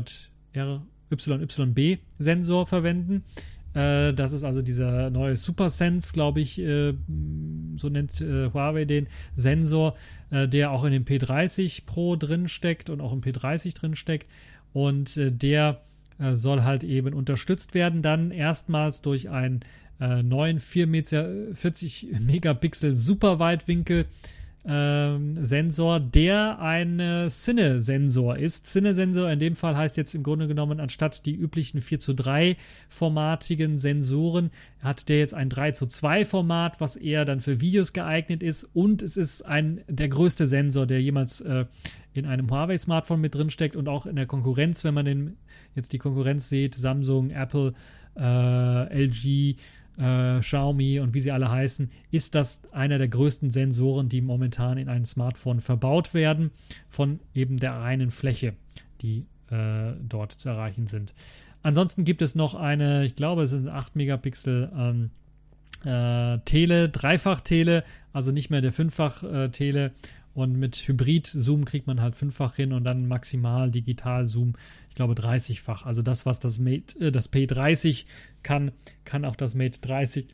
RYYB 0.55 1.99
Sensor 2.17 2.65
verwenden. 2.65 3.23
Äh, 3.77 4.13
das 4.13 4.33
ist 4.33 4.43
also 4.43 4.61
dieser 4.61 5.09
neue 5.11 5.37
SuperSense, 5.37 6.11
glaube 6.11 6.41
ich, 6.41 6.59
äh, 6.59 6.93
so 7.75 7.89
nennt 7.89 8.19
äh, 8.21 8.51
Huawei 8.51 8.85
den 8.85 9.07
Sensor, 9.35 9.95
äh, 10.31 10.47
der 10.47 10.71
auch 10.71 10.83
in 10.83 10.93
dem 10.93 11.05
P30 11.05 11.85
Pro 11.85 12.15
drin 12.15 12.47
steckt 12.47 12.89
und 12.89 13.01
auch 13.01 13.13
im 13.13 13.21
P30 13.21 13.75
drin 13.75 13.95
steckt. 13.95 14.27
Und 14.73 15.15
äh, 15.17 15.31
der 15.31 15.81
äh, 16.17 16.35
soll 16.35 16.63
halt 16.63 16.83
eben 16.83 17.13
unterstützt 17.13 17.75
werden, 17.75 18.01
dann 18.01 18.31
erstmals 18.31 19.01
durch 19.01 19.29
einen 19.29 19.61
neuen 19.99 20.59
4 20.59 20.85
Meter, 20.85 21.27
40 21.53 22.19
Megapixel 22.19 22.93
Superweitwinkel 22.93 24.05
ähm, 24.65 25.43
Sensor, 25.43 25.99
der 25.99 26.59
ein 26.59 26.99
Cine-Sensor 27.29 28.37
ist. 28.37 28.65
Cine-Sensor 28.65 29.31
in 29.31 29.39
dem 29.39 29.55
Fall 29.55 29.77
heißt 29.77 29.97
jetzt 29.97 30.13
im 30.13 30.23
Grunde 30.23 30.47
genommen, 30.47 30.79
anstatt 30.79 31.25
die 31.25 31.35
üblichen 31.35 31.81
4 31.81 31.99
zu 31.99 32.13
3 32.13 32.57
formatigen 32.89 33.77
Sensoren, 33.77 34.51
hat 34.81 35.09
der 35.09 35.19
jetzt 35.19 35.33
ein 35.33 35.49
3 35.49 35.71
zu 35.71 35.85
2 35.85 36.25
Format, 36.25 36.81
was 36.81 36.95
eher 36.95 37.25
dann 37.25 37.39
für 37.39 37.61
Videos 37.61 37.93
geeignet 37.93 38.43
ist. 38.43 38.67
Und 38.73 39.01
es 39.01 39.17
ist 39.17 39.41
ein, 39.43 39.81
der 39.87 40.09
größte 40.09 40.47
Sensor, 40.47 40.85
der 40.85 41.01
jemals 41.01 41.41
äh, 41.41 41.65
in 42.13 42.25
einem 42.25 42.49
Huawei-Smartphone 42.49 43.21
mit 43.21 43.35
drin 43.35 43.49
steckt 43.49 43.75
und 43.75 43.87
auch 43.87 44.05
in 44.05 44.15
der 44.15 44.25
Konkurrenz, 44.25 44.83
wenn 44.83 44.93
man 44.93 45.05
den, 45.05 45.37
jetzt 45.75 45.93
die 45.93 45.99
Konkurrenz 45.99 46.49
sieht, 46.49 46.75
Samsung, 46.75 47.29
Apple, 47.29 47.73
äh, 48.17 49.03
LG, 49.05 49.55
äh, 49.97 50.39
Xiaomi 50.39 50.99
und 50.99 51.13
wie 51.13 51.19
sie 51.19 51.31
alle 51.31 51.49
heißen, 51.49 51.89
ist 52.11 52.35
das 52.35 52.61
einer 52.71 52.97
der 52.97 53.07
größten 53.07 53.49
Sensoren, 53.49 54.09
die 54.09 54.21
momentan 54.21 54.77
in 54.77 54.89
einem 54.89 55.05
Smartphone 55.05 55.61
verbaut 55.61 56.13
werden, 56.13 56.51
von 56.89 57.19
eben 57.33 57.57
der 57.57 57.73
reinen 57.73 58.11
Fläche, 58.11 58.53
die 59.01 59.25
äh, 59.49 59.93
dort 60.07 60.33
zu 60.33 60.49
erreichen 60.49 60.87
sind. 60.87 61.13
Ansonsten 61.63 62.03
gibt 62.03 62.21
es 62.21 62.35
noch 62.35 62.55
eine, 62.55 63.05
ich 63.05 63.15
glaube, 63.15 63.43
es 63.43 63.49
sind 63.49 63.67
8 63.67 63.95
Megapixel 63.95 64.71
ähm, 64.75 65.09
äh, 65.83 66.39
Tele, 66.45 66.89
Dreifach-Tele, 66.89 67.83
also 68.13 68.31
nicht 68.31 68.49
mehr 68.49 68.61
der 68.61 68.71
Fünffach-Tele. 68.71 69.91
Und 70.37 70.55
mit 70.55 70.75
Hybrid-Zoom 70.75 71.65
kriegt 71.65 71.87
man 71.87 71.99
halt 71.99 72.15
fünffach 72.15 72.53
hin 72.53 72.71
und 72.71 72.83
dann 72.83 73.07
maximal 73.07 73.71
Digital-Zoom, 73.71 74.53
ich 74.87 74.93
glaube 74.93 75.15
30-fach. 75.15 75.83
Also 75.83 76.03
das, 76.03 76.27
was 76.27 76.39
das, 76.39 76.59
Mate, 76.59 76.99
äh, 76.99 77.11
das 77.11 77.33
P30 77.33 78.05
kann, 78.43 78.71
kann 79.03 79.25
auch 79.25 79.35
das 79.35 79.55
Mate 79.55 79.81
30 79.81 80.27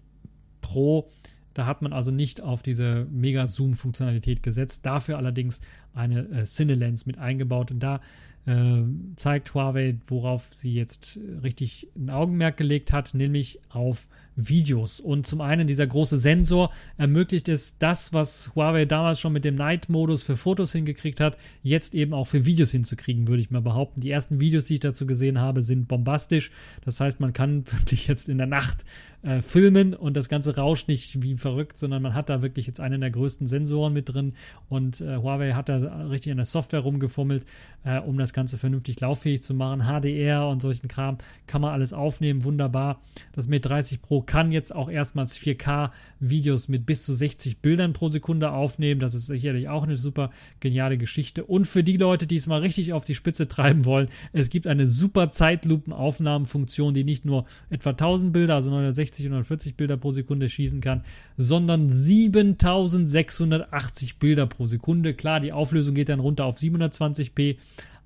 Pro 0.59 1.09
Da 1.53 1.65
hat 1.65 1.81
man 1.81 1.93
also 1.93 2.11
nicht 2.11 2.41
auf 2.41 2.63
diese 2.63 3.07
Mega-Zoom-Funktionalität 3.11 4.43
gesetzt. 4.43 4.85
Dafür 4.85 5.17
allerdings 5.17 5.61
eine 5.93 6.27
äh, 6.27 6.43
Cine-Lens 6.43 7.05
mit 7.05 7.17
eingebaut. 7.17 7.71
Und 7.71 7.79
da 7.79 8.01
äh, 8.45 8.81
zeigt 9.15 9.53
Huawei, 9.53 9.99
worauf 10.07 10.49
sie 10.51 10.73
jetzt 10.73 11.17
richtig 11.43 11.87
ein 11.95 12.09
Augenmerk 12.09 12.57
gelegt 12.57 12.91
hat, 12.91 13.13
nämlich 13.13 13.61
auf 13.69 14.09
Videos. 14.35 14.99
Und 14.99 15.27
zum 15.27 15.41
einen 15.41 15.67
dieser 15.67 15.87
große 15.87 16.17
Sensor 16.17 16.71
ermöglicht 16.97 17.49
es 17.49 17.77
das, 17.77 18.13
was 18.13 18.51
Huawei 18.55 18.85
damals 18.85 19.19
schon 19.19 19.33
mit 19.33 19.45
dem 19.45 19.55
Night-Modus 19.55 20.23
für 20.23 20.35
Fotos 20.35 20.71
hingekriegt 20.71 21.19
hat, 21.19 21.37
jetzt 21.61 21.95
eben 21.95 22.13
auch 22.13 22.25
für 22.25 22.45
Videos 22.45 22.71
hinzukriegen, 22.71 23.27
würde 23.27 23.41
ich 23.41 23.51
mal 23.51 23.61
behaupten. 23.61 24.01
Die 24.01 24.11
ersten 24.11 24.39
Videos, 24.39 24.65
die 24.65 24.75
ich 24.75 24.79
dazu 24.79 25.05
gesehen 25.05 25.39
habe, 25.39 25.61
sind 25.61 25.87
bombastisch. 25.87 26.51
Das 26.83 26.99
heißt, 26.99 27.19
man 27.19 27.33
kann 27.33 27.65
wirklich 27.71 28.07
jetzt 28.07 28.29
in 28.29 28.37
der 28.37 28.47
Nacht 28.47 28.85
äh, 29.23 29.41
filmen 29.41 29.93
und 29.93 30.17
das 30.17 30.27
Ganze 30.27 30.55
rauscht 30.57 30.87
nicht 30.87 31.21
wie 31.21 31.37
verrückt, 31.37 31.77
sondern 31.77 32.01
man 32.01 32.13
hat 32.13 32.29
da 32.29 32.41
wirklich 32.41 32.67
jetzt 32.67 32.79
einen 32.79 32.99
der 32.99 33.09
größten 33.09 33.47
Sensoren 33.47 33.93
mit 33.93 34.13
drin 34.13 34.33
und 34.67 34.99
äh, 34.99 35.15
Huawei 35.15 35.53
hat 35.53 35.69
da 35.69 35.77
richtig 36.07 36.31
an 36.31 36.37
der 36.37 36.45
Software 36.45 36.81
rumgefummelt, 36.81 37.45
äh, 37.85 37.99
um 37.99 38.17
das 38.17 38.33
Ganze 38.33 38.57
vernünftig 38.57 38.99
lauffähig 38.99 39.41
zu 39.41 39.53
machen. 39.53 39.83
HDR 39.83 40.47
und 40.47 40.61
solchen 40.61 40.89
Kram 40.89 41.19
kann 41.47 41.61
man 41.61 41.71
alles 41.71 41.93
aufnehmen, 41.93 42.43
wunderbar. 42.43 42.99
Das 43.31 43.47
Mate 43.47 43.69
30 43.69 44.01
Pro 44.01 44.22
kann 44.25 44.51
jetzt 44.51 44.73
auch 44.73 44.89
erstmals 44.89 45.37
4K 45.37 45.91
Videos 46.19 46.67
mit 46.67 46.85
bis 46.85 47.03
zu 47.03 47.13
60 47.13 47.59
Bildern 47.59 47.93
pro 47.93 48.09
Sekunde 48.09 48.51
aufnehmen. 48.51 48.99
Das 48.99 49.13
ist 49.13 49.27
sicherlich 49.27 49.69
auch 49.69 49.83
eine 49.83 49.97
super 49.97 50.31
geniale 50.59 50.97
Geschichte. 50.97 51.43
Und 51.43 51.65
für 51.65 51.83
die 51.83 51.97
Leute, 51.97 52.27
die 52.27 52.35
es 52.35 52.47
mal 52.47 52.61
richtig 52.61 52.93
auf 52.93 53.05
die 53.05 53.15
Spitze 53.15 53.47
treiben 53.47 53.85
wollen, 53.85 54.09
es 54.31 54.49
gibt 54.49 54.67
eine 54.67 54.87
super 54.87 55.31
Zeitlupenaufnahmenfunktion, 55.31 56.93
die 56.93 57.03
nicht 57.03 57.25
nur 57.25 57.45
etwa 57.69 57.91
1000 57.91 58.33
Bilder, 58.33 58.55
also 58.55 58.71
960 58.71 59.13
160 59.13 59.27
und 59.27 59.33
140 59.33 59.75
Bilder 59.75 59.97
pro 59.97 60.11
Sekunde 60.11 60.47
schießen 60.49 60.81
kann, 60.81 61.03
sondern 61.37 61.89
7680 61.89 64.19
Bilder 64.19 64.45
pro 64.47 64.65
Sekunde. 64.65 65.13
Klar, 65.13 65.39
die 65.39 65.53
Auflösung 65.53 65.95
geht 65.95 66.09
dann 66.09 66.19
runter 66.19 66.43
auf 66.45 66.57
720p, 66.57 67.55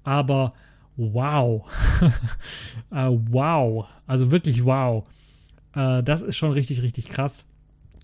aber 0.03 0.53
wow. 0.95 1.65
uh, 2.91 2.93
wow. 3.29 3.87
Also 4.05 4.31
wirklich 4.31 4.63
wow. 4.65 5.05
Uh, 5.77 6.01
das 6.01 6.23
ist 6.23 6.37
schon 6.37 6.51
richtig, 6.53 6.81
richtig 6.81 7.09
krass. 7.09 7.45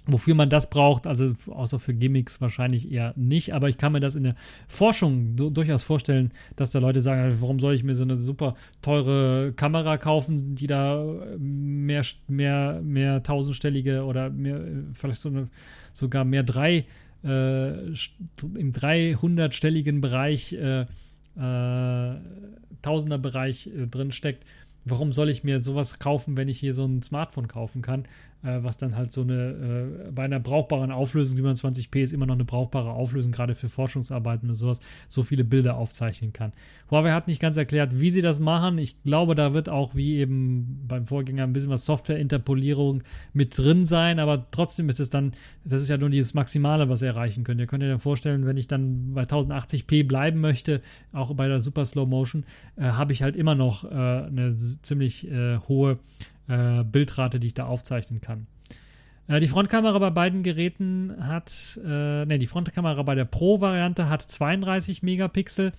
Wofür 0.06 0.36
man 0.36 0.50
das 0.50 0.70
braucht, 0.70 1.08
also 1.08 1.34
außer 1.48 1.80
für 1.80 1.94
Gimmicks 1.94 2.40
wahrscheinlich 2.42 2.92
eher 2.92 3.14
nicht, 3.16 3.54
aber 3.54 3.70
ich 3.70 3.78
kann 3.78 3.94
mir 3.94 4.02
das 4.02 4.16
in 4.16 4.24
der 4.24 4.36
Forschung 4.68 5.36
durchaus 5.38 5.82
vorstellen, 5.82 6.32
dass 6.58 6.72
da 6.72 6.80
Leute 6.80 7.00
sagen, 7.00 7.38
warum 7.40 7.60
soll 7.60 7.74
ich 7.74 7.84
mir 7.86 7.96
so 7.96 8.04
eine 8.04 8.18
super 8.18 8.56
teure 8.82 9.54
Kamera 9.54 9.98
kaufen, 9.98 10.56
die 10.56 10.68
da 10.68 11.02
mehr, 11.40 12.04
mehr, 12.28 12.82
mehr 12.84 13.24
tausendstellige 13.24 14.04
oder 14.04 14.30
mehr, 14.30 14.62
vielleicht 14.94 15.22
so 15.22 15.30
eine, 15.30 15.48
sogar 15.94 16.26
mehr 16.26 16.44
drei, 16.44 16.86
äh, 17.24 17.88
im 17.88 18.74
300-stelligen 18.74 20.02
Bereich, 20.02 20.52
äh, 20.52 20.82
äh, 20.82 22.16
Tausender-Bereich 22.82 23.68
äh, 23.68 23.88
drin 23.88 24.12
steckt. 24.12 24.46
Warum 24.86 25.14
soll 25.14 25.30
ich 25.30 25.44
mir 25.44 25.62
sowas 25.62 26.00
kaufen, 26.00 26.38
wenn 26.38 26.48
ich 26.48 26.60
hier 26.60 26.74
so 26.74 26.86
ein 26.86 27.02
Smartphone 27.02 27.48
kaufen 27.48 27.82
kann? 27.82 28.06
äh, 28.44 28.62
was 28.62 28.78
dann 28.78 28.96
halt 28.96 29.12
so 29.12 29.22
eine, 29.22 29.34
äh, 29.34 30.12
bei 30.12 30.24
einer 30.24 30.40
brauchbaren 30.40 30.92
Auflösung, 30.92 31.38
720p 31.38 32.04
ist 32.04 32.14
immer 32.14 32.26
noch 32.26 32.36
eine 32.36 32.46
brauchbare 32.46 32.92
Auflösung, 32.92 33.32
gerade 33.32 33.56
für 33.56 33.70
Forschungsarbeiten 33.70 34.50
und 34.50 34.56
sowas, 34.56 34.80
so 35.08 35.24
viele 35.24 35.44
Bilder 35.44 35.78
aufzeichnen 35.78 36.34
kann. 36.34 36.52
Huawei 36.92 37.12
hat 37.12 37.28
nicht 37.28 37.42
ganz 37.42 37.58
erklärt, 37.58 38.00
wie 38.00 38.10
sie 38.12 38.22
das 38.22 38.40
machen. 38.40 38.78
Ich 38.78 39.02
glaube, 39.04 39.36
da 39.36 39.54
wird 39.54 39.70
auch 39.70 39.96
wie 39.96 40.18
eben 40.18 40.86
beim 40.88 41.06
Vorgänger 41.06 41.44
ein 41.44 41.54
bisschen 41.54 41.70
was 41.70 41.86
Software-Interpolierung 41.86 43.04
mit 43.34 43.58
drin 43.58 43.86
sein, 43.86 44.20
aber 44.20 44.46
trotzdem 44.52 44.90
ist 44.90 45.00
es 45.00 45.10
dann, 45.10 45.32
das 45.64 45.82
ist 45.82 45.90
ja 45.90 45.98
nur 45.98 46.10
dieses 46.10 46.34
Maximale, 46.34 46.90
was 46.90 47.02
ihr 47.02 47.10
erreichen 47.10 47.44
könnt. 47.44 47.60
Ihr 47.60 47.68
könnt 47.68 47.84
euch 47.84 48.02
vorstellen, 48.02 48.46
wenn 48.46 48.58
ich 48.58 48.68
dann 48.68 49.14
bei 49.14 49.24
1080p 49.24 50.06
bleiben 50.06 50.42
möchte, 50.42 50.82
auch 51.14 51.34
bei 51.34 51.48
der 51.48 51.62
Super 51.62 51.86
Slow 51.86 52.08
Motion, 52.08 52.46
äh, 52.76 52.84
habe 52.84 53.14
ich 53.14 53.24
halt 53.24 53.36
immer 53.36 53.56
noch 53.56 53.86
äh, 53.86 53.88
eine 53.88 54.56
ziemlich 54.82 55.30
äh, 55.30 55.58
hohe 55.68 56.00
äh, 56.48 56.84
Bildrate, 56.84 57.40
die 57.40 57.48
ich 57.48 57.54
da 57.54 57.66
aufzeichnen 57.66 58.22
kann. 58.22 58.48
Äh, 59.28 59.40
die 59.40 59.48
Frontkamera 59.48 59.98
bei 60.00 60.10
beiden 60.10 60.44
Geräten 60.44 61.16
hat, 61.20 61.80
äh, 61.84 62.26
ne, 62.26 62.38
die 62.40 62.48
Frontkamera 62.48 63.02
bei 63.04 63.16
der 63.16 63.26
Pro-Variante 63.26 64.10
hat 64.10 64.22
32 64.22 65.04
Megapixel 65.04 65.74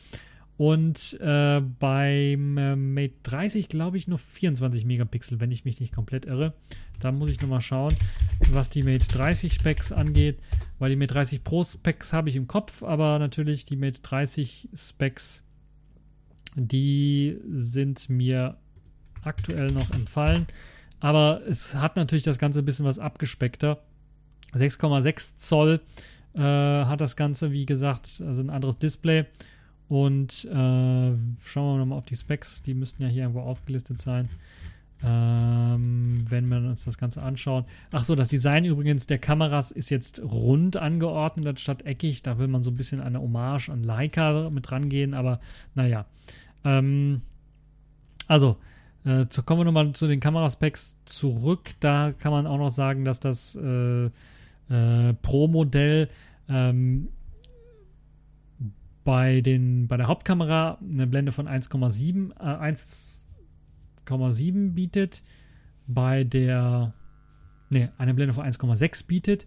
und 0.56 1.18
äh, 1.20 1.60
beim 1.60 2.58
äh, 2.58 2.76
Mate 2.76 3.14
30 3.24 3.68
glaube 3.68 3.96
ich 3.96 4.06
nur 4.06 4.18
24 4.18 4.84
Megapixel, 4.84 5.40
wenn 5.40 5.50
ich 5.50 5.64
mich 5.64 5.80
nicht 5.80 5.92
komplett 5.92 6.26
irre. 6.26 6.54
Da 7.00 7.10
muss 7.10 7.28
ich 7.28 7.40
nochmal 7.40 7.60
schauen, 7.60 7.96
was 8.52 8.70
die 8.70 8.84
Mate 8.84 9.08
30 9.08 9.52
Specs 9.52 9.90
angeht, 9.90 10.38
weil 10.78 10.90
die 10.90 10.96
Mate 10.96 11.14
30 11.14 11.42
Pro 11.42 11.64
Specs 11.64 12.12
habe 12.12 12.28
ich 12.28 12.36
im 12.36 12.46
Kopf, 12.46 12.82
aber 12.82 13.18
natürlich 13.18 13.64
die 13.64 13.76
Mate 13.76 14.00
30 14.02 14.68
Specs, 14.74 15.42
die 16.54 17.36
sind 17.50 18.08
mir 18.08 18.56
aktuell 19.26 19.70
noch 19.70 19.90
entfallen. 19.90 20.46
Aber 21.00 21.42
es 21.46 21.74
hat 21.74 21.96
natürlich 21.96 22.22
das 22.22 22.38
Ganze 22.38 22.60
ein 22.60 22.64
bisschen 22.64 22.86
was 22.86 22.98
abgespeckter. 22.98 23.78
6,6 24.54 25.36
Zoll 25.36 25.80
äh, 26.34 26.40
hat 26.40 27.00
das 27.00 27.16
Ganze, 27.16 27.52
wie 27.52 27.66
gesagt, 27.66 28.22
also 28.26 28.42
ein 28.42 28.50
anderes 28.50 28.78
Display. 28.78 29.26
Und 29.88 30.44
äh, 30.46 30.54
schauen 30.54 31.74
wir 31.74 31.78
nochmal 31.78 31.98
auf 31.98 32.06
die 32.06 32.16
Specs. 32.16 32.62
Die 32.62 32.74
müssten 32.74 33.02
ja 33.02 33.08
hier 33.08 33.22
irgendwo 33.22 33.40
aufgelistet 33.40 33.98
sein. 33.98 34.28
Ähm, 35.02 36.24
wenn 36.28 36.48
wir 36.48 36.56
uns 36.56 36.84
das 36.84 36.96
Ganze 36.96 37.20
anschauen. 37.20 37.66
Ach 37.92 38.04
so, 38.04 38.14
das 38.14 38.30
Design 38.30 38.64
übrigens 38.64 39.06
der 39.06 39.18
Kameras 39.18 39.70
ist 39.70 39.90
jetzt 39.90 40.22
rund 40.22 40.78
angeordnet 40.78 41.60
statt 41.60 41.82
eckig. 41.82 42.22
Da 42.22 42.38
will 42.38 42.48
man 42.48 42.62
so 42.62 42.70
ein 42.70 42.76
bisschen 42.76 43.02
eine 43.02 43.20
Hommage 43.20 43.68
an 43.68 43.84
Leica 43.84 44.48
mit 44.48 44.72
rangehen, 44.72 45.12
aber 45.12 45.40
naja. 45.74 46.06
Ähm, 46.64 47.20
also, 48.26 48.56
äh, 49.04 49.26
zu, 49.28 49.42
kommen 49.42 49.60
wir 49.60 49.64
nochmal 49.64 49.92
zu 49.92 50.06
den 50.06 50.20
Kameraspecs 50.20 50.96
zurück. 51.04 51.70
Da 51.80 52.12
kann 52.12 52.32
man 52.32 52.46
auch 52.46 52.58
noch 52.58 52.70
sagen, 52.70 53.04
dass 53.04 53.20
das 53.20 53.56
äh, 53.56 54.06
äh, 54.06 54.10
Pro-Modell 55.22 56.08
ähm, 56.48 57.08
bei, 59.04 59.42
bei 59.42 59.96
der 59.96 60.08
Hauptkamera 60.08 60.78
eine 60.80 61.06
Blende 61.06 61.32
von 61.32 61.46
1,7 61.46 62.32
äh, 62.40 62.72
1,7 64.06 64.72
bietet, 64.72 65.22
bei 65.86 66.24
der 66.24 66.94
ne, 67.68 67.92
eine 67.98 68.14
Blende 68.14 68.32
von 68.32 68.44
1,6 68.44 69.06
bietet, 69.06 69.46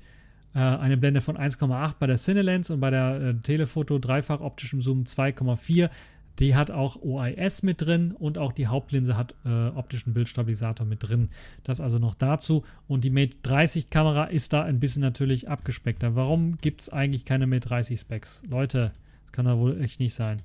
äh, 0.53 0.60
eine 0.60 0.97
Blende 0.97 1.22
von 1.22 1.38
1,8 1.38 1.95
bei 1.99 2.05
der 2.08 2.18
Cinelens 2.18 2.70
und 2.70 2.80
bei 2.80 2.91
der 2.91 3.22
äh, 3.22 3.34
Telefoto 3.36 3.97
dreifach 3.97 4.41
optischem 4.41 4.82
Zoom 4.82 5.03
2,4 5.03 5.89
die 6.39 6.55
hat 6.55 6.71
auch 6.71 7.01
OIS 7.01 7.63
mit 7.63 7.81
drin 7.81 8.11
und 8.11 8.38
auch 8.38 8.51
die 8.51 8.67
Hauptlinse 8.67 9.17
hat 9.17 9.33
äh, 9.45 9.67
optischen 9.69 10.13
Bildstabilisator 10.13 10.85
mit 10.85 11.07
drin. 11.07 11.29
Das 11.63 11.81
also 11.81 11.97
noch 11.97 12.13
dazu. 12.13 12.63
Und 12.88 13.03
die 13.03 13.09
Mate 13.09 13.38
30 13.43 13.89
Kamera 13.89 14.25
ist 14.25 14.53
da 14.53 14.63
ein 14.63 14.79
bisschen 14.79 15.01
natürlich 15.01 15.49
abgespeckter. 15.49 16.15
Warum 16.15 16.57
gibt 16.57 16.81
es 16.81 16.89
eigentlich 16.89 17.25
keine 17.25 17.47
Mate 17.47 17.67
30 17.69 17.99
Specs? 17.99 18.43
Leute, 18.49 18.91
das 19.23 19.31
kann 19.31 19.45
da 19.45 19.57
wohl 19.57 19.81
echt 19.81 19.99
nicht 19.99 20.13
sein. 20.13 20.41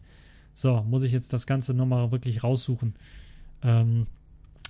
So, 0.54 0.82
muss 0.82 1.02
ich 1.02 1.12
jetzt 1.12 1.32
das 1.32 1.46
Ganze 1.46 1.74
nochmal 1.74 2.10
wirklich 2.10 2.42
raussuchen. 2.42 2.94
Ähm, 3.62 4.06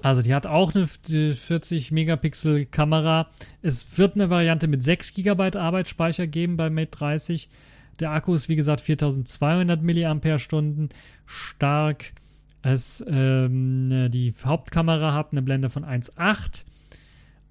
also 0.02 0.22
die 0.22 0.34
hat 0.34 0.46
auch 0.46 0.74
eine 0.74 0.86
40 0.88 1.92
Megapixel 1.92 2.66
Kamera. 2.66 3.30
Es 3.62 3.98
wird 3.98 4.16
eine 4.16 4.30
Variante 4.30 4.66
mit 4.66 4.82
6 4.82 5.14
GB 5.14 5.56
Arbeitsspeicher 5.56 6.26
geben 6.26 6.56
bei 6.56 6.70
Mate 6.70 6.90
30. 6.90 7.48
Der 8.00 8.10
Akku 8.10 8.34
ist 8.34 8.48
wie 8.48 8.56
gesagt 8.56 8.80
4200 8.80 9.82
mAh 9.82 10.88
stark. 11.26 12.12
Es, 12.62 13.04
ähm, 13.08 14.10
die 14.10 14.32
Hauptkamera 14.44 15.14
hat 15.14 15.32
eine 15.32 15.42
Blende 15.42 15.68
von 15.68 15.84
1,8 15.84 16.64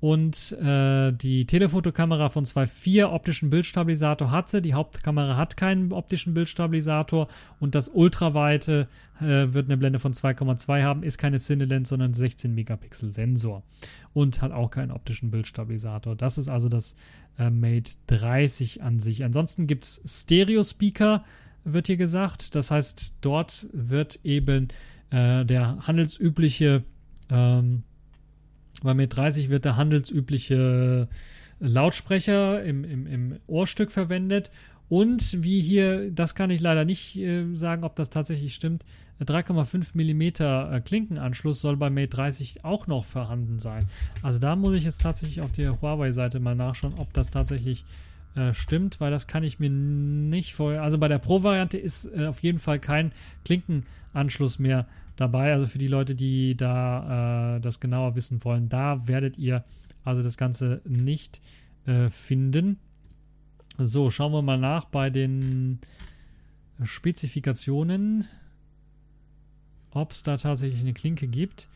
und 0.01 0.53
äh, 0.53 1.11
die 1.13 1.45
Telefotokamera 1.45 2.29
von 2.29 2.43
2.4 2.43 3.05
optischen 3.05 3.51
Bildstabilisator 3.51 4.31
hat 4.31 4.49
sie. 4.49 4.59
Die 4.59 4.73
Hauptkamera 4.73 5.37
hat 5.37 5.55
keinen 5.55 5.93
optischen 5.93 6.33
Bildstabilisator 6.33 7.27
und 7.59 7.75
das 7.75 7.87
Ultraweite 7.87 8.87
äh, 9.19 9.53
wird 9.53 9.67
eine 9.67 9.77
Blende 9.77 9.99
von 9.99 10.13
2,2 10.13 10.81
haben, 10.81 11.03
ist 11.03 11.19
keine 11.19 11.37
Cinelens, 11.37 11.89
sondern 11.89 12.15
16 12.15 12.55
Megapixel 12.55 13.13
Sensor 13.13 13.61
und 14.15 14.41
hat 14.41 14.51
auch 14.51 14.71
keinen 14.71 14.89
optischen 14.89 15.29
Bildstabilisator. 15.29 16.15
Das 16.15 16.39
ist 16.39 16.49
also 16.49 16.67
das 16.67 16.95
äh, 17.37 17.51
Mate 17.51 17.91
30 18.07 18.81
an 18.81 18.97
sich. 18.97 19.23
Ansonsten 19.23 19.67
gibt 19.67 19.85
es 19.85 20.01
Stereo-Speaker, 20.03 21.23
wird 21.63 21.85
hier 21.85 21.97
gesagt. 21.97 22.55
Das 22.55 22.71
heißt, 22.71 23.13
dort 23.21 23.67
wird 23.71 24.19
eben 24.23 24.69
äh, 25.11 25.45
der 25.45 25.85
handelsübliche, 25.85 26.83
ähm, 27.29 27.83
bei 28.81 28.93
Mate 28.93 29.09
30 29.09 29.49
wird 29.49 29.65
der 29.65 29.77
handelsübliche 29.77 31.07
Lautsprecher 31.59 32.63
im, 32.63 32.83
im, 32.83 33.07
im 33.07 33.39
Ohrstück 33.47 33.91
verwendet 33.91 34.51
Und 34.89 35.41
wie 35.43 35.61
hier, 35.61 36.11
das 36.11 36.35
kann 36.35 36.49
ich 36.49 36.59
leider 36.59 36.83
nicht 36.83 37.15
äh, 37.15 37.45
sagen, 37.55 37.85
ob 37.85 37.95
das 37.95 38.09
tatsächlich 38.09 38.53
stimmt, 38.53 38.83
3,5 39.21 39.91
mm 39.93 40.73
äh, 40.75 40.81
Klinkenanschluss 40.81 41.61
soll 41.61 41.77
bei 41.77 41.89
Mate 41.89 42.09
30 42.09 42.65
auch 42.65 42.87
noch 42.87 43.05
vorhanden 43.05 43.59
sein. 43.59 43.87
Also 44.21 44.39
da 44.39 44.55
muss 44.55 44.75
ich 44.75 44.83
jetzt 44.83 45.01
tatsächlich 45.01 45.41
auf 45.41 45.51
der 45.51 45.81
Huawei-Seite 45.81 46.39
mal 46.39 46.55
nachschauen, 46.55 46.95
ob 46.97 47.13
das 47.13 47.29
tatsächlich 47.29 47.85
äh, 48.35 48.53
stimmt, 48.53 48.99
weil 48.99 49.11
das 49.11 49.27
kann 49.27 49.43
ich 49.43 49.59
mir 49.59 49.69
nicht 49.69 50.55
vorher. 50.55 50.81
Also 50.83 50.97
bei 50.97 51.07
der 51.07 51.19
Pro-Variante 51.19 51.77
ist 51.77 52.05
äh, 52.05 52.25
auf 52.25 52.41
jeden 52.41 52.59
Fall 52.59 52.79
kein 52.79 53.11
Klinkenanschluss 53.45 54.57
mehr 54.57 54.87
dabei. 55.15 55.53
Also 55.53 55.65
für 55.65 55.77
die 55.77 55.87
Leute, 55.87 56.15
die 56.15 56.55
da 56.55 57.57
äh, 57.57 57.61
das 57.61 57.79
genauer 57.79 58.15
wissen 58.15 58.43
wollen, 58.43 58.69
da 58.69 59.07
werdet 59.07 59.37
ihr 59.37 59.63
also 60.03 60.23
das 60.23 60.37
Ganze 60.37 60.81
nicht 60.87 61.41
äh, 61.85 62.09
finden. 62.09 62.77
So, 63.77 64.09
schauen 64.09 64.33
wir 64.33 64.41
mal 64.41 64.59
nach 64.59 64.85
bei 64.85 65.09
den 65.09 65.79
Spezifikationen 66.83 68.25
ob 69.91 70.11
es 70.11 70.23
da 70.23 70.37
tatsächlich 70.37 70.81
eine 70.81 70.93
Klinke 70.93 71.27
gibt. 71.27 71.67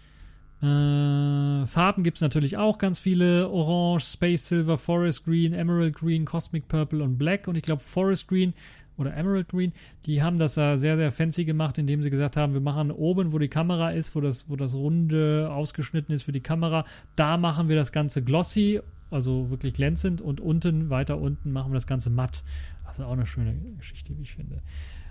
Äh, 0.61 1.65
Farben 1.65 2.03
gibt 2.03 2.17
es 2.17 2.21
natürlich 2.21 2.57
auch 2.57 2.77
ganz 2.77 2.99
viele. 2.99 3.49
Orange, 3.49 4.05
Space 4.05 4.47
Silver, 4.47 4.77
Forest 4.77 5.25
Green, 5.25 5.53
Emerald 5.53 5.95
Green, 5.95 6.25
Cosmic 6.25 6.67
Purple 6.67 7.03
und 7.03 7.17
Black. 7.17 7.47
Und 7.47 7.55
ich 7.55 7.63
glaube 7.63 7.83
Forest 7.83 8.27
Green 8.27 8.53
oder 8.97 9.15
Emerald 9.15 9.49
Green, 9.49 9.73
die 10.05 10.21
haben 10.21 10.39
das 10.39 10.57
äh, 10.57 10.77
sehr, 10.77 10.97
sehr 10.97 11.11
fancy 11.11 11.45
gemacht, 11.45 11.77
indem 11.77 12.01
sie 12.01 12.09
gesagt 12.09 12.37
haben, 12.37 12.53
wir 12.53 12.61
machen 12.61 12.91
oben, 12.91 13.31
wo 13.31 13.39
die 13.39 13.47
Kamera 13.47 13.91
ist, 13.91 14.15
wo 14.15 14.21
das, 14.21 14.49
wo 14.49 14.55
das 14.55 14.75
Runde 14.75 15.49
ausgeschnitten 15.51 16.13
ist 16.13 16.23
für 16.23 16.31
die 16.31 16.41
Kamera, 16.41 16.85
da 17.15 17.37
machen 17.37 17.69
wir 17.69 17.75
das 17.75 17.91
Ganze 17.91 18.23
glossy, 18.23 18.81
also 19.11 19.49
wirklich 19.49 19.73
glänzend 19.73 20.21
und 20.21 20.39
unten, 20.39 20.89
weiter 20.89 21.17
unten 21.17 21.51
machen 21.51 21.71
wir 21.71 21.75
das 21.75 21.87
Ganze 21.87 22.09
matt. 22.09 22.43
Also 22.83 23.05
auch 23.05 23.13
eine 23.13 23.25
schöne 23.25 23.55
Geschichte, 23.77 24.17
wie 24.17 24.23
ich 24.23 24.35
finde. 24.35 24.61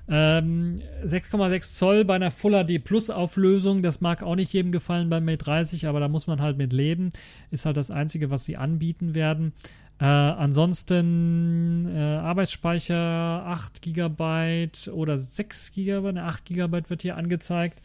Ähm, 0.07 0.81
6,6 1.05 1.77
Zoll 1.77 2.05
bei 2.05 2.15
einer 2.15 2.31
Full 2.31 2.53
HD 2.53 2.83
Plus 2.83 3.09
Auflösung, 3.09 3.83
das 3.83 4.03
mag 4.03 4.23
auch 4.23 4.37
nicht 4.37 4.53
jedem 4.53 4.71
gefallen 4.71 5.09
beim 5.09 5.25
Mate 5.25 5.39
30, 5.39 5.87
aber 5.87 5.99
da 5.99 6.09
muss 6.09 6.27
man 6.27 6.43
halt 6.43 6.59
mit 6.59 6.73
leben. 6.73 7.11
Ist 7.51 7.65
halt 7.65 7.77
das 7.77 7.91
Einzige, 7.91 8.31
was 8.31 8.45
sie 8.45 8.57
anbieten 8.57 9.15
werden. 9.15 9.55
Äh, 10.01 10.05
ansonsten 10.05 11.89
äh, 11.95 12.17
Arbeitsspeicher 12.17 12.97
8 12.97 13.81
GB 13.81 14.69
oder 14.93 15.19
6 15.19 15.73
GB, 15.73 16.13
ne, 16.13 16.25
8 16.25 16.45
GB 16.45 16.83
wird 16.89 17.03
hier 17.03 17.17
angezeigt 17.17 17.81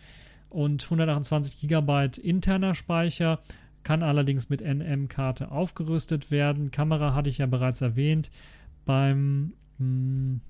und 0.50 0.84
128 0.84 1.68
GB 1.68 2.10
interner 2.22 2.74
Speicher, 2.74 3.40
kann 3.84 4.04
allerdings 4.04 4.50
mit 4.50 4.62
NM-Karte 4.62 5.52
aufgerüstet 5.52 6.32
werden. 6.32 6.72
Kamera 6.72 7.14
hatte 7.14 7.30
ich 7.30 7.38
ja 7.38 7.46
bereits 7.46 7.82
erwähnt. 7.82 8.32
Beim 8.86 9.54
mh, 9.78 9.80
hm, 9.80 10.42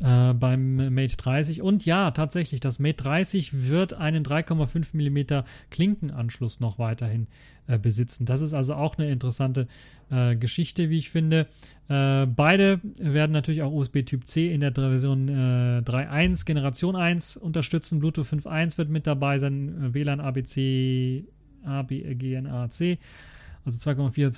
äh, 0.00 0.32
beim 0.32 0.94
Mate 0.94 1.16
30. 1.16 1.62
Und 1.62 1.84
ja, 1.84 2.10
tatsächlich, 2.10 2.60
das 2.60 2.78
Mate 2.78 3.02
30 3.02 3.68
wird 3.68 3.94
einen 3.94 4.24
3,5 4.24 4.94
mm 4.94 5.44
Klinkenanschluss 5.70 6.60
noch 6.60 6.78
weiterhin 6.78 7.26
äh, 7.66 7.78
besitzen. 7.78 8.26
Das 8.26 8.42
ist 8.42 8.54
also 8.54 8.74
auch 8.74 8.98
eine 8.98 9.10
interessante 9.10 9.68
äh, 10.10 10.36
Geschichte, 10.36 10.90
wie 10.90 10.98
ich 10.98 11.10
finde. 11.10 11.46
Äh, 11.88 12.26
beide 12.26 12.80
werden 12.98 13.32
natürlich 13.32 13.62
auch 13.62 13.72
USB 13.72 14.02
Typ 14.02 14.26
C 14.26 14.52
in 14.52 14.60
der 14.60 14.72
Version 14.72 15.28
3.1, 15.28 16.42
äh, 16.42 16.44
Generation 16.44 16.96
1 16.96 17.36
unterstützen. 17.36 18.00
Bluetooth 18.00 18.26
5.1 18.26 18.78
wird 18.78 18.88
mit 18.88 19.06
dabei 19.06 19.38
sein, 19.38 19.90
äh, 19.90 19.94
WLAN 19.94 20.20
ABC, 20.20 21.24
ABGNAC. 21.64 22.98
Also 23.64 23.78
2,4 23.78 24.30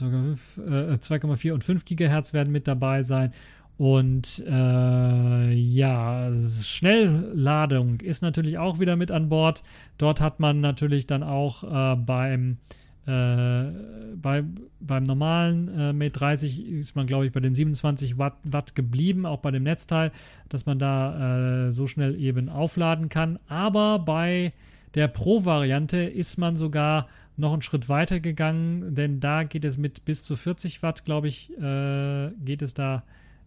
2,4 1.00 1.52
und 1.52 1.64
5 1.64 1.84
GHz 1.84 2.32
werden 2.32 2.52
mit 2.52 2.68
dabei 2.68 3.02
sein. 3.02 3.32
Und 3.78 4.42
äh, 4.46 5.52
ja, 5.52 6.30
Schnellladung 6.40 8.00
ist 8.00 8.22
natürlich 8.22 8.56
auch 8.56 8.80
wieder 8.80 8.96
mit 8.96 9.10
an 9.10 9.28
Bord. 9.28 9.62
Dort 9.98 10.20
hat 10.20 10.40
man 10.40 10.60
natürlich 10.60 11.06
dann 11.06 11.22
auch 11.22 11.62
äh, 11.62 11.96
beim, 11.96 12.56
äh, 13.06 13.64
bei, 14.16 14.44
beim 14.80 15.02
normalen 15.02 15.68
äh, 15.68 15.92
Mate 15.92 16.18
30 16.18 16.66
ist 16.66 16.96
man, 16.96 17.06
glaube 17.06 17.26
ich, 17.26 17.32
bei 17.32 17.40
den 17.40 17.54
27 17.54 18.16
Watt, 18.16 18.38
Watt, 18.44 18.74
geblieben, 18.74 19.26
auch 19.26 19.40
bei 19.40 19.50
dem 19.50 19.64
Netzteil, 19.64 20.10
dass 20.48 20.64
man 20.64 20.78
da 20.78 21.66
äh, 21.66 21.72
so 21.72 21.86
schnell 21.86 22.18
eben 22.18 22.48
aufladen 22.48 23.10
kann. 23.10 23.38
Aber 23.46 23.98
bei 23.98 24.54
der 24.94 25.08
Pro-Variante 25.08 25.98
ist 25.98 26.38
man 26.38 26.56
sogar 26.56 27.08
noch 27.36 27.52
einen 27.52 27.60
Schritt 27.60 27.90
weiter 27.90 28.20
gegangen, 28.20 28.94
denn 28.94 29.20
da 29.20 29.42
geht 29.42 29.66
es 29.66 29.76
mit 29.76 30.06
bis 30.06 30.24
zu 30.24 30.34
40 30.34 30.82
Watt, 30.82 31.04
glaube 31.04 31.28
ich, 31.28 31.50
äh, 31.58 32.30
geht 32.42 32.62
es 32.62 32.72
da 32.72 33.02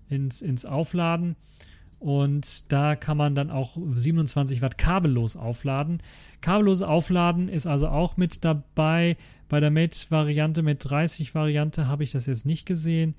ins, 0.10 0.42
ins 0.42 0.66
Aufladen. 0.66 1.36
Und 2.00 2.72
da 2.72 2.96
kann 2.96 3.18
man 3.18 3.36
dann 3.36 3.52
auch 3.52 3.78
27 3.92 4.62
Watt 4.62 4.78
kabellos 4.78 5.36
aufladen. 5.36 6.02
Kabellos 6.40 6.82
Aufladen 6.82 7.50
ist 7.50 7.68
also 7.68 7.90
auch 7.90 8.16
mit 8.16 8.46
dabei. 8.46 9.18
Bei 9.50 9.60
der 9.60 9.72
Mate-Variante, 9.72 10.62
mit 10.62 10.90
30 10.90 11.36
Variante 11.36 11.88
habe 11.88 12.04
ich 12.04 12.12
das 12.12 12.26
jetzt 12.26 12.46
nicht 12.46 12.66
gesehen. 12.66 13.16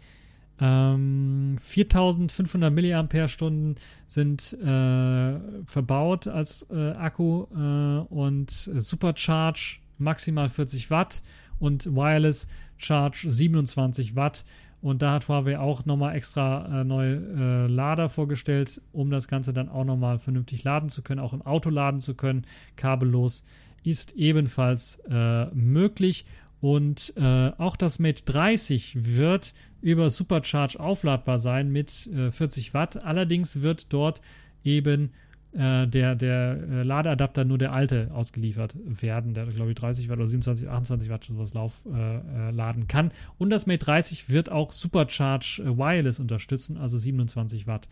Ähm, 0.61 1.57
4500 1.61 2.73
mAh 2.73 3.75
sind 4.07 4.53
äh, 4.53 5.65
verbaut 5.67 6.27
als 6.27 6.67
äh, 6.71 6.91
Akku 6.91 7.47
äh, 7.55 8.01
und 8.13 8.51
Supercharge 8.51 9.81
maximal 9.99 10.49
40 10.49 10.91
Watt 10.91 11.23
und 11.59 11.87
Wireless 11.87 12.47
Charge 12.77 13.29
27 13.29 14.17
Watt. 14.17 14.45
Und 14.83 15.03
da 15.03 15.13
hat 15.13 15.29
Huawei 15.29 15.59
auch 15.59 15.85
nochmal 15.85 16.17
extra 16.17 16.81
äh, 16.81 16.85
neue 16.85 17.17
äh, 17.17 17.67
Lader 17.67 18.09
vorgestellt, 18.09 18.81
um 18.93 19.11
das 19.11 19.29
Ganze 19.29 19.53
dann 19.53 19.69
auch 19.69 19.85
nochmal 19.85 20.19
vernünftig 20.19 20.65
laden 20.65 20.89
zu 20.89 21.03
können, 21.03 21.21
auch 21.21 21.35
im 21.35 21.43
Auto 21.43 21.69
laden 21.69 22.01
zu 22.01 22.15
können. 22.15 22.47
Kabellos 22.77 23.45
ist 23.85 24.13
ebenfalls 24.13 25.01
äh, 25.11 25.47
möglich. 25.47 26.25
Und 26.61 27.15
äh, 27.17 27.53
auch 27.57 27.77
das 27.77 27.99
Mate 27.99 28.25
30 28.25 29.17
wird 29.17 29.55
über 29.81 30.11
Supercharge 30.11 30.79
aufladbar 30.79 31.39
sein 31.39 31.71
mit 31.71 31.91
40 31.91 32.69
äh, 32.69 32.75
Watt. 32.75 32.97
Allerdings 33.03 33.63
wird 33.63 33.93
dort 33.93 34.21
eben 34.63 35.13
äh, 35.53 35.89
der, 35.89 36.15
der 36.15 36.59
äh, 36.71 36.83
Ladeadapter 36.85 37.45
nur 37.45 37.59
der 37.59 37.73
alte 37.73 38.11
ausgeliefert 38.13 38.77
werden, 38.85 39.35
der 39.35 39.47
glaube 39.47 39.71
ich 39.71 39.77
30 39.77 40.09
Watt 40.09 40.19
oder 40.19 40.29
27, 40.29 40.69
28 40.69 41.11
Watt 41.11 41.25
sowas 41.25 41.55
Lauf 41.55 41.83
äh, 41.93 42.19
äh, 42.19 42.51
laden 42.53 42.87
kann. 42.87 43.11
Und 43.37 43.51
das 43.51 43.67
Mate 43.67 43.85
30 43.85 44.31
wird 44.31 44.53
auch 44.53 44.71
Supercharge 44.71 45.63
äh, 45.65 45.77
Wireless 45.77 46.21
unterstützen, 46.21 46.77
also 46.77 46.99
27 46.99 47.67
Watt, 47.67 47.89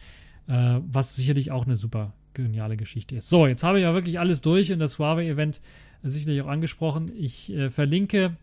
was 0.50 1.14
sicherlich 1.14 1.50
auch 1.50 1.66
eine 1.66 1.76
super 1.76 2.14
geniale 2.32 2.78
Geschichte 2.78 3.16
ist. 3.16 3.28
So, 3.28 3.46
jetzt 3.46 3.62
habe 3.64 3.80
ich 3.80 3.82
ja 3.82 3.92
wirklich 3.92 4.18
alles 4.18 4.40
durch 4.40 4.72
und 4.72 4.78
das 4.78 4.98
Huawei-Event 4.98 5.60
sicherlich 6.02 6.40
auch 6.40 6.46
angesprochen. 6.46 7.12
Ich 7.14 7.52
verlinke 7.68 8.34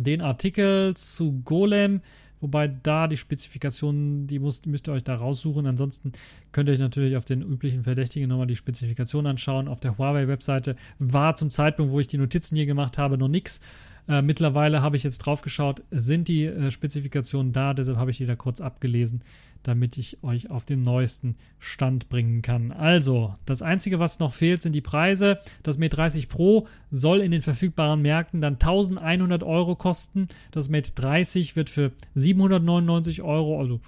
den 0.00 0.20
Artikel 0.20 0.94
zu 0.94 1.40
Golem 1.44 2.00
Wobei 2.42 2.66
da 2.66 3.06
die 3.06 3.16
Spezifikationen, 3.16 4.26
die 4.26 4.40
müsst, 4.40 4.66
müsst 4.66 4.88
ihr 4.88 4.92
euch 4.92 5.04
da 5.04 5.14
raussuchen. 5.14 5.64
Ansonsten 5.64 6.12
könnt 6.50 6.68
ihr 6.68 6.72
euch 6.72 6.80
natürlich 6.80 7.16
auf 7.16 7.24
den 7.24 7.40
üblichen 7.40 7.84
Verdächtigen 7.84 8.28
nochmal 8.28 8.48
die 8.48 8.56
Spezifikation 8.56 9.26
anschauen. 9.26 9.68
Auf 9.68 9.78
der 9.78 9.96
Huawei-Webseite 9.96 10.76
war 10.98 11.36
zum 11.36 11.50
Zeitpunkt, 11.50 11.92
wo 11.92 12.00
ich 12.00 12.08
die 12.08 12.18
Notizen 12.18 12.56
hier 12.56 12.66
gemacht 12.66 12.98
habe, 12.98 13.16
noch 13.16 13.28
nichts. 13.28 13.60
Äh, 14.08 14.22
mittlerweile 14.22 14.82
habe 14.82 14.96
ich 14.96 15.04
jetzt 15.04 15.18
drauf 15.18 15.42
geschaut, 15.42 15.82
sind 15.92 16.26
die 16.26 16.46
äh, 16.46 16.72
Spezifikationen 16.72 17.52
da, 17.52 17.72
deshalb 17.72 17.98
habe 17.98 18.10
ich 18.10 18.16
die 18.16 18.26
da 18.26 18.34
kurz 18.34 18.60
abgelesen, 18.60 19.22
damit 19.62 19.98
ich 19.98 20.22
euch 20.22 20.50
auf 20.50 20.64
den 20.64 20.82
neuesten 20.82 21.36
Stand 21.58 22.08
bringen 22.08 22.42
kann. 22.42 22.72
Also, 22.72 23.34
das 23.46 23.62
Einzige, 23.62 23.98
was 23.98 24.18
noch 24.18 24.32
fehlt, 24.32 24.62
sind 24.62 24.72
die 24.72 24.80
Preise. 24.80 25.38
Das 25.62 25.78
Mate 25.78 25.96
30 25.96 26.28
Pro 26.28 26.66
soll 26.90 27.20
in 27.20 27.30
den 27.30 27.42
verfügbaren 27.42 28.02
Märkten 28.02 28.40
dann 28.40 28.54
1100 28.54 29.42
Euro 29.42 29.76
kosten. 29.76 30.28
Das 30.50 30.68
Mate 30.68 30.92
30 30.94 31.56
wird 31.56 31.70
für 31.70 31.92
799 32.14 33.22
Euro, 33.22 33.60
also 33.60 33.80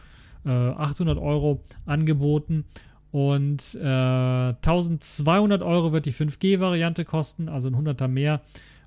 äh, 0.44 0.50
800 0.50 1.18
Euro 1.18 1.62
angeboten. 1.86 2.64
Und 3.10 3.76
äh, 3.80 3.86
1200 3.86 5.62
Euro 5.62 5.92
wird 5.92 6.06
die 6.06 6.12
5G-Variante 6.12 7.04
kosten, 7.04 7.48
also 7.48 7.68
ein 7.68 7.76
100er 7.76 8.08
mehr. 8.08 8.40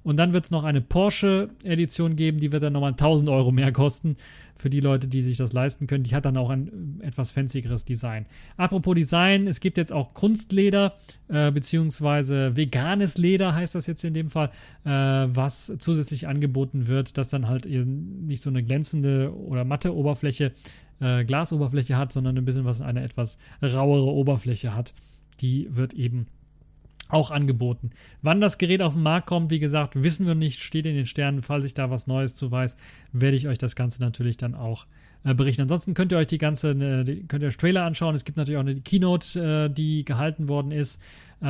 Und 0.08 0.16
dann 0.16 0.32
wird 0.32 0.46
es 0.46 0.52
noch 0.52 0.64
eine 0.64 0.80
Porsche-Edition 0.80 2.16
geben, 2.16 2.40
die 2.40 2.54
wird 2.54 2.64
dann 2.64 2.72
nochmal 2.72 2.92
1000 2.92 3.30
Euro 3.30 3.52
mehr 3.52 3.74
kosten 3.74 4.16
für 4.56 4.70
die 4.70 4.80
Leute, 4.80 5.10
die 5.10 5.22
sich 5.22 5.36
das 5.36 5.52
leisten 5.52 5.86
können. 5.86 6.06
Die 6.06 6.16
hat 6.16 6.24
dann 6.24 6.38
auch 6.38 6.50
ein 6.50 7.02
etwas 7.02 7.32
fanzigeres 7.32 7.84
Design. 7.84 8.26
Apropos 8.56 8.96
Design, 8.96 9.48
es 9.48 9.60
gibt 9.60 9.78
jetzt 9.78 9.92
auch 9.92 10.14
Kunstleder, 10.14 10.94
äh, 11.28 11.52
beziehungsweise 11.52 12.56
veganes 12.56 13.18
Leder 13.18 13.54
heißt 13.54 13.76
das 13.76 13.86
jetzt 13.86 14.06
in 14.06 14.14
dem 14.14 14.30
Fall, 14.30 14.50
äh, 14.86 14.90
was 14.90 15.74
zusätzlich 15.78 16.26
angeboten 16.26 16.88
wird, 16.88 17.18
das 17.18 17.28
dann 17.28 17.50
halt 17.50 17.66
eben 17.66 18.28
nicht 18.28 18.42
so 18.42 18.50
eine 18.50 18.64
glänzende 18.64 19.36
oder 19.36 19.66
matte 19.66 19.94
Oberfläche, 19.94 20.54
äh, 21.02 21.26
Glasoberfläche 21.26 21.98
hat, 21.98 22.14
sondern 22.14 22.38
ein 22.38 22.46
bisschen 22.46 22.64
was 22.64 22.80
eine 22.80 23.04
etwas 23.04 23.40
rauere 23.62 24.08
Oberfläche 24.08 24.74
hat. 24.74 24.94
Die 25.42 25.68
wird 25.70 25.96
eben 25.96 26.28
auch 27.10 27.32
angeboten. 27.32 27.92
Wann 28.22 28.42
das 28.42 28.58
Gerät 28.58 28.82
auf 28.82 28.94
den 28.94 29.04
Markt 29.04 29.28
kommt, 29.28 29.50
wie 29.50 29.60
gesagt, 29.60 30.02
wissen 30.02 30.28
wir 30.28 30.36
nicht, 30.36 30.62
steht 30.62 30.86
in 30.86 30.96
den 30.96 31.06
Sternen. 31.06 31.42
Falls 31.42 31.66
ich 31.66 31.74
da 31.74 31.90
was 31.90 32.08
Neues 32.08 32.36
zu 32.36 32.52
weiß, 32.52 32.78
werde 33.14 33.38
ich 33.38 33.48
euch 33.48 33.58
das 33.58 33.76
Ganze 33.76 34.02
natürlich 34.02 34.38
dann 34.38 34.56
auch 34.56 34.86
äh, 35.24 35.34
berichten. 35.34 35.62
Ansonsten 35.64 35.94
könnt 35.94 36.12
ihr 36.12 36.18
euch 36.18 36.28
die 36.28 36.38
ganze, 36.38 36.72
äh, 36.72 37.24
könnt 37.28 37.44
ihr 37.44 37.48
euch 37.48 37.58
Trailer 37.58 37.84
anschauen. 37.84 38.16
Es 38.16 38.26
gibt 38.26 38.38
natürlich 38.38 38.58
auch 38.58 38.62
eine 38.62 38.80
Keynote, 38.80 39.40
äh, 39.40 39.74
die 39.74 40.06
gehalten 40.06 40.48
worden 40.48 40.72
ist 40.72 41.02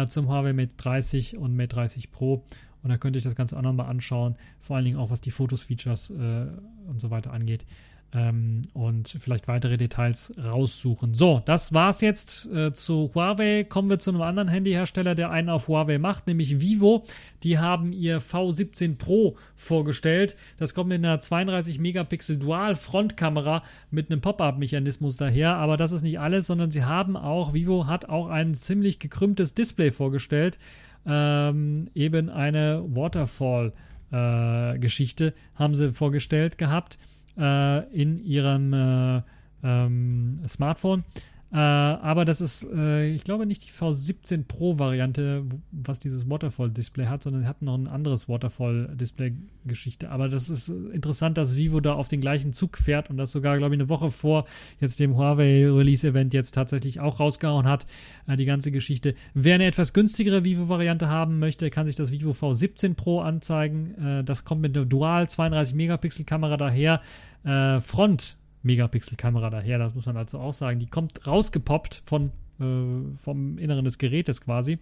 zum 0.10 0.28
Huawei 0.28 0.51
Mate 0.51 0.74
30 0.76 1.38
und 1.38 1.55
Mate 1.55 1.70
30 1.70 2.12
Pro. 2.12 2.43
Und 2.84 2.89
da 2.89 2.97
könnt 2.97 3.16
ihr 3.16 3.20
euch 3.20 3.24
das 3.24 3.38
Ganze 3.38 3.55
auch 3.55 3.62
nochmal 3.62 3.86
anschauen. 3.86 4.36
Vor 4.60 4.76
allen 4.76 4.84
Dingen 4.84 4.97
auch, 4.97 5.10
was 5.10 5.22
die 5.22 5.32
Fotos, 5.32 5.64
Features 5.64 6.10
und 6.10 6.99
so 6.99 7.10
weiter 7.10 7.32
angeht 7.32 7.66
ähm, 8.14 8.62
und 8.74 9.18
vielleicht 9.20 9.49
weitere 9.49 9.78
Details 9.78 10.34
raussuchen. 10.38 11.14
So, 11.14 11.41
das 11.45 11.74
war's 11.74 12.01
jetzt 12.01 12.49
äh, 12.51 12.72
zu 12.72 13.12
Huawei. 13.14 13.66
Kommen 13.66 13.89
wir 13.89 13.99
zu 13.99 14.12
einem 14.12 14.22
anderen 14.22 14.47
Handyhersteller, 14.47 15.14
der 15.14 15.30
einen 15.30 15.49
auf 15.49 15.68
Huawei 15.68 15.97
macht, 15.97 16.26
nämlich 16.28 16.62
Vivo. 16.62 17.03
Die 17.43 17.60
haben 17.60 17.91
ihr 17.91 18.22
V17 18.22 18.95
Pro 18.97 19.36
vorgestellt. 19.55 20.38
Das 20.58 20.74
kommt 20.74 20.88
mit 20.89 21.03
einer 21.03 21.20
32 21.20 21.80
Megapixel 21.80 22.38
Dual 22.38 22.76
Frontkamera 22.76 23.62
mit 23.91 24.10
einem 24.10 24.22
Pop-up-Mechanismus 24.22 25.18
daher. 25.18 25.55
Aber 25.55 25.76
das 25.76 25.91
ist 25.91 26.03
nicht 26.03 26.20
alles, 26.20 26.47
sondern 26.47 26.72
sie 26.72 26.86
haben 26.86 27.18
auch, 27.18 27.53
Vivo 27.53 27.88
hat 27.88 28.08
auch 28.08 28.30
ein 28.30 28.53
ziemlich 28.53 28.99
gekrümmtes 28.99 29.53
Display 29.53 29.91
vorgestellt. 29.91 30.60
Ähm, 31.05 31.89
eben 31.93 32.30
eine 32.30 32.86
Waterfall-Geschichte 32.88 35.28
äh, 35.28 35.34
haben 35.55 35.76
sie 35.76 35.91
vorgestellt 35.91 36.58
gehabt 36.58 36.97
in 37.38 38.24
ihrem 38.24 38.74
äh, 38.74 39.22
ähm, 39.64 40.40
Smartphone. 40.48 41.04
Äh, 41.50 41.56
aber 41.56 42.26
das 42.26 42.41
ist, 42.41 42.68
äh, 42.74 43.10
ich 43.10 43.24
glaube, 43.24 43.45
nicht 43.45 43.64
die 43.64 43.72
V17 43.72 44.43
Pro-Variante, 44.45 45.45
was 45.72 46.00
dieses 46.00 46.30
Waterfall-Display 46.30 47.06
hat, 47.06 47.24
sondern 47.24 47.43
sie 47.43 47.48
hatten 47.48 47.66
noch 47.66 47.76
ein 47.76 47.88
anderes 47.88 48.28
Waterfall-Display-Geschichte. 48.28 50.10
Aber 50.10 50.28
das 50.28 50.50
ist 50.50 50.68
interessant, 50.68 51.38
dass 51.38 51.56
Vivo 51.56 51.80
da 51.80 51.93
auf 51.93 52.10
den 52.10 52.20
gleichen 52.20 52.52
Zug 52.52 52.78
fährt 52.78 53.10
und 53.10 53.16
das 53.16 53.32
sogar, 53.32 53.58
glaube 53.58 53.76
ich, 53.76 53.80
eine 53.80 53.88
Woche 53.88 54.12
vor 54.12 54.45
jetzt 54.82 55.00
dem 55.00 55.16
Huawei-Release-Event 55.16 56.34
jetzt 56.34 56.52
tatsächlich 56.52 57.00
auch 57.00 57.22
rausgehauen 57.22 57.66
hat, 57.66 57.88
äh, 58.28 58.36
die 58.36 58.45
ganze 58.45 58.72
Geschichte. 58.72 59.16
Wer 59.34 59.56
eine 59.56 59.68
etwas 59.68 59.93
günstigere 59.93 60.43
Vivo-Variante 60.43 61.08
haben 61.08 61.39
möchte, 61.39 61.70
kann 61.70 61.86
sich 61.86 61.95
das 61.95 62.12
Vivo 62.12 62.32
V17 62.32 62.95
Pro 62.95 63.22
anzeigen. 63.22 63.95
Äh, 64.04 64.24
das 64.26 64.43
kommt 64.43 64.62
mit 64.62 64.76
einer 64.76 64.86
Dual 64.86 65.30
32 65.30 65.76
Megapixel-Kamera 65.76 66.58
daher. 66.58 67.02
Äh, 67.45 67.80
Front 67.80 68.36
Megapixel-Kamera 68.68 69.49
daher, 69.49 69.80
das 69.80 69.95
muss 69.95 70.05
man 70.05 70.18
also 70.18 70.39
auch 70.39 70.53
sagen. 70.53 70.80
Die 70.80 70.86
kommt 70.86 71.26
rausgepoppt 71.26 72.03
von, 72.05 72.32
äh, 72.59 73.18
vom 73.18 73.57
Inneren 73.57 73.86
des 73.86 73.97
Gerätes 73.97 74.41
quasi. 74.41 74.78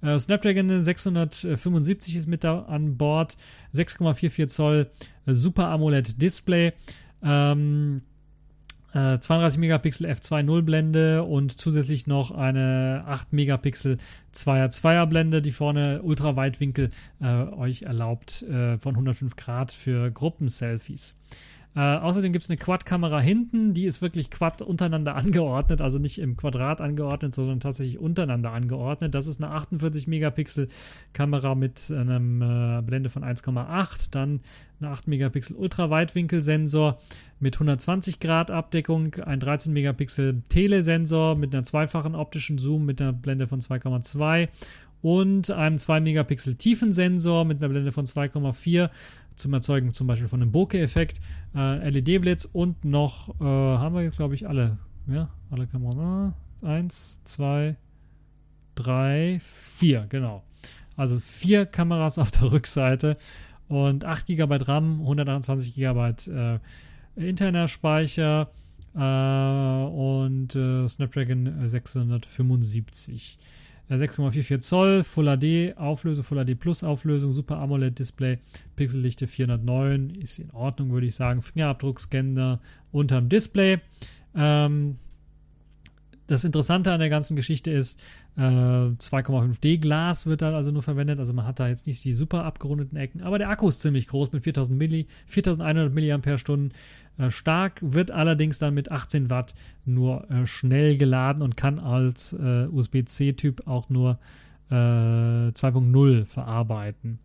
Äh, 0.00 0.18
Snapdragon 0.18 0.80
675 0.80 2.16
ist 2.16 2.28
mit 2.28 2.44
da 2.44 2.60
an 2.60 2.96
Bord, 2.96 3.36
6,44 3.74 4.46
Zoll 4.48 4.90
äh, 5.26 5.34
Super 5.34 5.68
AMOLED 5.68 6.20
Display. 6.22 6.72
Ähm, 7.22 8.02
32 8.94 9.56
äh, 9.56 9.60
Megapixel 9.60 10.06
f2.0 10.06 10.62
Blende 10.62 11.24
und 11.24 11.50
zusätzlich 11.58 12.06
noch 12.06 12.30
eine 12.30 13.02
8 13.06 13.32
Megapixel 13.32 13.98
2er 14.32 14.68
2er 14.68 15.06
Blende, 15.06 15.42
die 15.42 15.50
vorne 15.50 16.00
Ultraweitwinkel 16.02 16.90
äh, 17.20 17.26
euch 17.26 17.82
erlaubt 17.82 18.42
äh, 18.42 18.78
von 18.78 18.94
105 18.94 19.34
Grad 19.34 19.72
für 19.72 20.12
Gruppenselfies. 20.12 21.16
Äh, 21.76 21.80
außerdem 21.80 22.32
gibt 22.32 22.44
es 22.44 22.50
eine 22.50 22.56
Quad-Kamera 22.56 23.20
hinten, 23.20 23.74
die 23.74 23.84
ist 23.84 24.00
wirklich 24.00 24.30
Quad 24.30 24.62
untereinander 24.62 25.16
angeordnet, 25.16 25.80
also 25.80 25.98
nicht 25.98 26.20
im 26.20 26.36
Quadrat 26.36 26.80
angeordnet, 26.80 27.34
sondern 27.34 27.58
tatsächlich 27.58 27.98
untereinander 27.98 28.52
angeordnet. 28.52 29.14
Das 29.14 29.26
ist 29.26 29.42
eine 29.42 29.52
48 29.52 30.06
Megapixel 30.06 30.68
Kamera 31.12 31.56
mit 31.56 31.90
einem 31.90 32.42
äh, 32.42 32.82
Blende 32.82 33.10
von 33.10 33.24
1,8, 33.24 34.10
dann 34.12 34.40
eine 34.80 34.90
8 34.90 35.08
Megapixel 35.08 35.56
Ultraweitwinkelsensor 35.56 36.98
mit 37.40 37.56
120 37.56 38.20
Grad 38.20 38.52
Abdeckung, 38.52 39.14
ein 39.16 39.40
13 39.40 39.72
Megapixel 39.72 40.42
Telesensor 40.48 41.34
mit 41.34 41.54
einer 41.54 41.64
zweifachen 41.64 42.14
optischen 42.14 42.58
Zoom 42.58 42.86
mit 42.86 43.00
einer 43.00 43.12
Blende 43.12 43.48
von 43.48 43.60
2,2 43.60 44.48
und 45.04 45.50
einem 45.50 45.76
2 45.76 46.00
Megapixel 46.00 46.54
Tiefensensor 46.54 47.44
mit 47.44 47.58
einer 47.58 47.68
Blende 47.68 47.92
von 47.92 48.06
2,4 48.06 48.88
zum 49.36 49.52
Erzeugen 49.52 49.92
zum 49.92 50.06
Beispiel 50.06 50.28
von 50.28 50.40
einem 50.40 50.50
Bokeh-Effekt, 50.50 51.20
äh, 51.54 51.90
LED-Blitz 51.90 52.48
und 52.50 52.86
noch, 52.86 53.28
äh, 53.38 53.44
haben 53.44 53.94
wir 53.94 54.02
jetzt 54.02 54.16
glaube 54.16 54.34
ich 54.34 54.48
alle, 54.48 54.78
ja, 55.06 55.28
alle 55.50 55.66
Kameras. 55.66 56.32
Eins, 56.62 57.20
zwei, 57.24 57.76
drei, 58.76 59.40
vier, 59.42 60.06
genau. 60.08 60.42
Also 60.96 61.18
vier 61.18 61.66
Kameras 61.66 62.18
auf 62.18 62.30
der 62.30 62.50
Rückseite 62.50 63.18
und 63.68 64.06
8 64.06 64.24
GB 64.24 64.56
RAM, 64.62 65.00
128 65.02 65.74
GB 65.74 66.14
äh, 66.30 66.58
interner 67.16 67.68
Speicher 67.68 68.50
äh, 68.94 68.98
und 68.98 70.56
äh, 70.56 70.88
Snapdragon 70.88 71.68
675. 71.68 73.38
6,44 73.90 74.60
Zoll, 74.60 75.02
Full 75.02 75.36
HD 75.36 75.76
Auflösung, 75.76 76.24
Full 76.24 76.44
HD 76.44 76.58
Plus 76.58 76.82
Auflösung, 76.82 77.32
Super 77.32 77.58
AMOLED 77.58 77.98
Display, 77.98 78.38
Pixeldichte 78.76 79.26
409, 79.26 80.10
ist 80.10 80.38
in 80.38 80.50
Ordnung, 80.50 80.90
würde 80.92 81.06
ich 81.06 81.14
sagen. 81.14 81.42
Fingerabdruckscanner 81.42 82.60
unterm 82.92 83.28
Display. 83.28 83.80
Ähm, 84.34 84.96
das 86.26 86.44
Interessante 86.44 86.92
an 86.92 87.00
der 87.00 87.10
ganzen 87.10 87.36
Geschichte 87.36 87.70
ist, 87.70 88.00
äh, 88.36 88.40
2,5D 88.40 89.78
Glas 89.78 90.26
wird 90.26 90.42
da 90.42 90.54
also 90.54 90.70
nur 90.70 90.82
verwendet. 90.82 91.18
Also 91.18 91.32
man 91.32 91.46
hat 91.46 91.60
da 91.60 91.68
jetzt 91.68 91.86
nicht 91.86 92.04
die 92.04 92.12
super 92.12 92.44
abgerundeten 92.44 92.96
Ecken, 92.96 93.22
aber 93.22 93.38
der 93.38 93.50
Akku 93.50 93.68
ist 93.68 93.80
ziemlich 93.80 94.08
groß 94.08 94.32
mit 94.32 94.42
4000 94.42 94.78
Milli, 94.78 95.06
4100 95.26 95.92
mAh 95.94 96.68
äh, 97.16 97.30
stark, 97.30 97.80
wird 97.82 98.10
allerdings 98.10 98.58
dann 98.58 98.74
mit 98.74 98.90
18 98.90 99.30
Watt 99.30 99.54
nur 99.84 100.30
äh, 100.30 100.46
schnell 100.46 100.96
geladen 100.96 101.42
und 101.42 101.56
kann 101.56 101.78
als 101.78 102.32
äh, 102.32 102.66
USB-C-Typ 102.66 103.66
auch 103.66 103.88
nur 103.88 104.18
2.0 104.70 106.20
äh, 106.20 106.24
verarbeiten. 106.24 107.18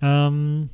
Ähm, 0.00 0.70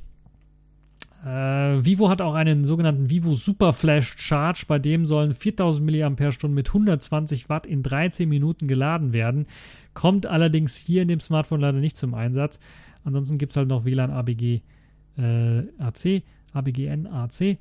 äh, 1.25 1.85
Vivo 1.85 2.11
hat 2.11 2.21
auch 2.21 2.35
einen 2.35 2.65
sogenannten 2.65 3.09
Vivo 3.09 3.35
Super 3.35 3.73
Flash 3.73 4.15
Charge, 4.19 4.65
bei 4.69 4.79
dem 4.79 5.07
sollen 5.07 5.33
4000 5.33 5.91
mAh 5.91 6.49
mit 6.49 6.69
120 6.69 7.49
Watt 7.49 7.67
in 7.67 7.83
13 7.83 8.29
Minuten 8.29 8.69
geladen 8.69 9.13
werden. 9.13 9.47
Kommt 9.95 10.27
allerdings 10.27 10.77
hier 10.77 11.03
in 11.03 11.09
dem 11.09 11.21
Smartphone 11.21 11.61
leider 11.61 11.79
nicht 11.79 11.97
zum 11.97 12.15
Einsatz. 12.15 12.61
Ansonsten 13.05 13.39
gibt 13.39 13.53
es 13.53 13.57
halt 13.57 13.69
noch 13.69 13.85
WLAN 13.85 14.11
ABG 14.11 14.61
äh, 15.17 15.63
AC, 15.79 16.23
ABGN 16.53 17.07
AC 17.07 17.59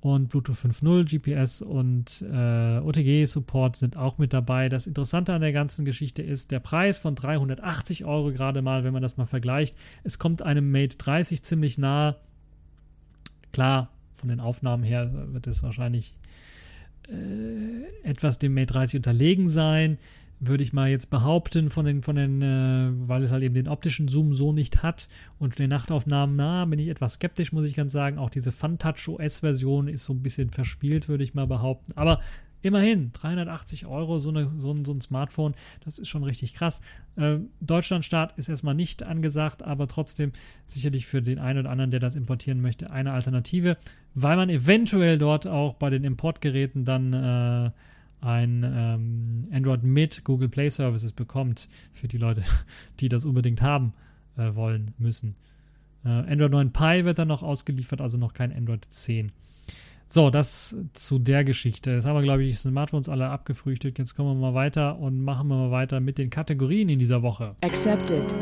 und 0.00 0.28
Bluetooth 0.28 0.56
5.0, 0.56 1.04
GPS 1.04 1.62
und 1.62 2.22
äh, 2.30 2.78
OTG-Support 2.78 3.76
sind 3.76 3.96
auch 3.96 4.18
mit 4.18 4.32
dabei. 4.32 4.68
Das 4.68 4.86
Interessante 4.86 5.32
an 5.32 5.40
der 5.40 5.52
ganzen 5.52 5.84
Geschichte 5.84 6.20
ist 6.20 6.50
der 6.50 6.60
Preis 6.60 6.98
von 6.98 7.14
380 7.14 8.04
Euro 8.04 8.32
gerade 8.32 8.60
mal, 8.60 8.84
wenn 8.84 8.92
man 8.92 9.02
das 9.02 9.16
mal 9.16 9.26
vergleicht. 9.26 9.76
Es 10.02 10.18
kommt 10.18 10.42
einem 10.42 10.70
Mate 10.70 10.96
30 10.98 11.42
ziemlich 11.42 11.78
nah. 11.78 12.16
Klar, 13.54 13.88
von 14.16 14.28
den 14.28 14.40
Aufnahmen 14.40 14.82
her 14.82 15.08
wird 15.32 15.46
es 15.46 15.62
wahrscheinlich 15.62 16.12
äh, 17.08 17.84
etwas 18.02 18.40
dem 18.40 18.52
Mate 18.52 18.72
30 18.72 18.96
unterlegen 18.96 19.46
sein, 19.46 19.98
würde 20.40 20.64
ich 20.64 20.72
mal 20.72 20.90
jetzt 20.90 21.08
behaupten, 21.08 21.70
von 21.70 21.84
den, 21.86 22.02
von 22.02 22.16
den, 22.16 22.42
äh, 22.42 22.90
weil 23.08 23.22
es 23.22 23.30
halt 23.30 23.44
eben 23.44 23.54
den 23.54 23.68
optischen 23.68 24.08
Zoom 24.08 24.34
so 24.34 24.52
nicht 24.52 24.82
hat 24.82 25.08
und 25.38 25.60
den 25.60 25.70
Nachtaufnahmen, 25.70 26.34
na, 26.34 26.64
bin 26.64 26.80
ich 26.80 26.88
etwas 26.88 27.14
skeptisch, 27.14 27.52
muss 27.52 27.64
ich 27.64 27.76
ganz 27.76 27.92
sagen. 27.92 28.18
Auch 28.18 28.28
diese 28.28 28.50
FunTouch 28.50 29.06
OS-Version 29.06 29.86
ist 29.86 30.04
so 30.04 30.14
ein 30.14 30.22
bisschen 30.22 30.50
verspielt, 30.50 31.08
würde 31.08 31.22
ich 31.22 31.34
mal 31.34 31.46
behaupten. 31.46 31.92
Aber 31.94 32.18
Immerhin, 32.64 33.12
380 33.12 33.84
Euro, 33.84 34.18
so, 34.18 34.30
eine, 34.30 34.50
so, 34.56 34.72
ein, 34.72 34.86
so 34.86 34.94
ein 34.94 35.00
Smartphone, 35.02 35.54
das 35.84 35.98
ist 35.98 36.08
schon 36.08 36.24
richtig 36.24 36.54
krass. 36.54 36.80
Äh, 37.16 37.36
Deutschlandstart 37.60 38.38
ist 38.38 38.48
erstmal 38.48 38.74
nicht 38.74 39.02
angesagt, 39.02 39.62
aber 39.62 39.86
trotzdem 39.86 40.32
sicherlich 40.64 41.04
für 41.04 41.20
den 41.20 41.38
einen 41.38 41.58
oder 41.58 41.70
anderen, 41.70 41.90
der 41.90 42.00
das 42.00 42.16
importieren 42.16 42.62
möchte, 42.62 42.90
eine 42.90 43.12
Alternative, 43.12 43.76
weil 44.14 44.36
man 44.36 44.48
eventuell 44.48 45.18
dort 45.18 45.46
auch 45.46 45.74
bei 45.74 45.90
den 45.90 46.04
Importgeräten 46.04 46.86
dann 46.86 47.12
äh, 47.12 47.70
ein 48.22 48.64
ähm, 48.64 49.48
Android 49.52 49.82
mit 49.82 50.24
Google 50.24 50.48
Play 50.48 50.70
Services 50.70 51.12
bekommt 51.12 51.68
für 51.92 52.08
die 52.08 52.16
Leute, 52.16 52.44
die 53.00 53.10
das 53.10 53.26
unbedingt 53.26 53.60
haben 53.60 53.92
äh, 54.38 54.54
wollen 54.54 54.94
müssen. 54.96 55.36
Äh, 56.02 56.08
Android 56.08 56.50
9 56.50 56.72
Pie 56.72 57.04
wird 57.04 57.18
dann 57.18 57.28
noch 57.28 57.42
ausgeliefert, 57.42 58.00
also 58.00 58.16
noch 58.16 58.32
kein 58.32 58.56
Android 58.56 58.86
10. 58.86 59.32
So, 60.06 60.30
das 60.30 60.76
zu 60.92 61.18
der 61.18 61.44
Geschichte. 61.44 61.92
Jetzt 61.92 62.04
haben 62.06 62.16
wir, 62.16 62.22
glaube 62.22 62.44
ich, 62.44 62.50
die 62.50 62.56
Smartphones 62.56 63.08
alle 63.08 63.28
abgefrühstückt. 63.30 63.98
Jetzt 63.98 64.14
kommen 64.14 64.38
wir 64.38 64.50
mal 64.50 64.54
weiter 64.54 64.98
und 64.98 65.22
machen 65.22 65.48
wir 65.48 65.56
mal 65.56 65.70
weiter 65.70 66.00
mit 66.00 66.18
den 66.18 66.30
Kategorien 66.30 66.88
in 66.88 66.98
dieser 66.98 67.22
Woche. 67.22 67.56
Accepted. 67.62 68.34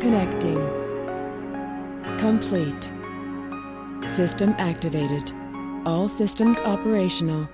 Connecting. 0.00 0.58
Complete. 2.20 2.90
System 4.06 4.54
activated. 4.58 5.34
All 5.84 6.08
systems 6.08 6.58
operational. 6.64 7.48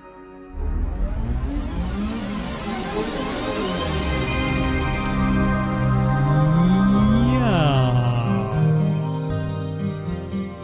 Ja. 7.33 8.51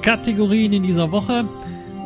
Kategorien 0.02 0.74
in 0.74 0.84
dieser 0.84 1.12
Woche. 1.12 1.46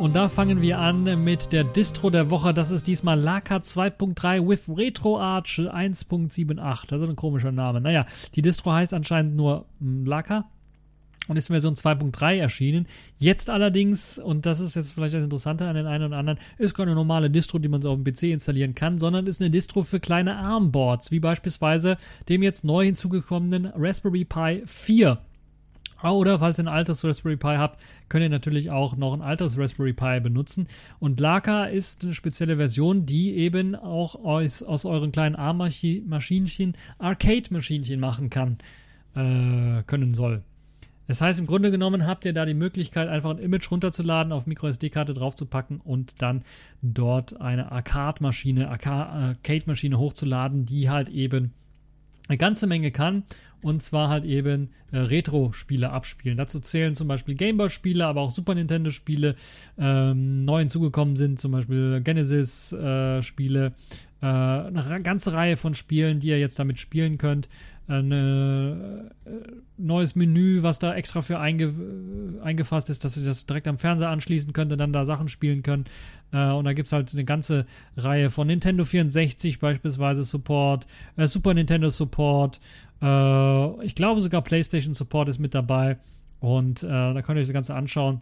Und 0.04 0.14
da 0.14 0.28
fangen 0.28 0.60
wir 0.60 0.80
an 0.80 1.24
mit 1.24 1.50
der 1.54 1.64
Distro 1.64 2.10
der 2.10 2.28
Woche. 2.28 2.52
Das 2.52 2.70
ist 2.70 2.86
diesmal 2.86 3.18
Laka 3.18 3.56
2.3 3.56 4.46
with 4.46 4.68
RetroArch 4.68 5.60
1.78. 5.60 6.86
Das 6.88 7.00
ist 7.00 7.08
ein 7.08 7.16
komischer 7.16 7.52
Name. 7.52 7.80
Naja, 7.80 8.04
die 8.34 8.42
Distro 8.42 8.70
heißt 8.70 8.92
anscheinend 8.92 9.34
nur 9.34 9.64
hm, 9.80 10.04
Laka 10.04 10.44
und 11.26 11.38
ist 11.38 11.46
Version 11.46 11.72
2.3 11.72 12.36
erschienen. 12.36 12.86
Jetzt 13.16 13.48
allerdings, 13.48 14.18
und 14.18 14.44
das 14.44 14.60
ist 14.60 14.76
jetzt 14.76 14.92
vielleicht 14.92 15.14
das 15.14 15.24
Interessante 15.24 15.66
an 15.66 15.74
den 15.74 15.86
einen 15.86 16.04
oder 16.04 16.18
anderen, 16.18 16.38
ist 16.58 16.74
keine 16.74 16.94
normale 16.94 17.30
Distro, 17.30 17.58
die 17.58 17.68
man 17.68 17.80
so 17.80 17.90
auf 17.90 17.98
dem 17.98 18.04
PC 18.04 18.24
installieren 18.24 18.74
kann, 18.74 18.98
sondern 18.98 19.26
ist 19.26 19.40
eine 19.40 19.50
Distro 19.50 19.84
für 19.84 20.00
kleine 20.00 20.36
ARM-Boards, 20.36 21.12
wie 21.12 21.20
beispielsweise 21.20 21.96
dem 22.28 22.42
jetzt 22.42 22.62
neu 22.62 22.84
hinzugekommenen 22.84 23.72
Raspberry 23.74 24.26
Pi 24.26 24.64
4. 24.66 25.18
Oder 26.02 26.38
falls 26.38 26.58
ihr 26.58 26.64
ein 26.64 26.68
altes 26.68 27.04
Raspberry 27.04 27.36
Pi 27.36 27.56
habt, 27.56 27.80
könnt 28.08 28.22
ihr 28.22 28.30
natürlich 28.30 28.70
auch 28.70 28.96
noch 28.96 29.14
ein 29.14 29.22
altes 29.22 29.58
Raspberry 29.58 29.92
Pi 29.92 30.20
benutzen. 30.20 30.68
Und 30.98 31.20
Laka 31.20 31.64
ist 31.64 32.04
eine 32.04 32.14
spezielle 32.14 32.56
Version, 32.56 33.06
die 33.06 33.34
eben 33.34 33.74
auch 33.74 34.14
aus, 34.16 34.62
aus 34.62 34.84
euren 34.84 35.12
kleinen 35.12 35.36
ARM-Maschinchen 35.36 36.76
Arcade-Maschinchen 36.98 38.00
machen 38.00 38.30
kann, 38.30 38.58
äh, 39.14 39.82
können 39.84 40.14
soll. 40.14 40.42
Das 41.06 41.20
heißt, 41.20 41.38
im 41.38 41.46
Grunde 41.46 41.70
genommen 41.70 42.06
habt 42.06 42.24
ihr 42.24 42.32
da 42.32 42.46
die 42.46 42.54
Möglichkeit, 42.54 43.08
einfach 43.08 43.30
ein 43.30 43.38
Image 43.38 43.70
runterzuladen, 43.70 44.32
auf 44.32 44.46
MicroSD-Karte 44.46 45.12
draufzupacken 45.12 45.80
und 45.80 46.22
dann 46.22 46.44
dort 46.80 47.40
eine 47.40 47.70
Arcade-Maschine, 47.72 48.68
Arcade-Maschine 48.70 49.98
hochzuladen, 49.98 50.64
die 50.64 50.88
halt 50.88 51.10
eben 51.10 51.52
eine 52.28 52.38
ganze 52.38 52.66
Menge 52.66 52.90
kann 52.90 53.24
und 53.62 53.82
zwar 53.82 54.10
halt 54.10 54.24
eben 54.24 54.70
äh, 54.92 54.98
Retro-Spiele 54.98 55.90
abspielen. 55.90 56.36
Dazu 56.36 56.60
zählen 56.60 56.94
zum 56.94 57.08
Beispiel 57.08 57.34
Gameboy-Spiele, 57.34 58.06
aber 58.06 58.20
auch 58.20 58.30
Super 58.30 58.54
Nintendo-Spiele. 58.54 59.36
Ähm, 59.78 60.44
neu 60.44 60.60
hinzugekommen 60.60 61.16
sind 61.16 61.40
zum 61.40 61.52
Beispiel 61.52 62.00
Genesis-Spiele, 62.02 63.72
äh, 64.22 64.26
äh, 64.26 64.26
eine 64.26 65.00
ganze 65.02 65.32
Reihe 65.32 65.56
von 65.56 65.74
Spielen, 65.74 66.20
die 66.20 66.28
ihr 66.28 66.38
jetzt 66.38 66.58
damit 66.58 66.78
spielen 66.78 67.16
könnt 67.16 67.48
ein 67.86 68.12
äh, 68.12 69.10
neues 69.76 70.14
Menü, 70.14 70.62
was 70.62 70.78
da 70.78 70.94
extra 70.94 71.20
für 71.20 71.38
einge, 71.38 71.74
eingefasst 72.42 72.88
ist, 72.88 73.04
dass 73.04 73.16
ihr 73.16 73.24
das 73.24 73.44
direkt 73.44 73.68
am 73.68 73.76
Fernseher 73.76 74.08
anschließen 74.08 74.52
könnt 74.52 74.72
und 74.72 74.78
dann 74.78 74.92
da 74.92 75.04
Sachen 75.04 75.28
spielen 75.28 75.62
könnt. 75.62 75.90
Äh, 76.32 76.50
und 76.50 76.64
da 76.64 76.72
gibt 76.72 76.86
es 76.86 76.92
halt 76.92 77.12
eine 77.12 77.24
ganze 77.24 77.66
Reihe 77.96 78.30
von 78.30 78.46
Nintendo 78.46 78.84
64 78.84 79.58
beispielsweise 79.58 80.24
Support, 80.24 80.86
äh, 81.16 81.26
Super 81.26 81.52
Nintendo 81.52 81.90
Support, 81.90 82.60
äh, 83.02 83.84
ich 83.84 83.94
glaube 83.94 84.20
sogar 84.20 84.42
PlayStation 84.42 84.94
Support 84.94 85.28
ist 85.28 85.38
mit 85.38 85.54
dabei. 85.54 85.98
Und 86.40 86.82
äh, 86.82 86.88
da 86.88 87.22
könnt 87.22 87.38
ihr 87.38 87.40
euch 87.40 87.48
das 87.48 87.54
Ganze 87.54 87.74
anschauen. 87.74 88.20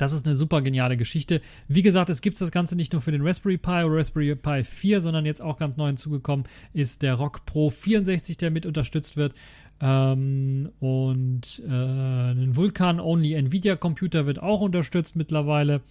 Das 0.00 0.12
ist 0.12 0.24
eine 0.24 0.34
super 0.34 0.62
geniale 0.62 0.96
Geschichte. 0.96 1.42
Wie 1.68 1.82
gesagt, 1.82 2.08
es 2.08 2.22
gibt 2.22 2.40
das 2.40 2.50
Ganze 2.50 2.74
nicht 2.74 2.94
nur 2.94 3.02
für 3.02 3.12
den 3.12 3.20
Raspberry 3.20 3.58
Pi 3.58 3.84
oder 3.84 3.96
Raspberry 3.96 4.34
Pi 4.34 4.64
4, 4.64 5.02
sondern 5.02 5.26
jetzt 5.26 5.42
auch 5.42 5.58
ganz 5.58 5.76
neu 5.76 5.88
hinzugekommen 5.88 6.46
ist 6.72 7.02
der 7.02 7.14
Rock 7.14 7.44
Pro 7.44 7.68
64, 7.68 8.38
der 8.38 8.50
mit 8.50 8.64
unterstützt 8.64 9.18
wird. 9.18 9.34
Ähm, 9.78 10.70
und 10.80 11.62
äh, 11.68 11.70
ein 11.70 12.56
Vulkan-Only 12.56 13.34
Nvidia-Computer 13.34 14.24
wird 14.24 14.42
auch 14.42 14.62
unterstützt 14.62 15.16
mittlerweile. 15.16 15.82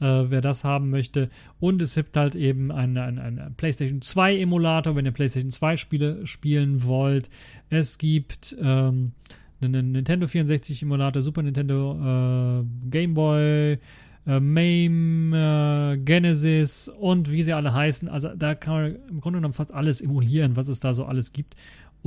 Äh, 0.00 0.30
wer 0.30 0.40
das 0.40 0.64
haben 0.64 0.88
möchte. 0.90 1.28
Und 1.58 1.82
es 1.82 1.96
gibt 1.96 2.16
halt 2.16 2.36
eben 2.36 2.70
einen, 2.70 2.96
einen, 2.96 3.18
einen 3.18 3.54
PlayStation 3.56 4.00
2 4.00 4.38
Emulator, 4.38 4.94
wenn 4.94 5.04
ihr 5.04 5.10
PlayStation 5.10 5.50
2 5.50 5.76
Spiele 5.76 6.26
spielen 6.26 6.84
wollt. 6.84 7.28
Es 7.68 7.98
gibt 7.98 8.56
ähm, 8.62 9.12
einen 9.60 9.92
Nintendo 9.92 10.26
64 10.26 10.82
Emulator, 10.82 11.22
Super 11.22 11.42
Nintendo, 11.42 12.60
äh, 12.60 12.88
Game 12.90 13.14
Boy, 13.14 13.78
äh, 14.26 14.40
MAME, 14.40 15.94
äh, 15.94 15.98
Genesis 15.98 16.88
und 16.88 17.30
wie 17.30 17.42
sie 17.42 17.54
alle 17.54 17.72
heißen. 17.72 18.08
Also 18.08 18.28
da 18.36 18.54
kann 18.54 18.74
man 18.74 18.96
im 19.08 19.20
Grunde 19.20 19.38
genommen 19.38 19.54
fast 19.54 19.72
alles 19.72 20.00
emulieren, 20.00 20.56
was 20.56 20.68
es 20.68 20.80
da 20.80 20.92
so 20.92 21.04
alles 21.04 21.32
gibt. 21.32 21.56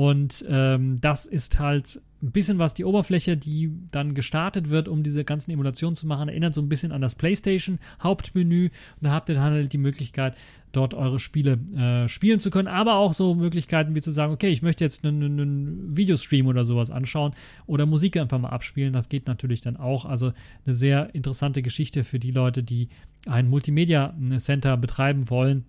Und 0.02 0.44
ähm, 0.50 1.00
das 1.00 1.28
ist 1.28 1.60
halt 1.60 2.02
ein 2.24 2.32
bisschen 2.32 2.58
was 2.58 2.74
die 2.74 2.86
Oberfläche, 2.86 3.38
die 3.38 3.72
dann 3.92 4.16
gestartet 4.16 4.72
wird, 4.72 4.88
um 4.88 5.04
diese 5.04 5.24
ganzen 5.24 5.52
Emulationen 5.52 5.94
zu 5.94 6.08
machen, 6.08 6.28
erinnert 6.28 6.56
so 6.56 6.62
ein 6.62 6.70
bisschen 6.70 6.92
an 6.92 7.02
das 7.02 7.14
PlayStation 7.14 7.78
Hauptmenü. 8.02 8.66
Und 8.66 8.72
da 9.02 9.12
habt 9.12 9.30
ihr 9.30 9.36
dann 9.36 9.54
halt 9.54 9.72
die 9.72 9.78
Möglichkeit, 9.78 10.36
dort 10.72 10.96
eure 10.96 11.20
Spiele 11.20 11.60
äh, 11.78 12.08
spielen 12.08 12.40
zu 12.40 12.50
können, 12.50 12.68
aber 12.68 12.96
auch 12.96 13.14
so 13.14 13.36
Möglichkeiten 13.36 13.94
wie 13.94 14.02
zu 14.02 14.10
sagen, 14.10 14.34
okay, 14.34 14.50
ich 14.50 14.64
möchte 14.64 14.84
jetzt 14.84 15.06
einen, 15.06 15.22
einen 15.22 15.96
Videostream 15.96 16.48
oder 16.48 16.66
sowas 16.66 16.90
anschauen 16.90 17.36
oder 17.68 17.86
Musik 17.86 18.18
einfach 18.18 18.40
mal 18.40 18.50
abspielen. 18.50 18.94
Das 18.94 19.08
geht 19.08 19.28
natürlich 19.28 19.62
dann 19.62 19.78
auch. 19.78 20.06
Also 20.06 20.34
eine 20.66 20.74
sehr 20.74 21.14
interessante 21.14 21.62
Geschichte 21.62 22.04
für 22.04 22.18
die 22.18 22.32
Leute, 22.32 22.64
die 22.64 22.90
ein 23.28 23.52
Multimedia 23.52 24.16
Center 24.38 24.78
betreiben 24.78 25.30
wollen. 25.30 25.64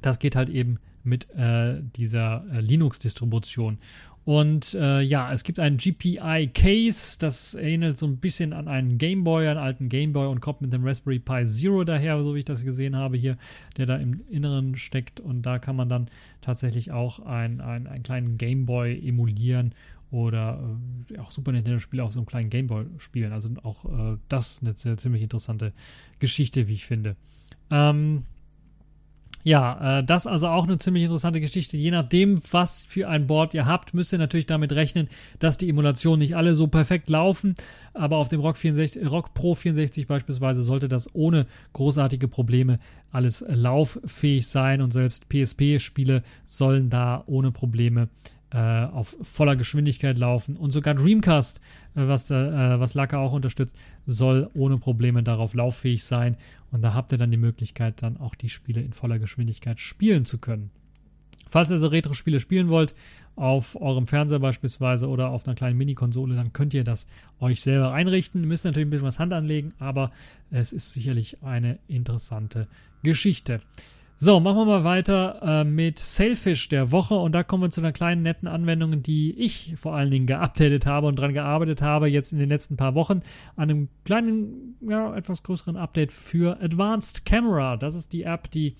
Das 0.00 0.18
geht 0.18 0.36
halt 0.36 0.48
eben 0.48 0.78
mit 1.04 1.28
äh, 1.30 1.80
dieser 1.96 2.44
äh, 2.52 2.60
Linux-Distribution. 2.60 3.78
Und 4.28 4.74
äh, 4.74 5.00
ja, 5.00 5.32
es 5.32 5.42
gibt 5.42 5.58
einen 5.58 5.78
GPI 5.78 6.50
Case, 6.52 7.18
das 7.18 7.54
ähnelt 7.54 7.96
so 7.96 8.06
ein 8.06 8.18
bisschen 8.18 8.52
an 8.52 8.68
einen 8.68 8.98
Game 8.98 9.24
Boy, 9.24 9.48
einen 9.48 9.58
alten 9.58 9.88
Game 9.88 10.12
Boy 10.12 10.26
und 10.26 10.40
kommt 10.40 10.60
mit 10.60 10.70
dem 10.70 10.84
Raspberry 10.84 11.18
Pi 11.18 11.46
Zero 11.46 11.82
daher, 11.82 12.22
so 12.22 12.34
wie 12.34 12.40
ich 12.40 12.44
das 12.44 12.62
gesehen 12.62 12.94
habe 12.94 13.16
hier, 13.16 13.38
der 13.78 13.86
da 13.86 13.96
im 13.96 14.20
Inneren 14.28 14.76
steckt. 14.76 15.18
Und 15.18 15.42
da 15.42 15.58
kann 15.58 15.76
man 15.76 15.88
dann 15.88 16.10
tatsächlich 16.42 16.92
auch 16.92 17.20
ein, 17.20 17.62
ein, 17.62 17.86
einen 17.86 18.02
kleinen 18.02 18.36
Game 18.36 18.66
Boy 18.66 19.00
emulieren 19.02 19.74
oder 20.10 20.76
äh, 21.10 21.18
auch 21.18 21.30
Super 21.30 21.52
Nintendo-Spiele 21.52 22.04
auf 22.04 22.12
so 22.12 22.20
einem 22.20 22.26
kleinen 22.26 22.50
Game 22.50 22.66
Boy 22.66 22.84
spielen. 22.98 23.32
Also 23.32 23.48
auch 23.62 23.86
äh, 23.86 24.18
das 24.28 24.60
eine 24.60 24.74
ziemlich 24.74 25.22
interessante 25.22 25.72
Geschichte, 26.18 26.68
wie 26.68 26.74
ich 26.74 26.84
finde. 26.84 27.16
Ähm, 27.70 28.24
ja, 29.48 30.00
äh, 30.00 30.04
das 30.04 30.26
also 30.26 30.48
auch 30.48 30.64
eine 30.64 30.76
ziemlich 30.76 31.04
interessante 31.04 31.40
Geschichte. 31.40 31.78
Je 31.78 31.90
nachdem, 31.90 32.38
was 32.50 32.82
für 32.82 33.08
ein 33.08 33.26
Board 33.26 33.54
ihr 33.54 33.64
habt, 33.64 33.94
müsst 33.94 34.12
ihr 34.12 34.18
natürlich 34.18 34.44
damit 34.44 34.72
rechnen, 34.72 35.08
dass 35.38 35.56
die 35.56 35.70
Emulationen 35.70 36.18
nicht 36.18 36.36
alle 36.36 36.54
so 36.54 36.66
perfekt 36.66 37.08
laufen. 37.08 37.54
Aber 37.94 38.18
auf 38.18 38.28
dem 38.28 38.40
Rock, 38.40 38.58
64, 38.58 39.10
Rock 39.10 39.32
Pro 39.32 39.54
64 39.54 40.06
beispielsweise 40.06 40.62
sollte 40.62 40.86
das 40.86 41.14
ohne 41.14 41.46
großartige 41.72 42.28
Probleme 42.28 42.78
alles 43.10 43.42
lauffähig 43.48 44.46
sein 44.46 44.82
und 44.82 44.92
selbst 44.92 45.30
PSP-Spiele 45.30 46.22
sollen 46.46 46.90
da 46.90 47.24
ohne 47.26 47.50
Probleme 47.50 48.02
äh, 48.02 48.37
auf 48.56 49.16
voller 49.20 49.56
Geschwindigkeit 49.56 50.16
laufen. 50.16 50.56
Und 50.56 50.70
sogar 50.70 50.94
Dreamcast, 50.94 51.60
äh, 51.94 52.08
was, 52.08 52.30
äh, 52.30 52.34
was 52.80 52.94
Laka 52.94 53.18
auch 53.18 53.32
unterstützt, 53.32 53.76
soll 54.06 54.50
ohne 54.54 54.78
Probleme 54.78 55.22
darauf 55.22 55.54
lauffähig 55.54 56.04
sein. 56.04 56.36
Und 56.70 56.82
da 56.82 56.94
habt 56.94 57.12
ihr 57.12 57.18
dann 57.18 57.30
die 57.30 57.36
Möglichkeit, 57.36 58.02
dann 58.02 58.16
auch 58.16 58.34
die 58.34 58.48
Spiele 58.48 58.80
in 58.80 58.92
voller 58.92 59.18
Geschwindigkeit 59.18 59.78
spielen 59.78 60.24
zu 60.24 60.38
können. 60.38 60.70
Falls 61.50 61.70
ihr 61.70 61.78
so 61.78 61.86
Retro-Spiele 61.86 62.40
spielen 62.40 62.68
wollt, 62.68 62.94
auf 63.36 63.80
eurem 63.80 64.06
Fernseher 64.06 64.38
beispielsweise 64.38 65.08
oder 65.08 65.30
auf 65.30 65.46
einer 65.46 65.54
kleinen 65.54 65.78
Mini-Konsole, 65.78 66.34
dann 66.34 66.52
könnt 66.52 66.74
ihr 66.74 66.84
das 66.84 67.06
euch 67.40 67.62
selber 67.62 67.92
einrichten. 67.92 68.42
Ihr 68.42 68.48
müsst 68.48 68.64
natürlich 68.64 68.86
ein 68.86 68.90
bisschen 68.90 69.06
was 69.06 69.18
Hand 69.18 69.32
anlegen, 69.32 69.72
aber 69.78 70.10
es 70.50 70.72
ist 70.72 70.92
sicherlich 70.92 71.42
eine 71.42 71.78
interessante 71.88 72.68
Geschichte. 73.02 73.60
So, 74.20 74.40
machen 74.40 74.58
wir 74.58 74.64
mal 74.64 74.82
weiter 74.82 75.38
äh, 75.42 75.64
mit 75.64 76.00
Sailfish 76.00 76.68
der 76.68 76.90
Woche 76.90 77.14
und 77.14 77.36
da 77.36 77.44
kommen 77.44 77.62
wir 77.62 77.70
zu 77.70 77.80
einer 77.80 77.92
kleinen 77.92 78.22
netten 78.22 78.48
Anwendung, 78.48 79.00
die 79.00 79.32
ich 79.38 79.76
vor 79.76 79.94
allen 79.94 80.10
Dingen 80.10 80.26
geupdatet 80.26 80.86
habe 80.86 81.06
und 81.06 81.16
dran 81.16 81.34
gearbeitet 81.34 81.82
habe 81.82 82.08
jetzt 82.08 82.32
in 82.32 82.40
den 82.40 82.48
letzten 82.48 82.76
paar 82.76 82.96
Wochen 82.96 83.22
an 83.54 83.70
einem 83.70 83.88
kleinen, 84.04 84.76
ja, 84.80 85.14
etwas 85.16 85.44
größeren 85.44 85.76
Update 85.76 86.10
für 86.10 86.60
Advanced 86.60 87.26
Camera. 87.26 87.76
Das 87.76 87.94
ist 87.94 88.12
die 88.12 88.24
App, 88.24 88.50
die 88.50 88.74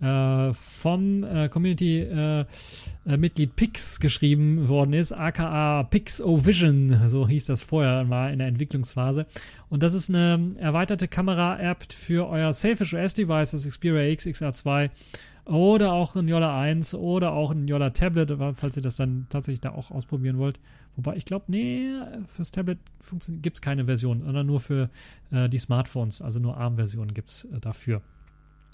äh, 0.00 0.52
vom 0.52 1.24
äh, 1.24 1.48
Community-Mitglied 1.48 3.48
äh, 3.48 3.52
äh 3.52 3.56
Pix 3.56 4.00
geschrieben 4.00 4.68
worden 4.68 4.92
ist, 4.92 5.12
aka 5.12 5.82
PixOVision, 5.84 7.08
so 7.08 7.26
hieß 7.26 7.46
das 7.46 7.62
vorher 7.62 8.04
mal 8.04 8.32
in 8.32 8.38
der 8.38 8.48
Entwicklungsphase. 8.48 9.26
Und 9.68 9.82
das 9.82 9.94
ist 9.94 10.08
eine 10.08 10.54
erweiterte 10.58 11.08
Kamera-App 11.08 11.92
für 11.92 12.28
euer 12.28 12.52
Selfish 12.52 12.94
OS-Device, 12.94 13.50
das 13.50 13.68
Xperia 13.68 14.10
X, 14.12 14.26
XR2 14.26 14.90
oder 15.48 15.92
auch 15.92 16.14
ein 16.14 16.28
Yola 16.28 16.60
1 16.60 16.94
oder 16.94 17.32
auch 17.32 17.50
ein 17.50 17.66
Yola 17.66 17.90
Tablet, 17.90 18.36
falls 18.54 18.76
ihr 18.76 18.82
das 18.82 18.96
dann 18.96 19.26
tatsächlich 19.30 19.60
da 19.60 19.70
auch 19.70 19.90
ausprobieren 19.90 20.38
wollt. 20.38 20.60
Wobei 20.94 21.16
ich 21.16 21.24
glaube, 21.24 21.46
nee, 21.48 21.90
fürs 22.26 22.50
Tablet 22.50 22.78
gibt 23.40 23.56
es 23.56 23.62
keine 23.62 23.86
Version, 23.86 24.22
sondern 24.22 24.46
nur 24.46 24.60
für 24.60 24.90
äh, 25.30 25.48
die 25.48 25.58
Smartphones, 25.58 26.20
also 26.20 26.38
nur 26.38 26.56
ARM-Versionen 26.56 27.14
gibt 27.14 27.30
es 27.30 27.44
äh, 27.44 27.60
dafür. 27.60 28.02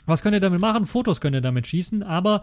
Was 0.06 0.22
könnt 0.22 0.34
ihr 0.34 0.40
damit 0.40 0.60
machen? 0.60 0.86
Fotos 0.86 1.20
könnt 1.20 1.34
ihr 1.34 1.40
damit 1.40 1.66
schießen, 1.66 2.02
aber 2.02 2.42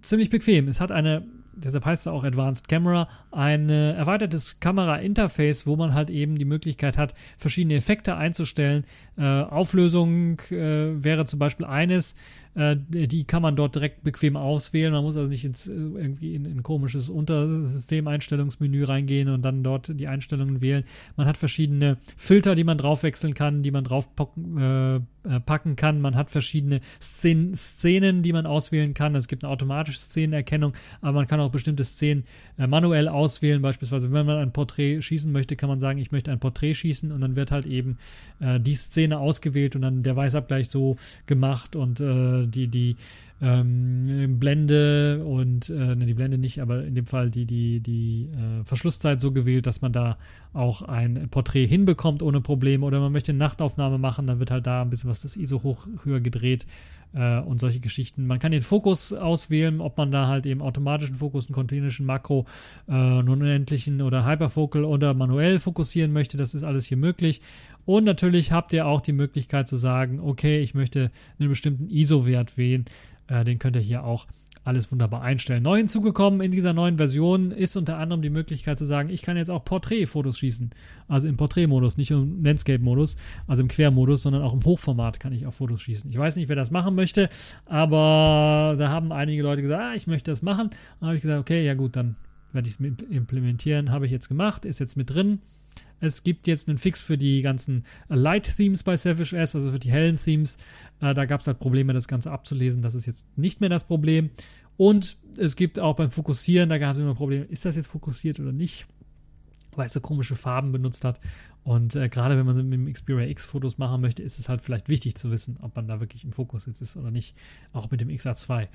ziemlich 0.00 0.30
bequem. 0.30 0.68
Es 0.68 0.80
hat 0.80 0.92
eine, 0.92 1.24
deshalb 1.54 1.84
heißt 1.84 2.02
es 2.02 2.12
auch 2.12 2.24
Advanced 2.24 2.68
Camera, 2.68 3.08
ein 3.30 3.68
erweitertes 3.70 4.60
Kamera-Interface, 4.60 5.66
wo 5.66 5.76
man 5.76 5.94
halt 5.94 6.10
eben 6.10 6.36
die 6.36 6.44
Möglichkeit 6.44 6.98
hat, 6.98 7.14
verschiedene 7.36 7.74
Effekte 7.74 8.16
einzustellen. 8.16 8.84
Äh, 9.16 9.22
Auflösung 9.24 10.40
äh, 10.50 11.02
wäre 11.02 11.24
zum 11.26 11.38
Beispiel 11.38 11.66
eines. 11.66 12.14
Äh, 12.56 12.76
die 12.88 13.24
kann 13.24 13.42
man 13.42 13.54
dort 13.54 13.74
direkt 13.74 14.02
bequem 14.02 14.36
auswählen. 14.36 14.92
Man 14.92 15.04
muss 15.04 15.16
also 15.16 15.28
nicht 15.28 15.44
ins, 15.44 15.68
äh, 15.68 15.72
irgendwie 15.72 16.34
in, 16.34 16.46
in 16.46 16.58
ein 16.58 16.62
komisches 16.62 17.10
Untersystem-Einstellungsmenü 17.10 18.84
reingehen 18.84 19.28
und 19.28 19.42
dann 19.42 19.62
dort 19.62 19.92
die 20.00 20.08
Einstellungen 20.08 20.62
wählen. 20.62 20.84
Man 21.16 21.26
hat 21.26 21.36
verschiedene 21.36 21.98
Filter, 22.16 22.54
die 22.54 22.64
man 22.64 22.78
draufwechseln 22.78 23.34
kann, 23.34 23.62
die 23.62 23.70
man 23.70 23.84
drauf 23.84 24.08
äh, 24.58 24.96
äh, 25.28 25.40
packen 25.40 25.76
kann. 25.76 26.00
Man 26.00 26.14
hat 26.14 26.30
verschiedene 26.30 26.80
Szenen, 27.00 27.54
Szenen, 27.54 28.22
die 28.22 28.32
man 28.32 28.46
auswählen 28.46 28.94
kann. 28.94 29.14
Es 29.14 29.28
gibt 29.28 29.44
eine 29.44 29.52
automatische 29.52 29.98
Szenenerkennung, 29.98 30.72
aber 31.00 31.12
man 31.12 31.26
kann 31.26 31.40
auch 31.40 31.50
bestimmte 31.50 31.84
Szenen 31.84 32.24
äh, 32.58 32.66
manuell 32.66 33.08
auswählen. 33.08 33.60
Beispielsweise, 33.60 34.12
wenn 34.12 34.26
man 34.26 34.38
ein 34.38 34.52
Porträt 34.52 35.02
schießen 35.02 35.32
möchte, 35.32 35.56
kann 35.56 35.68
man 35.68 35.80
sagen, 35.80 35.98
ich 35.98 36.12
möchte 36.12 36.30
ein 36.30 36.38
Porträt 36.38 36.74
schießen 36.74 37.12
und 37.12 37.20
dann 37.20 37.36
wird 37.36 37.50
halt 37.50 37.66
eben 37.66 37.98
äh, 38.40 38.60
die 38.60 38.74
Szene 38.74 39.18
ausgewählt 39.18 39.76
und 39.76 39.82
dann 39.82 40.02
der 40.02 40.16
Weißabgleich 40.16 40.68
so 40.68 40.96
gemacht 41.26 41.76
und 41.76 42.00
äh, 42.00 42.45
die, 42.50 42.68
die 42.68 42.96
ähm, 43.40 44.38
Blende 44.38 45.24
und 45.24 45.68
äh, 45.68 45.94
ne, 45.94 46.06
die 46.06 46.14
Blende 46.14 46.38
nicht, 46.38 46.60
aber 46.60 46.84
in 46.84 46.94
dem 46.94 47.06
Fall 47.06 47.30
die, 47.30 47.44
die, 47.44 47.80
die 47.80 48.30
äh, 48.32 48.64
Verschlusszeit 48.64 49.20
so 49.20 49.32
gewählt, 49.32 49.66
dass 49.66 49.82
man 49.82 49.92
da 49.92 50.16
auch 50.54 50.82
ein 50.82 51.28
Porträt 51.30 51.66
hinbekommt 51.66 52.22
ohne 52.22 52.40
Probleme 52.40 52.86
oder 52.86 52.98
man 53.00 53.12
möchte 53.12 53.32
eine 53.32 53.38
Nachtaufnahme 53.38 53.98
machen, 53.98 54.26
dann 54.26 54.38
wird 54.38 54.50
halt 54.50 54.66
da 54.66 54.82
ein 54.82 54.90
bisschen 54.90 55.10
was 55.10 55.20
das 55.20 55.36
ISO 55.36 55.62
hoch 55.62 55.86
höher 56.04 56.20
gedreht 56.20 56.66
äh, 57.16 57.40
und 57.40 57.60
solche 57.60 57.80
Geschichten. 57.80 58.26
Man 58.26 58.38
kann 58.38 58.52
den 58.52 58.62
Fokus 58.62 59.12
auswählen, 59.12 59.80
ob 59.80 59.96
man 59.96 60.10
da 60.10 60.26
halt 60.28 60.46
eben 60.46 60.62
automatischen 60.62 61.16
Fokus, 61.16 61.46
einen 61.46 61.54
kontinuierlichen 61.54 62.06
Makro, 62.06 62.46
äh, 62.88 62.92
einen 62.92 63.28
unendlichen 63.28 64.02
oder 64.02 64.24
Hyperfocal 64.24 64.84
oder 64.84 65.14
manuell 65.14 65.58
fokussieren 65.58 66.12
möchte. 66.12 66.36
Das 66.36 66.54
ist 66.54 66.62
alles 66.62 66.86
hier 66.86 66.96
möglich. 66.96 67.40
Und 67.86 68.04
natürlich 68.04 68.52
habt 68.52 68.72
ihr 68.72 68.86
auch 68.86 69.00
die 69.00 69.12
Möglichkeit 69.12 69.68
zu 69.68 69.76
sagen, 69.76 70.20
okay, 70.20 70.60
ich 70.60 70.74
möchte 70.74 71.10
einen 71.38 71.48
bestimmten 71.48 71.88
ISO-Wert 71.88 72.58
wählen. 72.58 72.84
Äh, 73.28 73.44
den 73.44 73.58
könnt 73.58 73.76
ihr 73.76 73.82
hier 73.82 74.04
auch 74.04 74.26
alles 74.66 74.90
wunderbar 74.90 75.22
einstellen. 75.22 75.62
Neu 75.62 75.76
hinzugekommen 75.76 76.40
in 76.40 76.50
dieser 76.50 76.72
neuen 76.72 76.96
Version 76.96 77.52
ist 77.52 77.76
unter 77.76 77.98
anderem 77.98 78.20
die 78.20 78.30
Möglichkeit 78.30 78.76
zu 78.78 78.84
sagen, 78.84 79.10
ich 79.10 79.22
kann 79.22 79.36
jetzt 79.36 79.48
auch 79.48 79.64
Porträtfotos 79.64 80.38
schießen. 80.38 80.70
Also 81.06 81.28
im 81.28 81.36
Porträtmodus, 81.36 81.96
nicht 81.96 82.10
im 82.10 82.44
Landscape-Modus, 82.44 83.16
also 83.46 83.62
im 83.62 83.68
Quermodus, 83.68 84.22
sondern 84.22 84.42
auch 84.42 84.52
im 84.52 84.64
Hochformat 84.64 85.20
kann 85.20 85.32
ich 85.32 85.46
auch 85.46 85.54
Fotos 85.54 85.82
schießen. 85.82 86.10
Ich 86.10 86.18
weiß 86.18 86.34
nicht, 86.34 86.48
wer 86.48 86.56
das 86.56 86.72
machen 86.72 86.96
möchte, 86.96 87.28
aber 87.64 88.74
da 88.76 88.88
haben 88.88 89.12
einige 89.12 89.44
Leute 89.44 89.62
gesagt, 89.62 89.80
ah, 89.80 89.94
ich 89.94 90.08
möchte 90.08 90.32
das 90.32 90.42
machen. 90.42 90.70
Dann 90.98 91.08
habe 91.08 91.16
ich 91.16 91.22
gesagt, 91.22 91.40
okay, 91.40 91.64
ja 91.64 91.74
gut, 91.74 91.94
dann 91.94 92.16
werde 92.52 92.68
ich 92.68 92.74
es 92.74 92.80
implementieren. 92.80 93.92
Habe 93.92 94.06
ich 94.06 94.10
jetzt 94.10 94.26
gemacht, 94.26 94.64
ist 94.64 94.80
jetzt 94.80 94.96
mit 94.96 95.10
drin. 95.10 95.38
Es 96.00 96.22
gibt 96.22 96.46
jetzt 96.46 96.68
einen 96.68 96.78
Fix 96.78 97.02
für 97.02 97.16
die 97.16 97.42
ganzen 97.42 97.84
Light-Themes 98.08 98.82
bei 98.82 98.96
Savage 98.96 99.36
S, 99.36 99.54
also 99.54 99.72
für 99.72 99.78
die 99.78 99.90
hellen 99.90 100.16
Themes. 100.16 100.58
Äh, 101.00 101.14
da 101.14 101.24
gab 101.24 101.40
es 101.40 101.46
halt 101.46 101.58
Probleme, 101.58 101.92
das 101.92 102.08
Ganze 102.08 102.30
abzulesen. 102.30 102.82
Das 102.82 102.94
ist 102.94 103.06
jetzt 103.06 103.26
nicht 103.38 103.60
mehr 103.60 103.70
das 103.70 103.84
Problem. 103.84 104.30
Und 104.76 105.16
es 105.38 105.56
gibt 105.56 105.78
auch 105.78 105.96
beim 105.96 106.10
Fokussieren, 106.10 106.68
da 106.68 106.78
gab 106.78 106.96
es 106.96 107.02
immer 107.02 107.14
Probleme, 107.14 107.44
ist 107.44 107.64
das 107.64 107.76
jetzt 107.76 107.88
fokussiert 107.88 108.40
oder 108.40 108.52
nicht? 108.52 108.86
Weil 109.74 109.86
es 109.86 109.92
so 109.92 110.00
komische 110.00 110.34
Farben 110.34 110.72
benutzt 110.72 111.04
hat. 111.04 111.20
Und 111.66 111.96
äh, 111.96 112.08
gerade 112.08 112.38
wenn 112.38 112.46
man 112.46 112.68
mit 112.68 112.78
dem 112.78 112.92
Xperia 112.92 113.26
X 113.26 113.44
Fotos 113.44 113.76
machen 113.76 114.00
möchte, 114.00 114.22
ist 114.22 114.38
es 114.38 114.48
halt 114.48 114.62
vielleicht 114.62 114.88
wichtig 114.88 115.16
zu 115.16 115.32
wissen, 115.32 115.58
ob 115.60 115.74
man 115.74 115.88
da 115.88 115.98
wirklich 115.98 116.22
im 116.22 116.30
Fokus 116.30 116.66
jetzt 116.66 116.80
ist 116.80 116.96
oder 116.96 117.10
nicht. 117.10 117.34
Auch 117.72 117.90
mit 117.90 118.00
dem 118.00 118.08
XA2. 118.08 118.68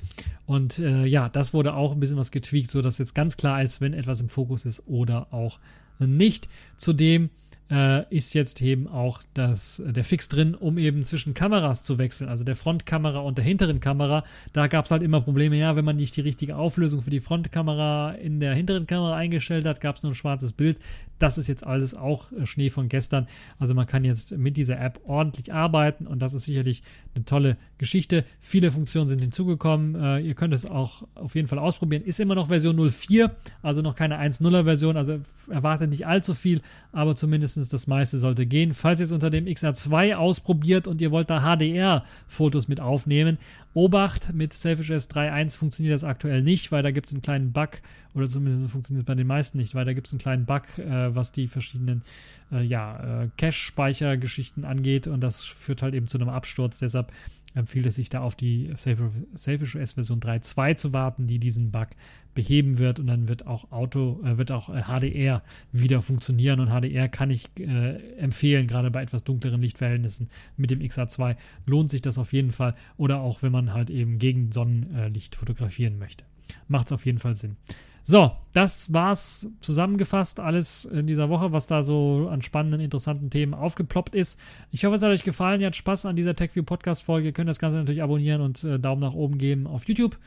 Und 0.45 0.77
äh, 0.79 1.05
ja, 1.05 1.29
das 1.29 1.53
wurde 1.53 1.73
auch 1.73 1.93
ein 1.93 2.01
bisschen 2.01 2.17
was 2.17 2.31
getweakt, 2.31 2.69
sodass 2.69 2.97
jetzt 2.97 3.15
ganz 3.15 3.37
klar 3.37 3.63
ist, 3.63 3.79
wenn 3.79 3.93
etwas 3.93 4.19
im 4.19 4.27
Fokus 4.27 4.65
ist 4.65 4.85
oder 4.87 5.33
auch 5.33 5.59
nicht. 5.99 6.47
Zudem 6.77 7.29
äh, 7.71 8.03
ist 8.13 8.33
jetzt 8.33 8.61
eben 8.61 8.87
auch 8.87 9.21
das, 9.33 9.81
der 9.85 10.03
Fix 10.03 10.27
drin, 10.27 10.55
um 10.55 10.77
eben 10.77 11.03
zwischen 11.03 11.33
Kameras 11.33 11.83
zu 11.83 11.97
wechseln, 11.97 12.29
also 12.29 12.43
der 12.43 12.55
Frontkamera 12.55 13.19
und 13.19 13.37
der 13.37 13.45
hinteren 13.45 13.79
Kamera. 13.79 14.25
Da 14.51 14.67
gab 14.67 14.85
es 14.85 14.91
halt 14.91 15.01
immer 15.01 15.21
Probleme, 15.21 15.57
ja, 15.57 15.75
wenn 15.75 15.85
man 15.85 15.95
nicht 15.95 16.15
die 16.17 16.21
richtige 16.21 16.57
Auflösung 16.57 17.01
für 17.01 17.09
die 17.09 17.21
Frontkamera 17.21 18.11
in 18.11 18.39
der 18.41 18.53
hinteren 18.53 18.87
Kamera 18.87 19.15
eingestellt 19.15 19.65
hat, 19.65 19.79
gab 19.79 19.95
es 19.95 20.03
nur 20.03 20.11
ein 20.11 20.15
schwarzes 20.15 20.51
Bild. 20.51 20.77
Das 21.17 21.37
ist 21.37 21.47
jetzt 21.47 21.65
alles 21.65 21.93
auch 21.93 22.31
äh, 22.31 22.45
Schnee 22.45 22.69
von 22.69 22.89
gestern. 22.89 23.27
Also 23.57 23.73
man 23.73 23.85
kann 23.85 24.03
jetzt 24.03 24.35
mit 24.37 24.57
dieser 24.57 24.79
App 24.81 24.99
ordentlich 25.05 25.53
arbeiten 25.53 26.07
und 26.07 26.19
das 26.19 26.33
ist 26.33 26.43
sicherlich 26.43 26.83
eine 27.15 27.25
tolle 27.25 27.57
Geschichte. 27.77 28.25
Viele 28.39 28.71
Funktionen 28.71 29.07
sind 29.07 29.21
hinzugekommen. 29.21 29.95
Äh, 29.95 30.19
ihr 30.19 30.33
könnt 30.33 30.53
es 30.53 30.65
auch 30.65 31.03
auf 31.15 31.35
jeden 31.35 31.47
Fall 31.47 31.59
ausprobieren. 31.59 32.03
Ist 32.03 32.19
immer 32.19 32.35
noch 32.35 32.47
Version 32.47 32.89
04, 32.89 33.35
also 33.61 33.81
noch 33.81 33.95
keine 33.95 34.19
1.0er 34.19 34.63
Version, 34.63 34.97
also 34.97 35.19
erwartet 35.49 35.89
nicht 35.89 36.07
allzu 36.07 36.33
viel, 36.33 36.61
aber 36.91 37.15
zumindest 37.15 37.60
das 37.69 37.87
meiste 37.87 38.17
sollte 38.17 38.45
gehen. 38.45 38.73
Falls 38.73 38.99
ihr 38.99 39.05
es 39.05 39.11
unter 39.11 39.29
dem 39.29 39.45
XR2 39.45 40.15
ausprobiert 40.15 40.87
und 40.87 41.01
ihr 41.01 41.11
wollt 41.11 41.29
da 41.29 41.41
HDR-Fotos 41.41 42.67
mit 42.67 42.79
aufnehmen, 42.79 43.37
Obacht, 43.73 44.33
mit 44.33 44.51
Selfish 44.51 44.89
S 44.89 45.09
3.1 45.09 45.57
funktioniert 45.57 45.93
das 45.93 46.03
aktuell 46.03 46.41
nicht, 46.41 46.71
weil 46.71 46.83
da 46.83 46.91
gibt 46.91 47.07
es 47.07 47.13
einen 47.13 47.21
kleinen 47.21 47.53
Bug, 47.53 47.81
oder 48.13 48.27
zumindest 48.27 48.69
funktioniert 48.69 49.03
es 49.03 49.07
bei 49.07 49.15
den 49.15 49.27
meisten 49.27 49.57
nicht, 49.57 49.75
weil 49.75 49.85
da 49.85 49.93
gibt 49.93 50.07
es 50.07 50.13
einen 50.13 50.19
kleinen 50.19 50.45
Bug, 50.45 50.63
äh, 50.77 51.15
was 51.15 51.31
die 51.31 51.47
verschiedenen 51.47 52.03
äh, 52.51 52.61
ja, 52.61 53.23
äh, 53.23 53.29
Cache-Speichergeschichten 53.37 54.65
angeht 54.65 55.07
und 55.07 55.21
das 55.21 55.45
führt 55.45 55.81
halt 55.81 55.93
eben 55.93 56.07
zu 56.07 56.17
einem 56.17 56.27
Absturz. 56.29 56.79
Deshalb 56.79 57.13
empfiehlt 57.53 57.85
es 57.85 57.95
sich 57.95 58.09
da 58.09 58.21
auf 58.21 58.35
die 58.35 58.71
Selfish 58.75 59.75
OS 59.75 59.93
Version 59.93 60.19
3.2 60.19 60.75
zu 60.75 60.93
warten, 60.93 61.27
die 61.27 61.39
diesen 61.39 61.71
Bug 61.71 61.89
beheben 62.33 62.77
wird 62.77 62.99
und 62.99 63.07
dann 63.07 63.27
wird 63.27 63.45
auch 63.45 63.71
Auto, 63.71 64.21
äh, 64.23 64.37
wird 64.37 64.51
auch 64.51 64.69
HDR 64.69 65.37
äh, 65.37 65.39
wieder 65.71 66.01
funktionieren 66.01 66.59
und 66.59 66.69
HDR 66.69 67.09
kann 67.09 67.29
ich 67.29 67.49
äh, 67.57 68.17
empfehlen, 68.17 68.67
gerade 68.67 68.91
bei 68.91 69.01
etwas 69.01 69.23
dunkleren 69.23 69.61
Lichtverhältnissen 69.61 70.29
mit 70.55 70.71
dem 70.71 70.79
XA2 70.79 71.35
lohnt 71.65 71.91
sich 71.91 72.01
das 72.01 72.17
auf 72.17 72.31
jeden 72.33 72.51
Fall 72.51 72.75
oder 72.97 73.19
auch 73.19 73.41
wenn 73.41 73.51
man 73.51 73.73
halt 73.73 73.89
eben 73.89 74.17
gegen 74.17 74.51
Sonnenlicht 74.51 75.35
fotografieren 75.35 75.97
möchte. 75.97 76.23
Macht 76.67 76.87
es 76.87 76.91
auf 76.93 77.05
jeden 77.05 77.19
Fall 77.19 77.35
Sinn. 77.35 77.57
So, 78.03 78.31
das 78.53 78.91
war's 78.93 79.47
zusammengefasst, 79.61 80.39
alles 80.39 80.85
in 80.85 81.07
dieser 81.07 81.29
Woche, 81.29 81.53
was 81.53 81.67
da 81.67 81.83
so 81.83 82.27
an 82.29 82.41
spannenden, 82.41 82.81
interessanten 82.81 83.29
Themen 83.29 83.53
aufgeploppt 83.53 84.15
ist. 84.15 84.39
Ich 84.71 84.83
hoffe, 84.85 84.95
es 84.95 85.03
hat 85.03 85.11
euch 85.11 85.23
gefallen. 85.23 85.61
Ihr 85.61 85.67
habt 85.67 85.75
Spaß 85.75 86.05
an 86.05 86.15
dieser 86.15 86.35
TechView 86.35 86.63
Podcast-Folge. 86.63 87.27
Ihr 87.27 87.33
könnt 87.33 87.49
das 87.49 87.59
Ganze 87.59 87.77
natürlich 87.77 88.01
abonnieren 88.01 88.41
und 88.41 88.63
äh, 88.63 88.79
Daumen 88.79 89.01
nach 89.01 89.13
oben 89.13 89.37
geben 89.37 89.67
auf 89.67 89.87
YouTube, 89.87 90.17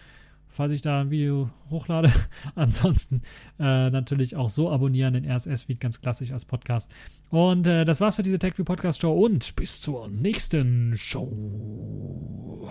falls 0.49 0.73
ich 0.73 0.83
da 0.83 1.01
ein 1.01 1.11
Video 1.11 1.51
hochlade. 1.69 2.13
Ansonsten 2.55 3.23
äh, 3.59 3.91
natürlich 3.91 4.37
auch 4.37 4.51
so 4.51 4.71
abonnieren, 4.71 5.15
den 5.15 5.29
RSS-Feed 5.29 5.81
ganz 5.81 6.01
klassisch 6.01 6.31
als 6.33 6.45
Podcast. 6.45 6.91
Und 7.31 7.67
äh, 7.67 7.85
das 7.85 8.01
war's 8.01 8.17
für 8.17 8.23
diese 8.23 8.39
TechView 8.39 8.65
Podcast-Show 8.65 9.13
und 9.13 9.57
bis 9.57 9.81
zur 9.81 10.09
nächsten 10.09 10.97
Show. 10.97 12.71